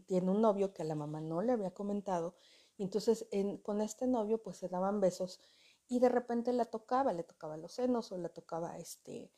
tiene 0.07 0.31
un 0.31 0.41
novio 0.41 0.73
que 0.73 0.83
a 0.83 0.85
la 0.85 0.95
mamá 0.95 1.21
no 1.21 1.43
le 1.43 1.53
había 1.53 1.73
comentado 1.73 2.37
y 2.77 2.85
entonces 2.85 3.27
con 3.63 3.81
este 3.81 4.07
novio 4.07 4.43
pues 4.43 4.57
se 4.57 4.69
daban 4.69 5.01
besos 5.01 5.41
y 5.89 6.01
de 6.01 6.09
repente 6.09 6.53
la 6.53 6.65
tocaba, 6.65 7.13
le 7.13 7.23
tocaba 7.23 7.57
los 7.57 7.73
senos 7.73 8.11
o 8.13 8.19
la 8.19 8.29
tocaba 8.29 8.77
este, 8.79 9.31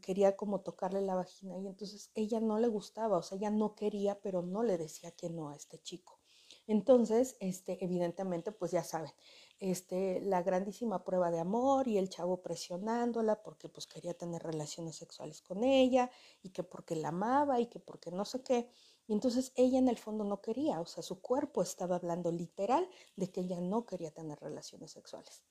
quería 0.00 0.36
como 0.36 0.60
tocarle 0.60 1.00
la 1.02 1.14
vagina 1.14 1.58
y 1.58 1.66
entonces 1.66 2.10
ella 2.14 2.40
no 2.40 2.58
le 2.58 2.68
gustaba, 2.68 3.18
o 3.18 3.22
sea, 3.22 3.36
ella 3.36 3.50
no 3.50 3.74
quería, 3.74 4.20
pero 4.20 4.42
no 4.42 4.62
le 4.62 4.78
decía 4.78 5.10
que 5.12 5.28
no 5.30 5.50
a 5.50 5.56
este 5.56 5.78
chico. 5.78 6.20
Entonces, 6.66 7.36
este, 7.40 7.82
evidentemente, 7.84 8.52
pues 8.52 8.70
ya 8.70 8.82
saben, 8.82 9.12
este, 9.60 10.20
la 10.20 10.42
grandísima 10.42 11.04
prueba 11.04 11.30
de 11.30 11.40
amor 11.40 11.88
y 11.88 11.98
el 11.98 12.08
chavo 12.08 12.42
presionándola 12.42 13.42
porque 13.42 13.68
pues 13.68 13.86
quería 13.86 14.14
tener 14.14 14.42
relaciones 14.42 14.96
sexuales 14.96 15.42
con 15.42 15.64
ella 15.64 16.10
y 16.42 16.50
que 16.50 16.62
porque 16.62 16.94
la 16.94 17.08
amaba 17.08 17.60
y 17.60 17.66
que 17.66 17.80
porque 17.80 18.10
no 18.10 18.24
sé 18.24 18.42
qué. 18.42 18.70
Y 19.06 19.14
entonces 19.14 19.52
ella 19.56 19.78
en 19.78 19.88
el 19.88 19.98
fondo 19.98 20.24
no 20.24 20.40
quería, 20.40 20.80
o 20.80 20.86
sea, 20.86 21.02
su 21.02 21.20
cuerpo 21.20 21.62
estaba 21.62 21.96
hablando 21.96 22.30
literal 22.30 22.88
de 23.16 23.30
que 23.30 23.40
ella 23.40 23.60
no 23.60 23.84
quería 23.86 24.10
tener 24.12 24.38
relaciones 24.38 24.92
sexuales. 24.92 25.42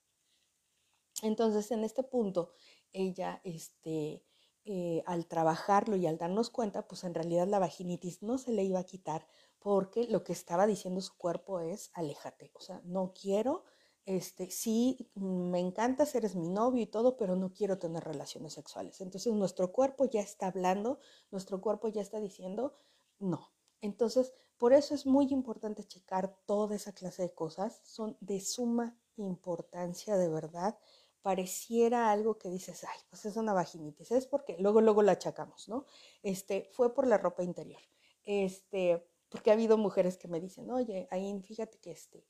Entonces 1.22 1.70
en 1.70 1.84
este 1.84 2.02
punto 2.02 2.52
ella, 2.92 3.40
este, 3.44 4.24
eh, 4.64 5.02
al 5.06 5.26
trabajarlo 5.26 5.96
y 5.96 6.06
al 6.06 6.18
darnos 6.18 6.50
cuenta, 6.50 6.86
pues 6.86 7.04
en 7.04 7.14
realidad 7.14 7.48
la 7.48 7.58
vaginitis 7.58 8.22
no 8.22 8.38
se 8.38 8.52
le 8.52 8.64
iba 8.64 8.78
a 8.78 8.84
quitar 8.84 9.26
porque 9.58 10.06
lo 10.06 10.24
que 10.24 10.32
estaba 10.32 10.66
diciendo 10.66 11.00
su 11.00 11.16
cuerpo 11.16 11.60
es 11.60 11.90
aléjate, 11.94 12.52
o 12.54 12.60
sea, 12.60 12.80
no 12.84 13.12
quiero 13.12 13.64
este, 14.08 14.50
sí, 14.50 15.10
me 15.16 15.60
encanta, 15.60 16.06
eres 16.14 16.34
mi 16.34 16.48
novio 16.48 16.82
y 16.82 16.86
todo, 16.86 17.18
pero 17.18 17.36
no 17.36 17.52
quiero 17.52 17.76
tener 17.78 18.02
relaciones 18.04 18.54
sexuales. 18.54 19.02
Entonces 19.02 19.30
nuestro 19.34 19.70
cuerpo 19.70 20.06
ya 20.06 20.22
está 20.22 20.46
hablando, 20.46 20.98
nuestro 21.30 21.60
cuerpo 21.60 21.88
ya 21.88 22.00
está 22.00 22.18
diciendo 22.18 22.74
no. 23.18 23.52
Entonces, 23.82 24.32
por 24.56 24.72
eso 24.72 24.94
es 24.94 25.04
muy 25.04 25.26
importante 25.30 25.84
checar 25.84 26.34
toda 26.46 26.74
esa 26.74 26.94
clase 26.94 27.20
de 27.20 27.34
cosas. 27.34 27.82
Son 27.84 28.16
de 28.20 28.40
suma 28.40 28.98
importancia, 29.16 30.16
de 30.16 30.30
verdad. 30.30 30.78
Pareciera 31.20 32.10
algo 32.10 32.38
que 32.38 32.48
dices, 32.48 32.84
ay, 32.84 32.98
pues 33.10 33.26
es 33.26 33.36
una 33.36 33.52
vaginitis. 33.52 34.10
Es 34.10 34.26
porque 34.26 34.56
luego, 34.58 34.80
luego 34.80 35.02
la 35.02 35.12
achacamos, 35.12 35.68
¿no? 35.68 35.84
Este, 36.22 36.70
fue 36.72 36.94
por 36.94 37.06
la 37.06 37.18
ropa 37.18 37.42
interior. 37.42 37.82
Este, 38.24 39.06
porque 39.28 39.50
ha 39.50 39.52
habido 39.52 39.76
mujeres 39.76 40.16
que 40.16 40.28
me 40.28 40.40
dicen, 40.40 40.70
oye, 40.70 41.08
ahí 41.10 41.38
fíjate 41.42 41.78
que 41.78 41.90
este, 41.90 42.24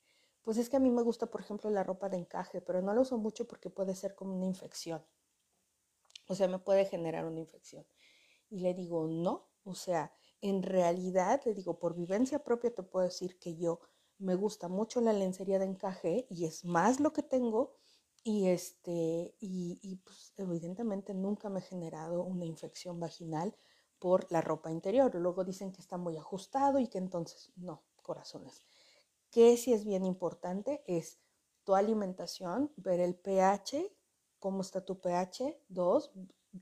pues 0.49 0.57
es 0.57 0.67
que 0.67 0.77
a 0.77 0.79
mí 0.79 0.89
me 0.89 1.03
gusta, 1.03 1.27
por 1.27 1.41
ejemplo, 1.41 1.69
la 1.69 1.83
ropa 1.83 2.09
de 2.09 2.17
encaje, 2.17 2.59
pero 2.59 2.81
no 2.81 2.91
lo 2.95 3.03
uso 3.03 3.19
mucho 3.19 3.47
porque 3.47 3.69
puede 3.69 3.93
ser 3.93 4.15
como 4.15 4.35
una 4.35 4.47
infección. 4.47 5.05
O 6.27 6.33
sea, 6.33 6.47
me 6.47 6.57
puede 6.57 6.85
generar 6.85 7.25
una 7.25 7.39
infección. 7.39 7.85
Y 8.49 8.61
le 8.61 8.73
digo, 8.73 9.07
no, 9.07 9.47
o 9.63 9.75
sea, 9.75 10.11
en 10.41 10.63
realidad, 10.63 11.39
le 11.45 11.53
digo, 11.53 11.77
por 11.77 11.93
vivencia 11.93 12.43
propia 12.43 12.73
te 12.73 12.81
puedo 12.81 13.05
decir 13.05 13.37
que 13.37 13.57
yo 13.57 13.79
me 14.17 14.33
gusta 14.33 14.69
mucho 14.69 15.01
la 15.01 15.13
lencería 15.13 15.59
de 15.59 15.65
encaje 15.65 16.25
y 16.31 16.45
es 16.45 16.65
más 16.65 16.99
lo 16.99 17.13
que 17.13 17.21
tengo 17.21 17.75
y 18.23 18.47
este 18.47 19.35
y, 19.39 19.77
y 19.83 19.97
pues 19.97 20.33
evidentemente 20.37 21.13
nunca 21.13 21.49
me 21.51 21.59
he 21.59 21.61
generado 21.61 22.23
una 22.23 22.45
infección 22.45 22.99
vaginal 22.99 23.55
por 23.99 24.25
la 24.31 24.41
ropa 24.41 24.71
interior. 24.71 25.13
Luego 25.13 25.43
dicen 25.43 25.71
que 25.71 25.81
está 25.81 25.97
muy 25.97 26.17
ajustado 26.17 26.79
y 26.79 26.87
que 26.87 26.97
entonces 26.97 27.51
no, 27.55 27.83
corazones 28.01 28.63
que 29.31 29.57
sí 29.57 29.73
es 29.73 29.85
bien 29.85 30.05
importante 30.05 30.83
es 30.87 31.19
tu 31.63 31.75
alimentación, 31.75 32.71
ver 32.77 32.99
el 32.99 33.15
pH, 33.15 33.91
cómo 34.39 34.61
está 34.61 34.83
tu 34.83 34.99
pH. 34.99 35.61
Dos, 35.67 36.11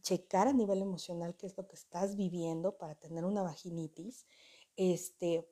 checar 0.01 0.47
a 0.47 0.53
nivel 0.53 0.81
emocional 0.81 1.35
qué 1.35 1.47
es 1.47 1.57
lo 1.57 1.67
que 1.67 1.75
estás 1.75 2.15
viviendo 2.15 2.77
para 2.77 2.95
tener 2.95 3.23
una 3.23 3.41
vaginitis. 3.41 4.25
Este, 4.75 5.49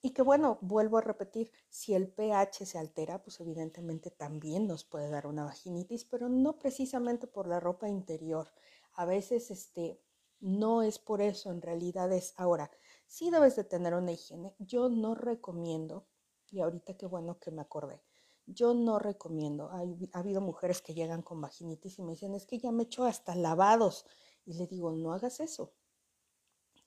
y 0.00 0.10
que 0.10 0.22
bueno, 0.22 0.58
vuelvo 0.60 0.98
a 0.98 1.02
repetir, 1.02 1.52
si 1.68 1.94
el 1.94 2.08
pH 2.08 2.64
se 2.66 2.78
altera, 2.78 3.22
pues 3.22 3.40
evidentemente 3.40 4.10
también 4.10 4.66
nos 4.66 4.84
puede 4.84 5.10
dar 5.10 5.26
una 5.26 5.44
vaginitis, 5.44 6.04
pero 6.04 6.28
no 6.28 6.58
precisamente 6.58 7.26
por 7.26 7.48
la 7.48 7.60
ropa 7.60 7.88
interior. 7.88 8.52
A 8.92 9.04
veces 9.04 9.50
este, 9.50 10.00
no 10.40 10.82
es 10.82 10.98
por 10.98 11.20
eso, 11.20 11.50
en 11.50 11.62
realidad 11.62 12.12
es 12.12 12.32
ahora. 12.36 12.70
Sí 13.06 13.30
debes 13.30 13.56
de 13.56 13.64
tener 13.64 13.94
una 13.94 14.12
higiene. 14.12 14.54
Yo 14.58 14.88
no 14.88 15.14
recomiendo 15.14 16.06
y 16.50 16.60
ahorita 16.60 16.96
qué 16.96 17.06
bueno 17.06 17.38
que 17.38 17.50
me 17.50 17.62
acordé. 17.62 18.02
Yo 18.46 18.72
no 18.72 18.98
recomiendo, 18.98 19.70
ha 19.70 20.18
habido 20.18 20.40
mujeres 20.40 20.80
que 20.80 20.94
llegan 20.94 21.22
con 21.22 21.40
vaginitis 21.40 21.98
y 21.98 22.02
me 22.02 22.12
dicen, 22.12 22.34
es 22.34 22.46
que 22.46 22.58
ya 22.58 22.72
me 22.72 22.84
echo 22.84 23.04
hasta 23.04 23.34
lavados. 23.34 24.06
Y 24.46 24.54
le 24.54 24.66
digo, 24.66 24.92
no 24.92 25.12
hagas 25.12 25.40
eso. 25.40 25.74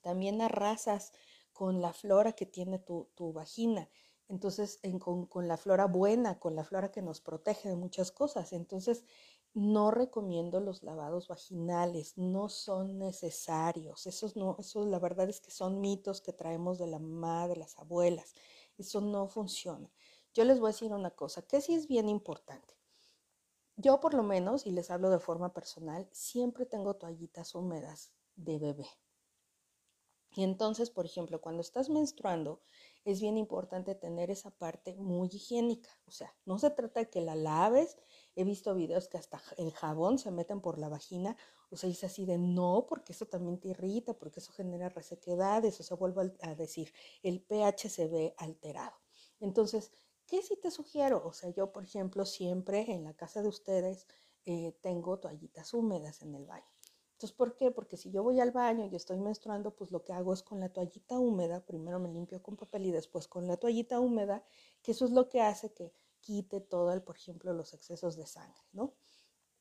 También 0.00 0.42
arrasas 0.42 1.12
con 1.52 1.80
la 1.80 1.92
flora 1.92 2.32
que 2.32 2.46
tiene 2.46 2.80
tu, 2.80 3.08
vagina. 3.32 3.88
Entonces, 4.28 4.80
con, 4.98 5.26
con, 5.26 5.46
la 5.46 5.56
flora 5.56 5.86
buena, 5.86 6.40
con 6.40 6.56
la 6.56 6.64
flora 6.64 6.90
que 6.90 7.02
nos 7.02 7.20
protege 7.20 7.68
de 7.68 7.76
muchas 7.76 8.10
cosas. 8.10 8.52
Entonces, 8.52 9.04
no 9.54 9.90
recomiendo 9.90 10.60
los 10.60 10.82
lavados 10.82 11.28
vaginales, 11.28 12.16
no 12.16 12.48
son 12.48 12.98
necesarios. 12.98 14.06
Esos 14.06 14.34
no, 14.34 14.56
esos 14.58 14.86
la 14.86 14.98
verdad 14.98 15.28
es 15.28 15.40
que 15.40 15.50
son 15.50 15.80
mitos 15.80 16.20
que 16.22 16.32
traemos 16.32 16.78
de 16.78 16.86
la 16.86 16.98
mamá, 16.98 17.48
de 17.48 17.56
las 17.56 17.78
abuelas. 17.78 18.34
Eso 18.82 19.00
no 19.00 19.28
funciona. 19.28 19.88
Yo 20.34 20.44
les 20.44 20.58
voy 20.58 20.70
a 20.70 20.72
decir 20.72 20.92
una 20.92 21.12
cosa, 21.12 21.42
que 21.42 21.60
sí 21.60 21.72
es 21.72 21.86
bien 21.86 22.08
importante. 22.08 22.74
Yo 23.76 24.00
por 24.00 24.12
lo 24.12 24.24
menos, 24.24 24.66
y 24.66 24.72
les 24.72 24.90
hablo 24.90 25.08
de 25.08 25.20
forma 25.20 25.54
personal, 25.54 26.08
siempre 26.10 26.66
tengo 26.66 26.94
toallitas 26.94 27.54
húmedas 27.54 28.12
de 28.34 28.58
bebé. 28.58 28.88
Y 30.34 30.42
entonces, 30.42 30.90
por 30.90 31.06
ejemplo, 31.06 31.40
cuando 31.40 31.60
estás 31.60 31.90
menstruando, 31.90 32.60
es 33.04 33.20
bien 33.20 33.38
importante 33.38 33.94
tener 33.94 34.32
esa 34.32 34.50
parte 34.50 34.96
muy 34.96 35.28
higiénica. 35.28 35.90
O 36.06 36.10
sea, 36.10 36.34
no 36.44 36.58
se 36.58 36.70
trata 36.70 36.98
de 36.98 37.08
que 37.08 37.20
la 37.20 37.36
laves. 37.36 37.98
He 38.34 38.42
visto 38.42 38.74
videos 38.74 39.06
que 39.06 39.18
hasta 39.18 39.40
el 39.58 39.72
jabón 39.72 40.18
se 40.18 40.32
meten 40.32 40.60
por 40.60 40.78
la 40.78 40.88
vagina. 40.88 41.36
O 41.72 41.76
sea, 41.76 41.90
así 41.90 42.26
de 42.26 42.38
no, 42.38 42.86
porque 42.86 43.12
eso 43.12 43.26
también 43.26 43.58
te 43.58 43.68
irrita, 43.68 44.14
porque 44.14 44.40
eso 44.40 44.52
genera 44.52 44.88
resequedades, 44.88 45.80
o 45.80 45.82
sea, 45.82 45.96
vuelvo 45.96 46.20
a 46.20 46.54
decir, 46.54 46.92
el 47.22 47.40
pH 47.40 47.88
se 47.88 48.08
ve 48.08 48.34
alterado. 48.36 48.96
Entonces, 49.40 49.90
¿qué 50.26 50.42
sí 50.42 50.56
te 50.56 50.70
sugiero? 50.70 51.22
O 51.24 51.32
sea, 51.32 51.50
yo, 51.50 51.72
por 51.72 51.84
ejemplo, 51.84 52.26
siempre 52.26 52.90
en 52.92 53.04
la 53.04 53.14
casa 53.14 53.42
de 53.42 53.48
ustedes 53.48 54.06
eh, 54.44 54.72
tengo 54.82 55.18
toallitas 55.18 55.72
húmedas 55.72 56.22
en 56.22 56.34
el 56.34 56.46
baño. 56.46 56.66
Entonces, 57.12 57.36
¿por 57.36 57.54
qué? 57.54 57.70
Porque 57.70 57.96
si 57.96 58.10
yo 58.10 58.22
voy 58.24 58.40
al 58.40 58.50
baño 58.50 58.86
y 58.86 58.96
estoy 58.96 59.20
menstruando, 59.20 59.76
pues 59.76 59.92
lo 59.92 60.02
que 60.02 60.12
hago 60.12 60.32
es 60.32 60.42
con 60.42 60.58
la 60.58 60.72
toallita 60.72 61.18
húmeda, 61.20 61.64
primero 61.64 62.00
me 62.00 62.08
limpio 62.08 62.42
con 62.42 62.56
papel 62.56 62.86
y 62.86 62.90
después 62.90 63.28
con 63.28 63.46
la 63.46 63.56
toallita 63.56 64.00
húmeda, 64.00 64.44
que 64.82 64.90
eso 64.90 65.04
es 65.04 65.12
lo 65.12 65.28
que 65.28 65.40
hace 65.40 65.72
que 65.72 65.92
quite 66.20 66.60
todo 66.60 66.92
el, 66.92 67.02
por 67.02 67.16
ejemplo, 67.16 67.52
los 67.52 67.74
excesos 67.74 68.16
de 68.16 68.26
sangre, 68.26 68.60
¿no? 68.72 68.94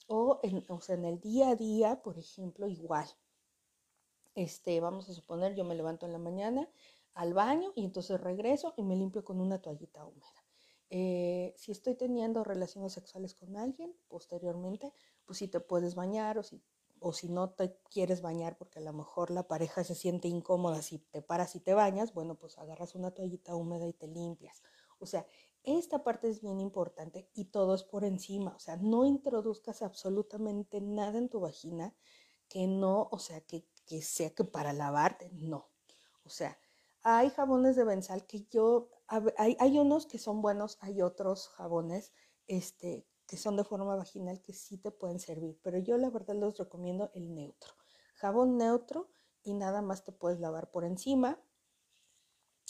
O 0.08 0.40
en, 0.44 0.66
o 0.68 0.82
sea, 0.82 0.96
en 0.96 1.06
el 1.06 1.20
día 1.20 1.50
a 1.50 1.56
día, 1.56 2.02
por 2.02 2.18
ejemplo, 2.18 2.68
igual. 2.68 3.08
Este, 4.36 4.80
vamos 4.80 5.10
a 5.10 5.14
suponer, 5.14 5.56
yo 5.56 5.66
me 5.66 5.76
levanto 5.76 6.06
en 6.06 6.14
la 6.14 6.20
mañana 6.20 6.70
al 7.14 7.34
baño 7.34 7.74
y 7.76 7.84
entonces 7.86 8.20
regreso 8.22 8.74
y 8.78 8.84
me 8.84 8.96
limpio 8.96 9.24
con 9.24 9.42
una 9.42 9.62
toallita 9.62 10.06
húmeda. 10.06 10.46
Eh, 10.90 11.54
si 11.58 11.72
estoy 11.72 11.96
teniendo 11.96 12.44
relaciones 12.44 12.94
sexuales 12.94 13.34
con 13.34 13.58
alguien, 13.58 13.96
posteriormente, 14.08 14.94
pues 15.26 15.40
si 15.40 15.48
te 15.48 15.60
puedes 15.60 15.96
bañar 15.96 16.38
o 16.38 16.44
si 16.44 16.62
o 17.04 17.14
si 17.14 17.30
no 17.30 17.50
te 17.50 17.76
quieres 17.90 18.22
bañar 18.22 18.58
porque 18.58 18.78
a 18.78 18.84
lo 18.84 18.94
mejor 18.94 19.32
la 19.32 19.48
pareja 19.48 19.84
se 19.84 19.96
siente 19.96 20.28
incómoda 20.28 20.84
si 20.84 21.00
te 21.00 21.24
paras 21.24 21.56
y 21.56 21.60
te 21.60 21.74
bañas, 21.74 22.14
bueno, 22.14 22.36
pues 22.36 22.60
agarras 22.60 22.94
una 22.94 23.10
toallita 23.12 23.56
húmeda 23.56 23.88
y 23.88 23.94
te 23.94 24.08
limpias. 24.08 24.62
O 25.00 25.08
sea, 25.08 25.26
esta 25.64 26.04
parte 26.04 26.30
es 26.30 26.42
bien 26.42 26.60
importante 26.60 27.30
y 27.34 27.46
todo 27.46 27.76
es 27.76 27.84
por 27.84 28.04
encima, 28.04 28.56
o 28.56 28.60
sea, 28.60 28.78
no 28.78 29.06
introduzcas 29.06 29.82
absolutamente 29.82 30.82
nada 30.82 31.18
en 31.18 31.30
tu 31.30 31.40
vagina 31.40 31.96
que 32.48 32.68
no, 32.68 33.08
o 33.12 33.20
sea, 33.20 33.42
que, 33.42 33.66
que 33.86 34.02
sea 34.02 34.32
que 34.32 34.44
para 34.44 34.74
lavarte, 34.74 35.30
no. 35.34 35.70
O 36.26 36.30
sea, 36.30 36.60
hay 37.04 37.30
jabones 37.30 37.76
de 37.76 37.84
benzal 37.84 38.26
que 38.26 38.46
yo, 38.50 38.90
hay, 39.08 39.56
hay 39.60 39.80
unos 39.80 40.06
que 40.06 40.18
son 40.18 40.42
buenos, 40.42 40.78
hay 40.82 41.02
otros 41.02 41.48
jabones 41.50 42.12
este, 42.48 43.08
que 43.28 43.38
son 43.38 43.56
de 43.56 43.64
forma 43.64 43.96
vaginal 43.96 44.42
que 44.42 44.54
sí 44.54 44.78
te 44.78 44.92
pueden 44.92 45.20
servir, 45.20 45.60
pero 45.64 45.78
yo 45.78 45.98
la 45.98 46.10
verdad 46.10 46.36
les 46.36 46.58
recomiendo 46.58 47.12
el 47.14 47.34
neutro. 47.34 47.74
Jabón 48.16 48.58
neutro 48.58 49.10
y 49.42 49.54
nada 49.54 49.82
más 49.82 50.04
te 50.04 50.12
puedes 50.12 50.40
lavar 50.40 50.70
por 50.70 50.84
encima. 50.84 51.42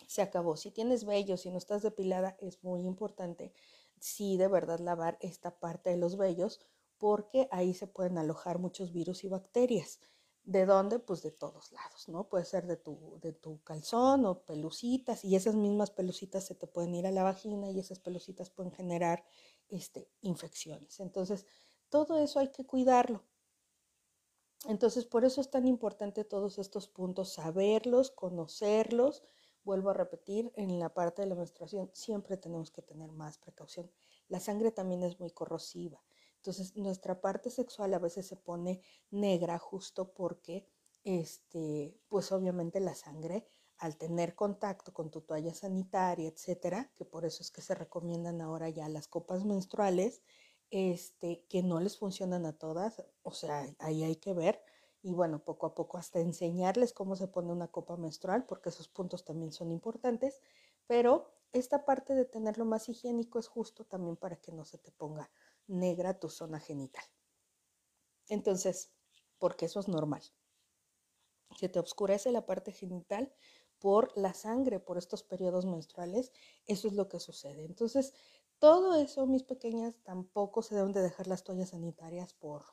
Se 0.07 0.21
acabó. 0.21 0.57
Si 0.57 0.71
tienes 0.71 1.05
vellos, 1.05 1.41
si 1.41 1.51
no 1.51 1.57
estás 1.57 1.81
depilada, 1.81 2.37
es 2.39 2.63
muy 2.63 2.81
importante 2.81 3.53
sí 4.01 4.35
de 4.35 4.47
verdad 4.47 4.79
lavar 4.79 5.17
esta 5.21 5.59
parte 5.59 5.91
de 5.91 5.97
los 5.97 6.17
vellos 6.17 6.59
porque 6.97 7.47
ahí 7.51 7.73
se 7.73 7.87
pueden 7.87 8.17
alojar 8.17 8.59
muchos 8.59 8.91
virus 8.91 9.23
y 9.23 9.29
bacterias. 9.29 9.99
¿De 10.43 10.65
dónde? 10.65 10.99
Pues 10.99 11.21
de 11.21 11.31
todos 11.31 11.71
lados, 11.71 12.09
¿no? 12.09 12.27
Puede 12.27 12.45
ser 12.45 12.65
de 12.65 12.75
tu, 12.75 13.19
de 13.21 13.31
tu 13.31 13.61
calzón 13.63 14.25
o 14.25 14.41
pelucitas 14.43 15.23
y 15.23 15.35
esas 15.35 15.55
mismas 15.55 15.91
pelucitas 15.91 16.45
se 16.45 16.55
te 16.55 16.67
pueden 16.67 16.95
ir 16.95 17.05
a 17.05 17.11
la 17.11 17.23
vagina 17.23 17.69
y 17.69 17.79
esas 17.79 17.99
pelucitas 17.99 18.49
pueden 18.49 18.71
generar 18.71 19.23
este, 19.69 20.09
infecciones. 20.21 20.99
Entonces, 20.99 21.45
todo 21.89 22.17
eso 22.17 22.39
hay 22.39 22.49
que 22.49 22.65
cuidarlo. 22.65 23.23
Entonces, 24.67 25.05
por 25.05 25.25
eso 25.25 25.41
es 25.41 25.49
tan 25.49 25.65
importante 25.67 26.23
todos 26.23 26.57
estos 26.57 26.87
puntos, 26.87 27.33
saberlos, 27.33 28.11
conocerlos. 28.11 29.23
Vuelvo 29.64 29.91
a 29.91 29.93
repetir, 29.93 30.51
en 30.55 30.80
la 30.80 30.93
parte 30.93 31.22
de 31.22 31.28
la 31.28 31.36
menstruación 31.36 31.89
siempre 31.93 32.38
tenemos 32.38 32.72
que 32.72 32.82
tener 32.82 33.12
más 33.12 33.38
precaución. 33.38 33.91
La 34.28 34.39
sangre 34.39 34.72
también 34.72 35.03
es 35.03 35.20
muy 35.20 35.32
corrosiva. 35.32 36.03
Entonces, 36.38 36.76
nuestra 36.76 37.22
parte 37.22 37.51
sexual 37.51 37.93
a 37.93 37.99
veces 37.99 38.26
se 38.26 38.36
pone 38.36 38.82
negra 39.12 39.59
justo 39.59 40.14
porque, 40.14 40.66
este, 41.03 41.99
pues 42.07 42.32
obviamente 42.32 42.80
la 42.80 42.95
sangre 42.95 43.45
al 43.78 43.97
tener 43.97 44.36
contacto 44.36 44.93
con 44.93 45.12
tu 45.12 45.22
toalla 45.22 45.53
sanitaria, 45.53 46.30
etcétera, 46.30 46.91
que 46.95 47.05
por 47.05 47.26
eso 47.26 47.43
es 47.43 47.51
que 47.51 47.62
se 47.62 47.76
recomiendan 47.76 48.41
ahora 48.41 48.70
ya 48.70 48.88
las 48.89 49.07
copas 49.07 49.43
menstruales, 49.45 50.22
este, 50.72 51.45
que 51.49 51.64
no 51.64 51.80
les 51.80 51.97
funcionan 51.97 52.45
a 52.45 52.57
todas, 52.57 53.03
o 53.24 53.32
sea, 53.32 53.68
ahí 53.80 54.03
hay 54.03 54.16
que 54.16 54.34
ver 54.34 54.64
y 55.03 55.13
bueno, 55.13 55.43
poco 55.43 55.65
a 55.65 55.75
poco 55.75 55.97
hasta 55.97 56.19
enseñarles 56.19 56.93
cómo 56.93 57.15
se 57.15 57.27
pone 57.27 57.51
una 57.51 57.67
copa 57.67 57.97
menstrual, 57.97 58.45
porque 58.45 58.69
esos 58.69 58.87
puntos 58.87 59.25
también 59.25 59.51
son 59.51 59.71
importantes, 59.71 60.41
pero 60.87 61.33
esta 61.53 61.85
parte 61.85 62.13
de 62.13 62.25
tenerlo 62.25 62.65
más 62.65 62.87
higiénico 62.87 63.39
es 63.39 63.47
justo 63.47 63.85
también 63.85 64.15
para 64.15 64.37
que 64.37 64.51
no 64.51 64.63
se 64.63 64.77
te 64.77 64.91
ponga 64.91 65.31
negra 65.67 66.19
tu 66.19 66.29
zona 66.29 66.59
genital. 66.59 67.03
Entonces, 68.29 68.93
porque 69.37 69.65
eso 69.65 69.79
es 69.79 69.87
normal. 69.87 70.21
Se 71.57 71.67
te 71.67 71.79
oscurece 71.79 72.31
la 72.31 72.45
parte 72.45 72.71
genital, 72.71 73.33
por 73.79 74.15
la 74.15 74.35
sangre, 74.35 74.79
por 74.79 74.99
estos 74.99 75.23
periodos 75.23 75.65
menstruales, 75.65 76.31
eso 76.67 76.87
es 76.87 76.93
lo 76.93 77.09
que 77.09 77.19
sucede. 77.19 77.65
Entonces, 77.65 78.13
todo 78.59 78.93
eso, 78.93 79.25
mis 79.25 79.41
pequeñas, 79.41 79.95
tampoco 80.03 80.61
se 80.61 80.75
deben 80.75 80.93
de 80.93 81.01
dejar 81.01 81.25
las 81.25 81.43
toallas 81.43 81.69
sanitarias 81.69 82.35
por 82.35 82.63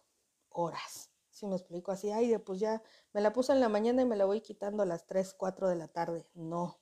horas. 0.51 1.11
Si 1.39 1.47
me 1.47 1.55
explico 1.55 1.93
así, 1.93 2.11
ay, 2.11 2.37
pues 2.39 2.59
ya 2.59 2.83
me 3.13 3.21
la 3.21 3.33
puse 3.33 3.53
en 3.53 3.61
la 3.61 3.69
mañana 3.69 4.03
y 4.03 4.07
me 4.07 4.17
la 4.17 4.25
voy 4.25 4.41
quitando 4.41 4.83
a 4.83 4.87
las 4.87 5.07
3, 5.07 5.35
4 5.35 5.69
de 5.69 5.77
la 5.77 5.87
tarde. 5.87 6.27
No. 6.35 6.81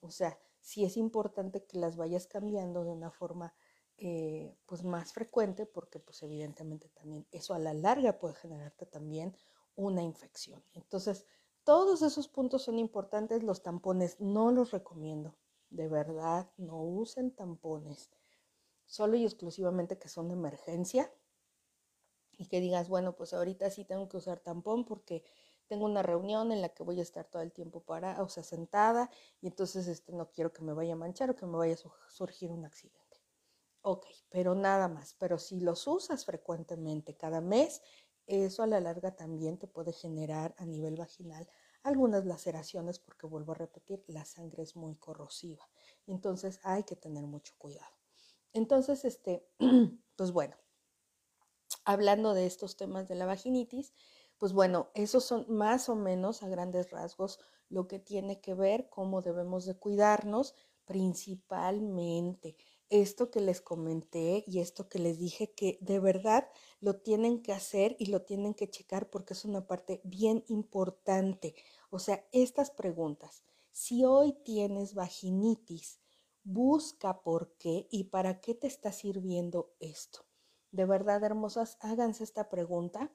O 0.00 0.10
sea, 0.10 0.38
sí 0.60 0.84
es 0.84 0.98
importante 0.98 1.64
que 1.64 1.78
las 1.78 1.96
vayas 1.96 2.26
cambiando 2.26 2.84
de 2.84 2.90
una 2.90 3.10
forma 3.10 3.54
eh, 3.96 4.54
pues 4.66 4.84
más 4.84 5.14
frecuente 5.14 5.64
porque 5.64 5.98
pues 5.98 6.22
evidentemente 6.22 6.90
también 6.90 7.26
eso 7.32 7.54
a 7.54 7.58
la 7.58 7.72
larga 7.72 8.18
puede 8.18 8.34
generarte 8.34 8.84
también 8.84 9.34
una 9.76 10.02
infección. 10.02 10.62
Entonces, 10.74 11.24
todos 11.64 12.02
esos 12.02 12.28
puntos 12.28 12.64
son 12.64 12.78
importantes. 12.78 13.42
Los 13.42 13.62
tampones 13.62 14.20
no 14.20 14.52
los 14.52 14.72
recomiendo. 14.72 15.34
De 15.70 15.88
verdad, 15.88 16.50
no 16.58 16.82
usen 16.82 17.30
tampones. 17.30 18.10
Solo 18.84 19.16
y 19.16 19.24
exclusivamente 19.24 19.98
que 19.98 20.10
son 20.10 20.28
de 20.28 20.34
emergencia. 20.34 21.10
Y 22.36 22.46
que 22.46 22.60
digas, 22.60 22.88
bueno, 22.88 23.16
pues 23.16 23.32
ahorita 23.32 23.70
sí 23.70 23.84
tengo 23.84 24.08
que 24.08 24.18
usar 24.18 24.40
tampón 24.40 24.84
porque 24.84 25.24
tengo 25.66 25.84
una 25.86 26.02
reunión 26.02 26.52
en 26.52 26.62
la 26.62 26.68
que 26.68 26.82
voy 26.82 27.00
a 27.00 27.02
estar 27.02 27.26
todo 27.26 27.42
el 27.42 27.52
tiempo 27.52 27.82
para, 27.82 28.22
o 28.22 28.28
sea, 28.28 28.42
sentada, 28.42 29.10
y 29.40 29.48
entonces 29.48 29.88
este, 29.88 30.12
no 30.12 30.30
quiero 30.30 30.52
que 30.52 30.62
me 30.62 30.72
vaya 30.72 30.92
a 30.92 30.96
manchar 30.96 31.30
o 31.30 31.36
que 31.36 31.46
me 31.46 31.56
vaya 31.56 31.74
a 31.74 32.10
surgir 32.10 32.50
un 32.52 32.64
accidente. 32.64 33.06
Ok, 33.82 34.06
pero 34.30 34.54
nada 34.54 34.88
más. 34.88 35.14
Pero 35.14 35.38
si 35.38 35.60
los 35.60 35.86
usas 35.86 36.24
frecuentemente 36.24 37.16
cada 37.16 37.40
mes, 37.40 37.82
eso 38.26 38.62
a 38.64 38.66
la 38.66 38.80
larga 38.80 39.14
también 39.14 39.58
te 39.58 39.68
puede 39.68 39.92
generar 39.92 40.54
a 40.58 40.66
nivel 40.66 40.96
vaginal 40.96 41.48
algunas 41.84 42.24
laceraciones 42.26 42.98
porque 42.98 43.28
vuelvo 43.28 43.52
a 43.52 43.54
repetir, 43.54 44.02
la 44.08 44.24
sangre 44.24 44.64
es 44.64 44.74
muy 44.74 44.96
corrosiva. 44.96 45.68
Entonces 46.08 46.58
hay 46.64 46.82
que 46.82 46.96
tener 46.96 47.26
mucho 47.26 47.54
cuidado. 47.58 47.94
Entonces, 48.52 49.04
este, 49.04 49.46
pues 50.16 50.32
bueno, 50.32 50.56
hablando 51.86 52.34
de 52.34 52.44
estos 52.44 52.76
temas 52.76 53.08
de 53.08 53.14
la 53.14 53.24
vaginitis, 53.24 53.94
pues 54.38 54.52
bueno, 54.52 54.90
esos 54.94 55.24
son 55.24 55.46
más 55.48 55.88
o 55.88 55.96
menos 55.96 56.42
a 56.42 56.48
grandes 56.48 56.90
rasgos 56.90 57.40
lo 57.70 57.88
que 57.88 57.98
tiene 57.98 58.40
que 58.40 58.54
ver 58.54 58.88
cómo 58.90 59.22
debemos 59.22 59.64
de 59.64 59.78
cuidarnos 59.78 60.54
principalmente 60.84 62.56
esto 62.88 63.30
que 63.30 63.40
les 63.40 63.60
comenté 63.60 64.44
y 64.46 64.60
esto 64.60 64.88
que 64.88 64.98
les 64.98 65.18
dije 65.18 65.52
que 65.52 65.78
de 65.80 65.98
verdad 65.98 66.48
lo 66.80 66.96
tienen 67.00 67.42
que 67.42 67.52
hacer 67.52 67.96
y 67.98 68.06
lo 68.06 68.22
tienen 68.22 68.54
que 68.54 68.70
checar 68.70 69.10
porque 69.10 69.34
es 69.34 69.44
una 69.44 69.66
parte 69.66 70.00
bien 70.04 70.44
importante. 70.48 71.54
O 71.90 71.98
sea, 71.98 72.24
estas 72.32 72.70
preguntas, 72.70 73.42
si 73.72 74.04
hoy 74.04 74.34
tienes 74.44 74.94
vaginitis, 74.94 75.98
busca 76.44 77.22
por 77.22 77.56
qué 77.58 77.88
y 77.90 78.04
para 78.04 78.40
qué 78.40 78.54
te 78.54 78.68
está 78.68 78.92
sirviendo 78.92 79.74
esto. 79.80 80.25
De 80.76 80.84
verdad, 80.84 81.24
hermosas, 81.24 81.78
háganse 81.80 82.22
esta 82.22 82.50
pregunta. 82.50 83.10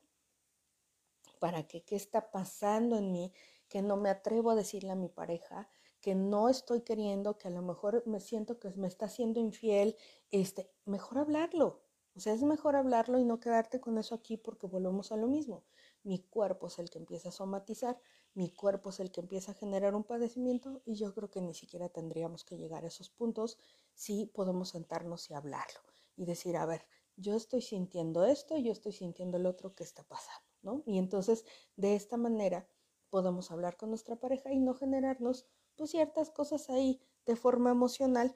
¿Para 1.39 1.67
qué? 1.67 1.83
¿Qué 1.83 1.95
está 1.95 2.31
pasando 2.31 2.97
en 2.97 3.11
mí? 3.11 3.33
Que 3.67 3.83
no 3.83 3.97
me 3.97 4.09
atrevo 4.09 4.49
a 4.49 4.55
decirle 4.55 4.89
a 4.89 4.95
mi 4.95 5.09
pareja, 5.09 5.69
que 5.99 6.15
no 6.15 6.49
estoy 6.49 6.81
queriendo, 6.81 7.37
que 7.37 7.49
a 7.49 7.51
lo 7.51 7.61
mejor 7.61 8.01
me 8.07 8.19
siento 8.19 8.57
que 8.57 8.71
me 8.71 8.87
está 8.87 9.07
siendo 9.07 9.39
infiel, 9.39 9.95
este, 10.31 10.71
mejor 10.85 11.19
hablarlo. 11.19 11.83
O 12.15 12.19
sea, 12.19 12.33
es 12.33 12.41
mejor 12.41 12.75
hablarlo 12.75 13.19
y 13.19 13.25
no 13.25 13.39
quedarte 13.39 13.79
con 13.79 13.99
eso 13.99 14.15
aquí 14.15 14.37
porque 14.37 14.65
volvemos 14.65 15.11
a 15.11 15.17
lo 15.17 15.27
mismo. 15.27 15.63
Mi 16.01 16.17
cuerpo 16.17 16.65
es 16.65 16.79
el 16.79 16.89
que 16.89 16.97
empieza 16.97 17.29
a 17.29 17.31
somatizar, 17.31 18.01
mi 18.33 18.49
cuerpo 18.49 18.89
es 18.89 18.99
el 18.99 19.11
que 19.11 19.21
empieza 19.21 19.51
a 19.51 19.55
generar 19.55 19.93
un 19.93 20.03
padecimiento 20.03 20.81
y 20.83 20.95
yo 20.95 21.13
creo 21.13 21.29
que 21.29 21.41
ni 21.41 21.53
siquiera 21.53 21.89
tendríamos 21.89 22.43
que 22.43 22.57
llegar 22.57 22.85
a 22.85 22.87
esos 22.87 23.11
puntos 23.11 23.59
si 23.93 24.25
podemos 24.25 24.69
sentarnos 24.69 25.29
y 25.29 25.35
hablarlo 25.35 25.81
y 26.17 26.25
decir, 26.25 26.57
a 26.57 26.65
ver, 26.65 26.87
yo 27.21 27.35
estoy 27.35 27.61
sintiendo 27.61 28.25
esto, 28.25 28.57
yo 28.57 28.71
estoy 28.71 28.91
sintiendo 28.91 29.37
el 29.37 29.45
otro, 29.45 29.75
¿qué 29.75 29.83
está 29.83 30.03
pasando? 30.03 30.45
¿no? 30.61 30.83
Y 30.85 30.97
entonces, 30.97 31.45
de 31.75 31.95
esta 31.95 32.17
manera, 32.17 32.67
podemos 33.09 33.51
hablar 33.51 33.77
con 33.77 33.89
nuestra 33.89 34.15
pareja 34.15 34.51
y 34.51 34.59
no 34.59 34.73
generarnos 34.73 35.45
pues 35.75 35.91
ciertas 35.91 36.29
cosas 36.29 36.69
ahí 36.69 37.01
de 37.25 37.35
forma 37.35 37.71
emocional 37.71 38.35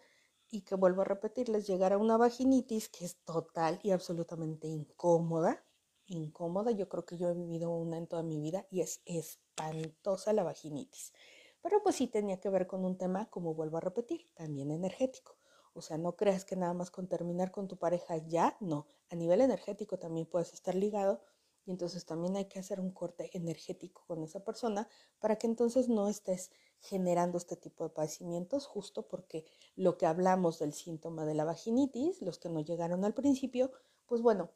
y 0.49 0.61
que 0.61 0.75
vuelvo 0.75 1.01
a 1.01 1.05
repetirles, 1.05 1.67
llegar 1.67 1.93
a 1.93 1.97
una 1.97 2.17
vaginitis 2.17 2.89
que 2.89 3.05
es 3.05 3.17
total 3.23 3.79
y 3.83 3.91
absolutamente 3.91 4.67
incómoda, 4.67 5.65
incómoda. 6.07 6.71
Yo 6.71 6.88
creo 6.88 7.05
que 7.05 7.17
yo 7.17 7.29
he 7.29 7.33
vivido 7.33 7.71
una 7.71 7.97
en 7.97 8.07
toda 8.07 8.23
mi 8.23 8.39
vida 8.39 8.67
y 8.69 8.81
es 8.81 9.01
espantosa 9.05 10.33
la 10.33 10.43
vaginitis. 10.43 11.13
Pero 11.61 11.81
pues 11.81 11.95
sí 11.95 12.07
tenía 12.07 12.39
que 12.39 12.49
ver 12.49 12.67
con 12.67 12.86
un 12.86 12.97
tema, 12.97 13.27
como 13.29 13.55
vuelvo 13.55 13.77
a 13.77 13.81
repetir, 13.81 14.29
también 14.36 14.69
energético. 14.71 15.38
O 15.76 15.82
sea, 15.82 15.97
no 15.97 16.15
creas 16.15 16.45
que 16.45 16.55
nada 16.55 16.73
más 16.73 16.89
con 16.89 17.07
terminar 17.07 17.51
con 17.51 17.67
tu 17.67 17.78
pareja 17.78 18.17
ya, 18.17 18.55
no. 18.61 18.88
A 19.09 19.15
nivel 19.15 19.41
energético 19.41 19.99
también 19.99 20.26
puedes 20.26 20.53
estar 20.53 20.73
ligado 20.73 21.21
y 21.65 21.71
entonces 21.71 22.05
también 22.05 22.36
hay 22.38 22.45
que 22.45 22.59
hacer 22.59 22.80
un 22.80 22.91
corte 22.91 23.30
energético 23.34 24.03
con 24.07 24.23
esa 24.23 24.43
persona 24.43 24.88
para 25.19 25.36
que 25.36 25.47
entonces 25.47 25.89
no 25.89 26.07
estés 26.07 26.51
generando 26.80 27.38
este 27.38 27.55
tipo 27.57 27.84
de 27.84 27.89
padecimientos, 27.89 28.67
justo 28.67 29.07
porque 29.07 29.45
lo 29.76 29.97
que 29.97 30.05
hablamos 30.05 30.59
del 30.59 30.73
síntoma 30.73 31.26
de 31.26 31.34
la 31.34 31.43
vaginitis, 31.43 32.21
los 32.21 32.39
que 32.39 32.49
no 32.49 32.61
llegaron 32.61 33.03
al 33.03 33.13
principio, 33.13 33.71
pues 34.05 34.21
bueno, 34.21 34.51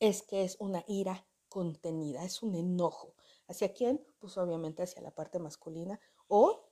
es 0.00 0.22
que 0.22 0.44
es 0.44 0.56
una 0.60 0.84
ira 0.86 1.26
contenida, 1.48 2.24
es 2.24 2.42
un 2.42 2.54
enojo. 2.54 3.14
¿Hacia 3.48 3.74
quién? 3.74 4.04
Pues 4.18 4.38
obviamente 4.38 4.82
hacia 4.82 5.02
la 5.02 5.14
parte 5.14 5.38
masculina 5.38 6.00
o 6.28 6.63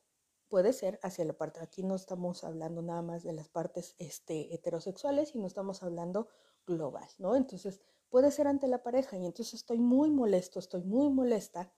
puede 0.52 0.74
ser 0.74 1.00
hacia 1.02 1.24
la 1.24 1.32
parte, 1.32 1.60
aquí 1.60 1.82
no 1.82 1.94
estamos 1.94 2.44
hablando 2.44 2.82
nada 2.82 3.00
más 3.00 3.22
de 3.22 3.32
las 3.32 3.48
partes 3.48 3.96
este, 3.98 4.54
heterosexuales, 4.54 5.30
sino 5.30 5.46
estamos 5.46 5.82
hablando 5.82 6.28
global, 6.66 7.08
¿no? 7.16 7.36
Entonces 7.36 7.80
puede 8.10 8.30
ser 8.30 8.46
ante 8.46 8.68
la 8.68 8.82
pareja 8.82 9.16
y 9.16 9.24
entonces 9.24 9.54
estoy 9.54 9.78
muy 9.78 10.10
molesto, 10.10 10.58
estoy 10.58 10.82
muy 10.82 11.08
molesta. 11.08 11.72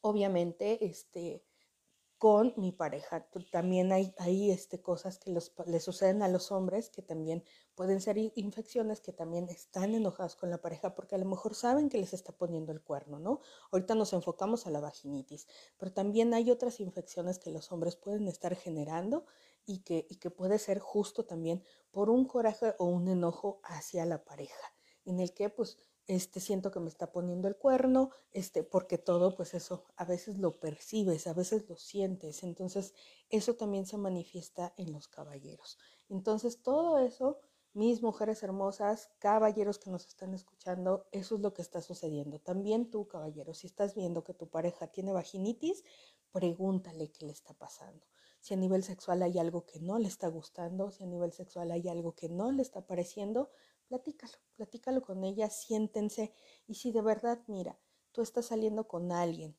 Obviamente, 0.00 0.84
este, 0.86 1.44
con 2.24 2.54
mi 2.56 2.72
pareja. 2.72 3.28
También 3.52 3.92
hay, 3.92 4.14
hay 4.16 4.50
este, 4.50 4.80
cosas 4.80 5.18
que 5.18 5.30
los, 5.30 5.52
le 5.66 5.78
suceden 5.78 6.22
a 6.22 6.28
los 6.28 6.52
hombres 6.52 6.88
que 6.88 7.02
también 7.02 7.44
pueden 7.74 8.00
ser 8.00 8.16
infecciones 8.16 9.02
que 9.02 9.12
también 9.12 9.50
están 9.50 9.94
enojados 9.94 10.34
con 10.34 10.48
la 10.48 10.56
pareja 10.56 10.94
porque 10.94 11.16
a 11.16 11.18
lo 11.18 11.26
mejor 11.26 11.54
saben 11.54 11.90
que 11.90 11.98
les 11.98 12.14
está 12.14 12.32
poniendo 12.32 12.72
el 12.72 12.80
cuerno, 12.80 13.18
¿no? 13.18 13.40
Ahorita 13.72 13.94
nos 13.94 14.14
enfocamos 14.14 14.66
a 14.66 14.70
la 14.70 14.80
vaginitis, 14.80 15.46
pero 15.76 15.92
también 15.92 16.32
hay 16.32 16.50
otras 16.50 16.80
infecciones 16.80 17.38
que 17.38 17.50
los 17.50 17.70
hombres 17.72 17.94
pueden 17.94 18.26
estar 18.26 18.56
generando 18.56 19.26
y 19.66 19.80
que, 19.80 20.06
y 20.08 20.16
que 20.16 20.30
puede 20.30 20.58
ser 20.58 20.78
justo 20.78 21.26
también 21.26 21.62
por 21.90 22.08
un 22.08 22.24
coraje 22.24 22.74
o 22.78 22.86
un 22.86 23.06
enojo 23.06 23.60
hacia 23.64 24.06
la 24.06 24.24
pareja, 24.24 24.74
en 25.04 25.20
el 25.20 25.34
que 25.34 25.50
pues 25.50 25.76
este, 26.06 26.40
siento 26.40 26.70
que 26.70 26.80
me 26.80 26.88
está 26.88 27.12
poniendo 27.12 27.48
el 27.48 27.56
cuerno, 27.56 28.10
este, 28.32 28.62
porque 28.62 28.98
todo, 28.98 29.34
pues 29.34 29.54
eso, 29.54 29.84
a 29.96 30.04
veces 30.04 30.38
lo 30.38 30.60
percibes, 30.60 31.26
a 31.26 31.32
veces 31.32 31.68
lo 31.68 31.76
sientes, 31.76 32.42
entonces 32.42 32.94
eso 33.30 33.54
también 33.54 33.86
se 33.86 33.96
manifiesta 33.96 34.74
en 34.76 34.92
los 34.92 35.08
caballeros. 35.08 35.78
Entonces 36.08 36.62
todo 36.62 36.98
eso, 36.98 37.40
mis 37.72 38.02
mujeres 38.02 38.42
hermosas, 38.42 39.10
caballeros 39.18 39.78
que 39.78 39.90
nos 39.90 40.06
están 40.06 40.34
escuchando, 40.34 41.06
eso 41.10 41.36
es 41.36 41.40
lo 41.40 41.54
que 41.54 41.62
está 41.62 41.80
sucediendo. 41.80 42.38
También 42.38 42.90
tú, 42.90 43.08
caballero, 43.08 43.54
si 43.54 43.66
estás 43.66 43.94
viendo 43.94 44.24
que 44.24 44.34
tu 44.34 44.48
pareja 44.48 44.88
tiene 44.88 45.12
vaginitis, 45.12 45.84
pregúntale 46.32 47.10
qué 47.10 47.26
le 47.26 47.32
está 47.32 47.54
pasando. 47.54 48.06
Si 48.40 48.52
a 48.52 48.58
nivel 48.58 48.84
sexual 48.84 49.22
hay 49.22 49.38
algo 49.38 49.64
que 49.64 49.80
no 49.80 49.98
le 49.98 50.06
está 50.06 50.28
gustando, 50.28 50.90
si 50.90 51.02
a 51.02 51.06
nivel 51.06 51.32
sexual 51.32 51.70
hay 51.70 51.88
algo 51.88 52.14
que 52.14 52.28
no 52.28 52.52
le 52.52 52.60
está 52.60 52.86
pareciendo, 52.86 53.50
platícalo, 53.88 54.34
platícalo 54.56 55.02
con 55.02 55.24
ella, 55.24 55.50
siéntense. 55.50 56.32
Y 56.66 56.74
si 56.74 56.92
de 56.92 57.02
verdad, 57.02 57.42
mira, 57.46 57.78
tú 58.12 58.22
estás 58.22 58.46
saliendo 58.46 58.86
con 58.88 59.12
alguien, 59.12 59.56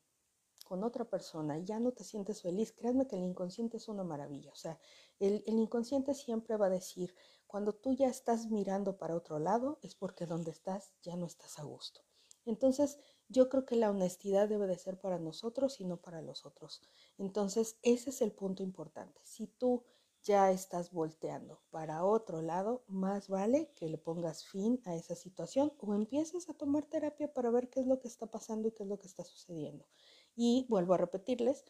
con 0.64 0.82
otra 0.82 1.04
persona, 1.04 1.58
ya 1.58 1.78
no 1.78 1.92
te 1.92 2.04
sientes 2.04 2.42
feliz, 2.42 2.72
créanme 2.72 3.06
que 3.06 3.16
el 3.16 3.22
inconsciente 3.22 3.76
es 3.76 3.88
una 3.88 4.02
maravilla. 4.02 4.50
O 4.52 4.56
sea, 4.56 4.78
el, 5.20 5.44
el 5.46 5.54
inconsciente 5.58 6.14
siempre 6.14 6.56
va 6.56 6.66
a 6.66 6.70
decir, 6.70 7.14
cuando 7.46 7.72
tú 7.72 7.92
ya 7.92 8.08
estás 8.08 8.46
mirando 8.50 8.98
para 8.98 9.14
otro 9.14 9.38
lado, 9.38 9.78
es 9.82 9.94
porque 9.94 10.26
donde 10.26 10.50
estás 10.50 10.92
ya 11.02 11.16
no 11.16 11.26
estás 11.26 11.58
a 11.58 11.62
gusto. 11.62 12.02
Entonces, 12.44 12.98
yo 13.28 13.48
creo 13.48 13.64
que 13.64 13.76
la 13.76 13.90
honestidad 13.90 14.48
debe 14.48 14.66
de 14.66 14.78
ser 14.78 14.98
para 15.00 15.18
nosotros 15.18 15.80
y 15.80 15.84
no 15.84 15.96
para 15.96 16.22
los 16.22 16.46
otros. 16.46 16.80
Entonces, 17.18 17.78
ese 17.82 18.10
es 18.10 18.22
el 18.22 18.32
punto 18.32 18.62
importante. 18.62 19.20
Si 19.24 19.48
tú 19.48 19.84
ya 20.26 20.50
estás 20.50 20.90
volteando 20.90 21.62
para 21.70 22.04
otro 22.04 22.42
lado, 22.42 22.82
más 22.88 23.28
vale 23.28 23.70
que 23.76 23.88
le 23.88 23.96
pongas 23.96 24.44
fin 24.44 24.82
a 24.84 24.96
esa 24.96 25.14
situación 25.14 25.72
o 25.78 25.94
empieces 25.94 26.48
a 26.48 26.54
tomar 26.54 26.84
terapia 26.84 27.32
para 27.32 27.50
ver 27.50 27.70
qué 27.70 27.78
es 27.78 27.86
lo 27.86 28.00
que 28.00 28.08
está 28.08 28.26
pasando 28.26 28.66
y 28.66 28.72
qué 28.72 28.82
es 28.82 28.88
lo 28.88 28.98
que 28.98 29.06
está 29.06 29.22
sucediendo. 29.22 29.86
Y 30.34 30.66
vuelvo 30.68 30.94
a 30.94 30.96
repetirles, 30.96 31.64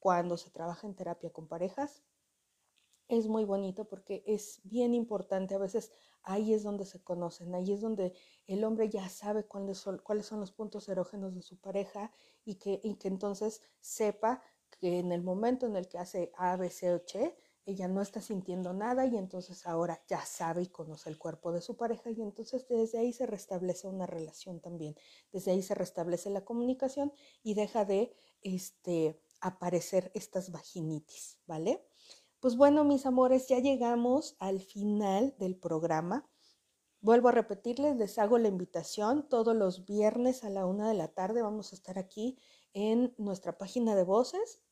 cuando 0.00 0.36
se 0.36 0.50
trabaja 0.50 0.88
en 0.88 0.96
terapia 0.96 1.30
con 1.30 1.46
parejas, 1.46 2.02
es 3.06 3.28
muy 3.28 3.44
bonito 3.44 3.84
porque 3.84 4.24
es 4.26 4.60
bien 4.64 4.92
importante, 4.92 5.54
a 5.54 5.58
veces 5.58 5.92
ahí 6.24 6.54
es 6.54 6.64
donde 6.64 6.86
se 6.86 7.04
conocen, 7.04 7.54
ahí 7.54 7.72
es 7.72 7.80
donde 7.80 8.14
el 8.48 8.64
hombre 8.64 8.88
ya 8.88 9.08
sabe 9.08 9.44
cuáles 9.44 9.78
son, 9.78 9.98
cuáles 9.98 10.26
son 10.26 10.40
los 10.40 10.50
puntos 10.50 10.88
erógenos 10.88 11.36
de 11.36 11.42
su 11.42 11.56
pareja 11.60 12.10
y 12.44 12.56
que, 12.56 12.80
y 12.82 12.96
que 12.96 13.06
entonces 13.06 13.62
sepa 13.78 14.42
que 14.80 14.98
en 14.98 15.12
el 15.12 15.22
momento 15.22 15.66
en 15.66 15.76
el 15.76 15.86
que 15.86 15.98
hace 15.98 16.32
A, 16.36 16.56
B, 16.56 16.68
C 16.68 16.92
o 16.92 17.00
C, 17.06 17.36
ella 17.66 17.88
no 17.88 18.00
está 18.00 18.20
sintiendo 18.20 18.72
nada 18.72 19.04
y 19.06 19.16
entonces 19.16 19.66
ahora 19.66 20.00
ya 20.08 20.24
sabe 20.24 20.62
y 20.62 20.68
conoce 20.68 21.10
el 21.10 21.18
cuerpo 21.18 21.52
de 21.52 21.60
su 21.60 21.76
pareja 21.76 22.10
y 22.12 22.22
entonces 22.22 22.66
desde 22.68 22.98
ahí 22.98 23.12
se 23.12 23.26
restablece 23.26 23.88
una 23.88 24.06
relación 24.06 24.60
también, 24.60 24.94
desde 25.32 25.50
ahí 25.50 25.62
se 25.62 25.74
restablece 25.74 26.30
la 26.30 26.44
comunicación 26.44 27.12
y 27.42 27.54
deja 27.54 27.84
de 27.84 28.14
este, 28.40 29.20
aparecer 29.40 30.12
estas 30.14 30.52
vaginitis, 30.52 31.40
¿vale? 31.46 31.84
Pues 32.38 32.56
bueno, 32.56 32.84
mis 32.84 33.04
amores, 33.04 33.48
ya 33.48 33.58
llegamos 33.58 34.36
al 34.38 34.60
final 34.60 35.34
del 35.38 35.56
programa. 35.56 36.30
Vuelvo 37.00 37.28
a 37.28 37.32
repetirles, 37.32 37.96
les 37.96 38.18
hago 38.18 38.38
la 38.38 38.48
invitación 38.48 39.28
todos 39.28 39.56
los 39.56 39.84
viernes 39.84 40.44
a 40.44 40.50
la 40.50 40.66
una 40.66 40.88
de 40.88 40.94
la 40.94 41.08
tarde. 41.08 41.42
Vamos 41.42 41.72
a 41.72 41.76
estar 41.76 41.98
aquí 41.98 42.38
en 42.74 43.12
nuestra 43.18 43.58
página 43.58 43.96
de 43.96 44.04
voces 44.04 44.65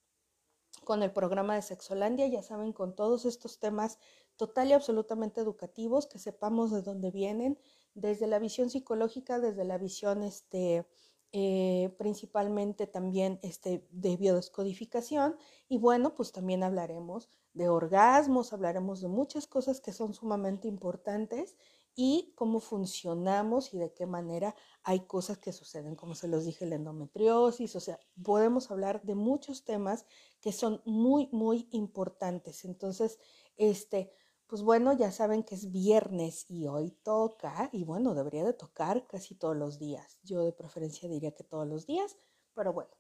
con 0.85 1.03
el 1.03 1.13
programa 1.13 1.55
de 1.55 1.63
Sexolandia, 1.63 2.27
ya 2.27 2.43
saben, 2.43 2.73
con 2.73 2.95
todos 2.95 3.25
estos 3.25 3.59
temas 3.59 3.99
total 4.37 4.69
y 4.69 4.73
absolutamente 4.73 5.41
educativos, 5.41 6.07
que 6.07 6.19
sepamos 6.19 6.71
de 6.71 6.83
dónde 6.83 7.11
vienen, 7.11 7.59
desde 7.95 8.27
la 8.27 8.39
visión 8.39 8.71
psicológica, 8.71 9.39
desde 9.39 9.65
la 9.65 9.79
visión 9.79 10.23
este, 10.23 10.87
eh, 11.33 11.95
principalmente 11.99 12.87
también 12.87 13.41
este, 13.43 13.87
de 13.91 14.17
biodescodificación. 14.17 15.37
Y 15.69 15.79
bueno, 15.79 16.15
pues 16.15 16.33
también 16.33 16.63
hablaremos 16.63 17.29
de 17.55 17.69
orgasmos, 17.69 18.53
hablaremos 18.53 19.01
de 19.01 19.09
muchas 19.09 19.47
cosas 19.47 19.81
que 19.81 19.93
son 19.93 20.15
sumamente 20.15 20.69
importantes 20.69 21.57
y 21.95 22.33
cómo 22.35 22.61
funcionamos 22.61 23.73
y 23.73 23.79
de 23.79 23.93
qué 23.93 24.07
manera 24.07 24.55
hay 24.83 25.01
cosas 25.07 25.39
que 25.39 25.53
suceden, 25.53 25.95
como 25.95 26.15
se 26.15 26.29
los 26.29 26.45
dije, 26.45 26.67
la 26.67 26.75
endometriosis, 26.75 27.77
o 27.77 27.81
sea, 27.81 27.99
podemos 28.23 28.71
hablar 28.71 29.03
de 29.03 29.15
muchos 29.15 29.65
temas 29.65 30.07
que 30.41 30.53
son 30.53 30.83
muy, 30.85 31.29
muy 31.33 31.69
importantes. 31.71 32.65
Entonces, 32.65 33.19
este, 33.57 34.13
pues 34.47 34.63
bueno, 34.63 34.93
ya 34.93 35.11
saben 35.13 35.43
que 35.43 35.55
es 35.55 35.71
viernes 35.71 36.47
y 36.49 36.67
hoy 36.67 36.91
toca, 36.91 37.71
y 37.73 37.85
bueno, 37.85 38.15
debería 38.15 38.45
de 38.45 38.53
tocar 38.53 39.07
casi 39.07 39.35
todos 39.35 39.57
los 39.57 39.79
días. 39.79 40.19
Yo 40.23 40.43
de 40.43 40.53
preferencia 40.53 41.09
diría 41.09 41.35
que 41.35 41.45
todos 41.45 41.67
los 41.67 41.87
días, 41.87 42.17
pero 42.55 42.73
bueno, 42.73 42.91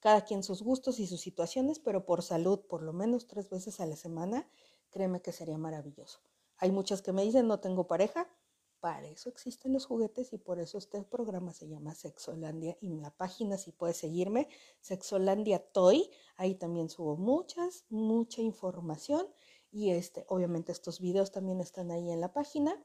cada 0.00 0.24
quien 0.24 0.42
sus 0.42 0.62
gustos 0.62 0.98
y 0.98 1.06
sus 1.06 1.20
situaciones, 1.20 1.78
pero 1.78 2.04
por 2.04 2.22
salud, 2.22 2.60
por 2.68 2.82
lo 2.82 2.92
menos 2.92 3.28
tres 3.28 3.48
veces 3.50 3.78
a 3.80 3.86
la 3.86 3.96
semana, 3.96 4.48
créeme 4.90 5.22
que 5.22 5.32
sería 5.32 5.58
maravilloso. 5.58 6.20
Hay 6.62 6.70
muchas 6.70 7.02
que 7.02 7.12
me 7.12 7.24
dicen, 7.24 7.48
no 7.48 7.58
tengo 7.58 7.88
pareja. 7.88 8.30
Para 8.78 9.08
eso 9.08 9.28
existen 9.28 9.72
los 9.72 9.84
juguetes 9.84 10.32
y 10.32 10.38
por 10.38 10.60
eso 10.60 10.78
este 10.78 11.02
programa 11.02 11.52
se 11.52 11.66
llama 11.66 11.92
Sexolandia. 11.92 12.78
Y 12.80 12.92
en 12.92 13.02
la 13.02 13.10
página, 13.10 13.58
si 13.58 13.72
puedes 13.72 13.96
seguirme, 13.96 14.48
Sexolandia 14.80 15.58
Toy, 15.58 16.08
ahí 16.36 16.54
también 16.54 16.88
subo 16.88 17.16
muchas, 17.16 17.84
mucha 17.88 18.42
información. 18.42 19.26
Y 19.72 19.90
este, 19.90 20.24
obviamente 20.28 20.70
estos 20.70 21.00
videos 21.00 21.32
también 21.32 21.60
están 21.60 21.90
ahí 21.90 22.12
en 22.12 22.20
la 22.20 22.32
página. 22.32 22.80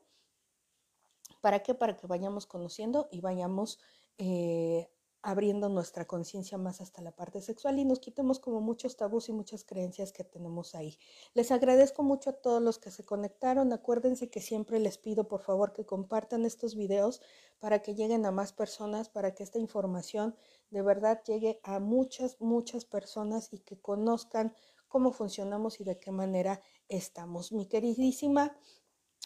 ¿Para 1.40 1.62
qué? 1.62 1.76
Para 1.76 1.98
que 1.98 2.08
vayamos 2.08 2.48
conociendo 2.48 3.08
y 3.12 3.22
vayamos 3.22 3.80
eh, 4.18 4.90
abriendo 5.28 5.68
nuestra 5.68 6.06
conciencia 6.06 6.58
más 6.58 6.80
hasta 6.80 7.02
la 7.02 7.12
parte 7.12 7.42
sexual 7.42 7.80
y 7.80 7.84
nos 7.84 8.00
quitemos 8.00 8.40
como 8.40 8.62
muchos 8.62 8.96
tabús 8.96 9.28
y 9.28 9.34
muchas 9.34 9.66
creencias 9.66 10.14
que 10.14 10.24
tenemos 10.24 10.74
ahí. 10.74 10.98
Les 11.34 11.52
agradezco 11.52 12.02
mucho 12.02 12.30
a 12.30 12.34
todos 12.34 12.62
los 12.62 12.80
que 12.80 12.92
se 12.92 13.04
conectaron. 13.04 13.74
Acuérdense 13.74 14.30
que 14.30 14.40
siempre 14.40 14.80
les 14.80 14.98
pido 14.98 15.28
por 15.28 15.42
favor 15.42 15.74
que 15.74 15.86
compartan 15.86 16.46
estos 16.46 16.76
videos 16.76 17.22
para 17.60 17.82
que 17.82 17.94
lleguen 17.94 18.26
a 18.26 18.32
más 18.32 18.54
personas, 18.54 19.10
para 19.10 19.36
que 19.36 19.44
esta 19.44 19.60
información 19.60 20.34
de 20.70 20.82
verdad 20.82 21.22
llegue 21.26 21.60
a 21.62 21.82
muchas, 21.82 22.40
muchas 22.40 22.86
personas 22.86 23.52
y 23.52 23.60
que 23.60 23.82
conozcan 23.82 24.56
cómo 24.88 25.12
funcionamos 25.12 25.82
y 25.82 25.84
de 25.84 26.00
qué 26.00 26.12
manera 26.12 26.62
estamos. 26.88 27.52
Mi 27.52 27.66
queridísima 27.66 28.58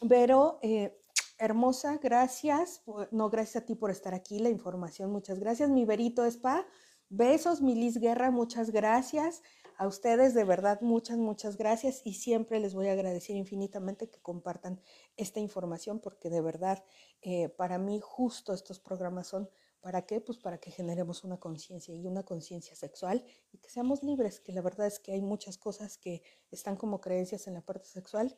Vero, 0.03 0.57
eh, 0.63 0.99
hermosa, 1.41 1.97
gracias. 1.97 2.83
No, 3.11 3.29
gracias 3.29 3.63
a 3.63 3.65
ti 3.65 3.75
por 3.75 3.91
estar 3.91 4.13
aquí, 4.13 4.39
la 4.39 4.49
información, 4.49 5.11
muchas 5.11 5.39
gracias. 5.39 5.69
Mi 5.69 5.85
Verito 5.85 6.23
Spa, 6.25 6.65
besos, 7.09 7.61
mi 7.61 7.75
Liz 7.75 7.97
Guerra, 7.97 8.31
muchas 8.31 8.69
gracias. 8.69 9.41
A 9.77 9.87
ustedes 9.87 10.35
de 10.35 10.43
verdad 10.43 10.79
muchas, 10.81 11.17
muchas 11.17 11.57
gracias 11.57 12.01
y 12.05 12.13
siempre 12.13 12.59
les 12.59 12.75
voy 12.75 12.87
a 12.87 12.91
agradecer 12.91 13.35
infinitamente 13.35 14.09
que 14.09 14.21
compartan 14.21 14.79
esta 15.17 15.39
información 15.39 15.99
porque 15.99 16.29
de 16.29 16.41
verdad 16.41 16.83
eh, 17.21 17.49
para 17.49 17.79
mí 17.79 17.99
justo 17.99 18.53
estos 18.53 18.79
programas 18.79 19.27
son 19.27 19.49
¿Para 19.81 20.05
qué? 20.05 20.21
Pues 20.21 20.37
para 20.37 20.59
que 20.59 20.69
generemos 20.69 21.23
una 21.23 21.39
conciencia 21.39 21.95
y 21.95 22.05
una 22.05 22.21
conciencia 22.21 22.75
sexual 22.75 23.25
y 23.51 23.57
que 23.57 23.67
seamos 23.67 24.03
libres, 24.03 24.39
que 24.39 24.53
la 24.53 24.61
verdad 24.61 24.85
es 24.85 24.99
que 24.99 25.11
hay 25.11 25.21
muchas 25.21 25.57
cosas 25.57 25.97
que 25.97 26.21
están 26.51 26.75
como 26.75 27.01
creencias 27.01 27.47
en 27.47 27.55
la 27.55 27.61
parte 27.61 27.87
sexual 27.87 28.37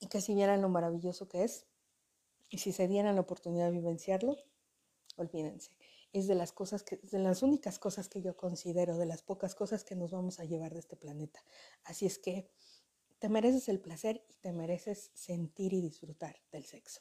y 0.00 0.06
que 0.06 0.22
si 0.22 0.34
vieran 0.34 0.62
lo 0.62 0.70
maravilloso 0.70 1.28
que 1.28 1.44
es 1.44 1.66
y 2.52 2.58
si 2.58 2.70
se 2.70 2.86
dieran 2.86 3.14
la 3.14 3.22
oportunidad 3.22 3.64
de 3.64 3.72
vivenciarlo, 3.72 4.36
olvídense. 5.16 5.72
Es 6.12 6.26
de 6.26 6.34
las 6.34 6.52
cosas 6.52 6.82
que, 6.82 6.98
de 6.98 7.18
las 7.18 7.42
únicas 7.42 7.78
cosas 7.78 8.10
que 8.10 8.20
yo 8.20 8.36
considero, 8.36 8.98
de 8.98 9.06
las 9.06 9.22
pocas 9.22 9.54
cosas 9.54 9.84
que 9.84 9.96
nos 9.96 10.10
vamos 10.10 10.38
a 10.38 10.44
llevar 10.44 10.74
de 10.74 10.80
este 10.80 10.94
planeta. 10.94 11.42
Así 11.82 12.04
es 12.04 12.18
que 12.18 12.50
te 13.18 13.30
mereces 13.30 13.70
el 13.70 13.80
placer 13.80 14.26
y 14.28 14.34
te 14.34 14.52
mereces 14.52 15.10
sentir 15.14 15.72
y 15.72 15.80
disfrutar 15.80 16.36
del 16.52 16.66
sexo. 16.66 17.00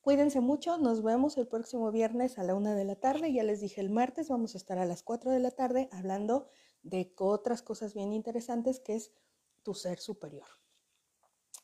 Cuídense 0.00 0.40
mucho, 0.40 0.76
nos 0.78 1.04
vemos 1.04 1.38
el 1.38 1.46
próximo 1.46 1.92
viernes 1.92 2.36
a 2.36 2.42
la 2.42 2.56
una 2.56 2.74
de 2.74 2.84
la 2.84 2.96
tarde. 2.96 3.32
Ya 3.32 3.44
les 3.44 3.60
dije 3.60 3.80
el 3.80 3.88
martes, 3.88 4.30
vamos 4.30 4.56
a 4.56 4.58
estar 4.58 4.78
a 4.78 4.84
las 4.84 5.04
4 5.04 5.30
de 5.30 5.38
la 5.38 5.52
tarde 5.52 5.88
hablando 5.92 6.48
de 6.82 7.14
otras 7.18 7.62
cosas 7.62 7.94
bien 7.94 8.12
interesantes 8.12 8.80
que 8.80 8.96
es 8.96 9.12
tu 9.62 9.74
ser 9.74 10.00
superior. 10.00 10.61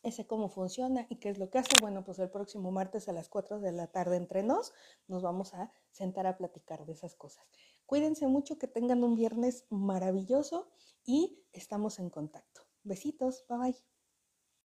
Ese 0.02 0.26
cómo 0.26 0.48
funciona 0.48 1.06
y 1.08 1.16
qué 1.16 1.28
es 1.28 1.38
lo 1.38 1.50
que 1.50 1.58
hace. 1.58 1.70
Bueno, 1.80 2.04
pues 2.04 2.18
el 2.18 2.30
próximo 2.30 2.70
martes 2.70 3.08
a 3.08 3.12
las 3.12 3.28
4 3.28 3.60
de 3.60 3.72
la 3.72 3.88
tarde 3.88 4.16
entre 4.16 4.42
nos 4.42 4.72
nos 5.06 5.22
vamos 5.22 5.54
a 5.54 5.72
sentar 5.90 6.26
a 6.26 6.36
platicar 6.36 6.86
de 6.86 6.92
esas 6.92 7.14
cosas. 7.14 7.46
Cuídense 7.86 8.26
mucho, 8.26 8.58
que 8.58 8.68
tengan 8.68 9.02
un 9.02 9.14
viernes 9.14 9.66
maravilloso 9.70 10.70
y 11.04 11.42
estamos 11.52 11.98
en 11.98 12.10
contacto. 12.10 12.62
Besitos, 12.84 13.44
bye 13.48 13.58
bye. 13.58 13.97